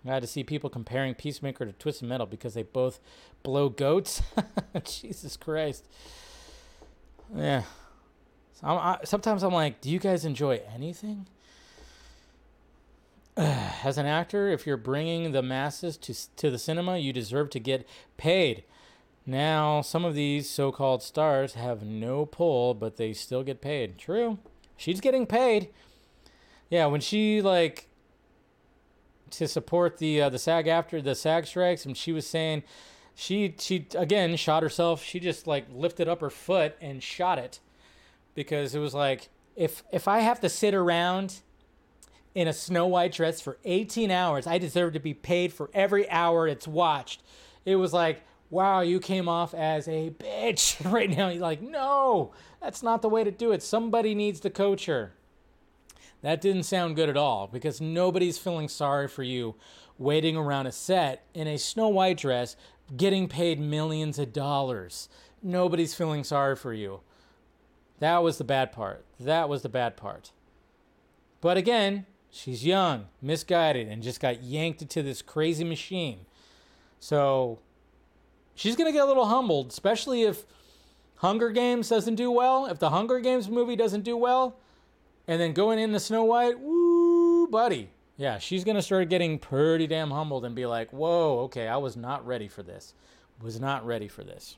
[0.06, 3.02] I had to see people comparing Peacemaker to Twisted Metal because they both
[3.44, 4.22] blow goats.
[4.86, 5.86] Jesus Christ.
[7.36, 7.64] Yeah.
[8.54, 11.28] So I'm, I, sometimes I'm like, do you guys enjoy anything?
[13.38, 17.60] As an actor, if you're bringing the masses to to the cinema, you deserve to
[17.60, 17.88] get
[18.18, 18.64] paid.
[19.26, 23.98] Now, some of these so-called stars have no pull, but they still get paid.
[23.98, 24.40] True.
[24.76, 25.70] She's getting paid.
[26.70, 27.88] Yeah, when she like
[29.32, 32.64] to support the uh, the SAG-AFTRA the SAG strikes, and she was saying
[33.16, 35.04] she she again shot herself.
[35.04, 37.60] She just like lifted up her foot and shot it
[38.36, 41.42] because it was like if if I have to sit around
[42.34, 44.48] in a Snow White dress for 18 hours.
[44.48, 47.22] I deserve to be paid for every hour it's watched.
[47.66, 51.30] It was like, wow, you came off as a bitch right now.
[51.30, 53.64] You're like, no, that's not the way to do it.
[53.64, 55.14] Somebody needs to coach her.
[56.22, 59.56] That didn't sound good at all because nobody's feeling sorry for you
[59.98, 62.56] waiting around a set in a Snow White dress
[62.96, 65.10] getting paid millions of dollars.
[65.42, 67.02] Nobody's feeling sorry for you.
[68.00, 69.06] That was the bad part.
[69.20, 70.32] That was the bad part.
[71.40, 76.26] But again, She's young, misguided, and just got yanked into this crazy machine.
[77.00, 77.60] So
[78.56, 80.46] she's going to get a little humbled, especially if
[81.18, 82.68] Hunger Games doesn't do well.
[82.68, 84.56] If the Hunger Games movie doesn't do well,
[85.28, 87.90] and then going into Snow White, woo, buddy.
[88.16, 91.78] Yeah, she's going to start getting pretty damn humbled and be like, whoa, okay, I
[91.78, 92.94] was not ready for this.
[93.42, 94.58] Was not ready for this.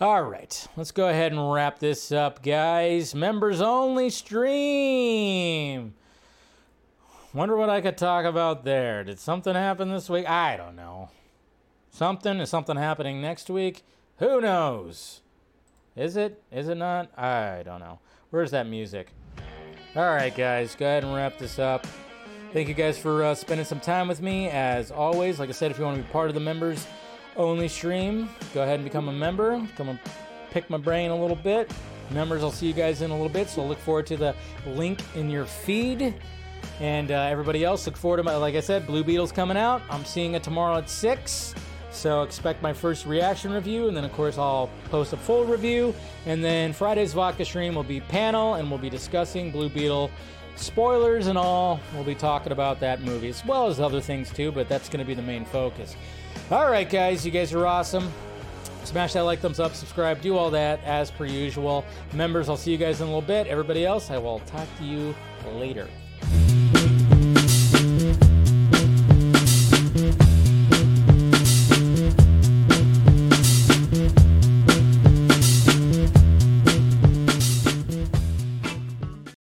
[0.00, 3.14] All right, let's go ahead and wrap this up, guys.
[3.14, 5.94] Members only stream.
[7.32, 9.04] Wonder what I could talk about there.
[9.04, 10.28] Did something happen this week?
[10.28, 11.10] I don't know.
[11.92, 12.40] Something?
[12.40, 13.84] Is something happening next week?
[14.18, 15.20] Who knows?
[15.94, 16.42] Is it?
[16.50, 17.16] Is it not?
[17.16, 18.00] I don't know.
[18.30, 19.12] Where's that music?
[19.94, 21.86] All right, guys, go ahead and wrap this up.
[22.52, 24.48] Thank you guys for uh, spending some time with me.
[24.48, 26.84] As always, like I said, if you want to be part of the members
[27.36, 29.64] only stream, go ahead and become a member.
[29.76, 30.00] Come and
[30.50, 31.70] pick my brain a little bit.
[32.10, 34.34] Members, I'll see you guys in a little bit, so look forward to the
[34.66, 36.12] link in your feed.
[36.80, 39.82] And uh, everybody else, look forward to my, like I said, Blue Beetle's coming out.
[39.90, 41.54] I'm seeing it tomorrow at 6.
[41.92, 45.94] So expect my first reaction review, and then of course I'll post a full review.
[46.24, 50.10] And then Friday's vodka stream will be panel, and we'll be discussing Blue Beetle
[50.56, 51.80] spoilers and all.
[51.94, 55.00] We'll be talking about that movie as well as other things too, but that's going
[55.00, 55.96] to be the main focus.
[56.50, 58.10] All right, guys, you guys are awesome.
[58.84, 61.84] Smash that like, thumbs up, subscribe, do all that as per usual.
[62.14, 63.46] Members, I'll see you guys in a little bit.
[63.46, 65.14] Everybody else, I will talk to you
[65.54, 65.86] later.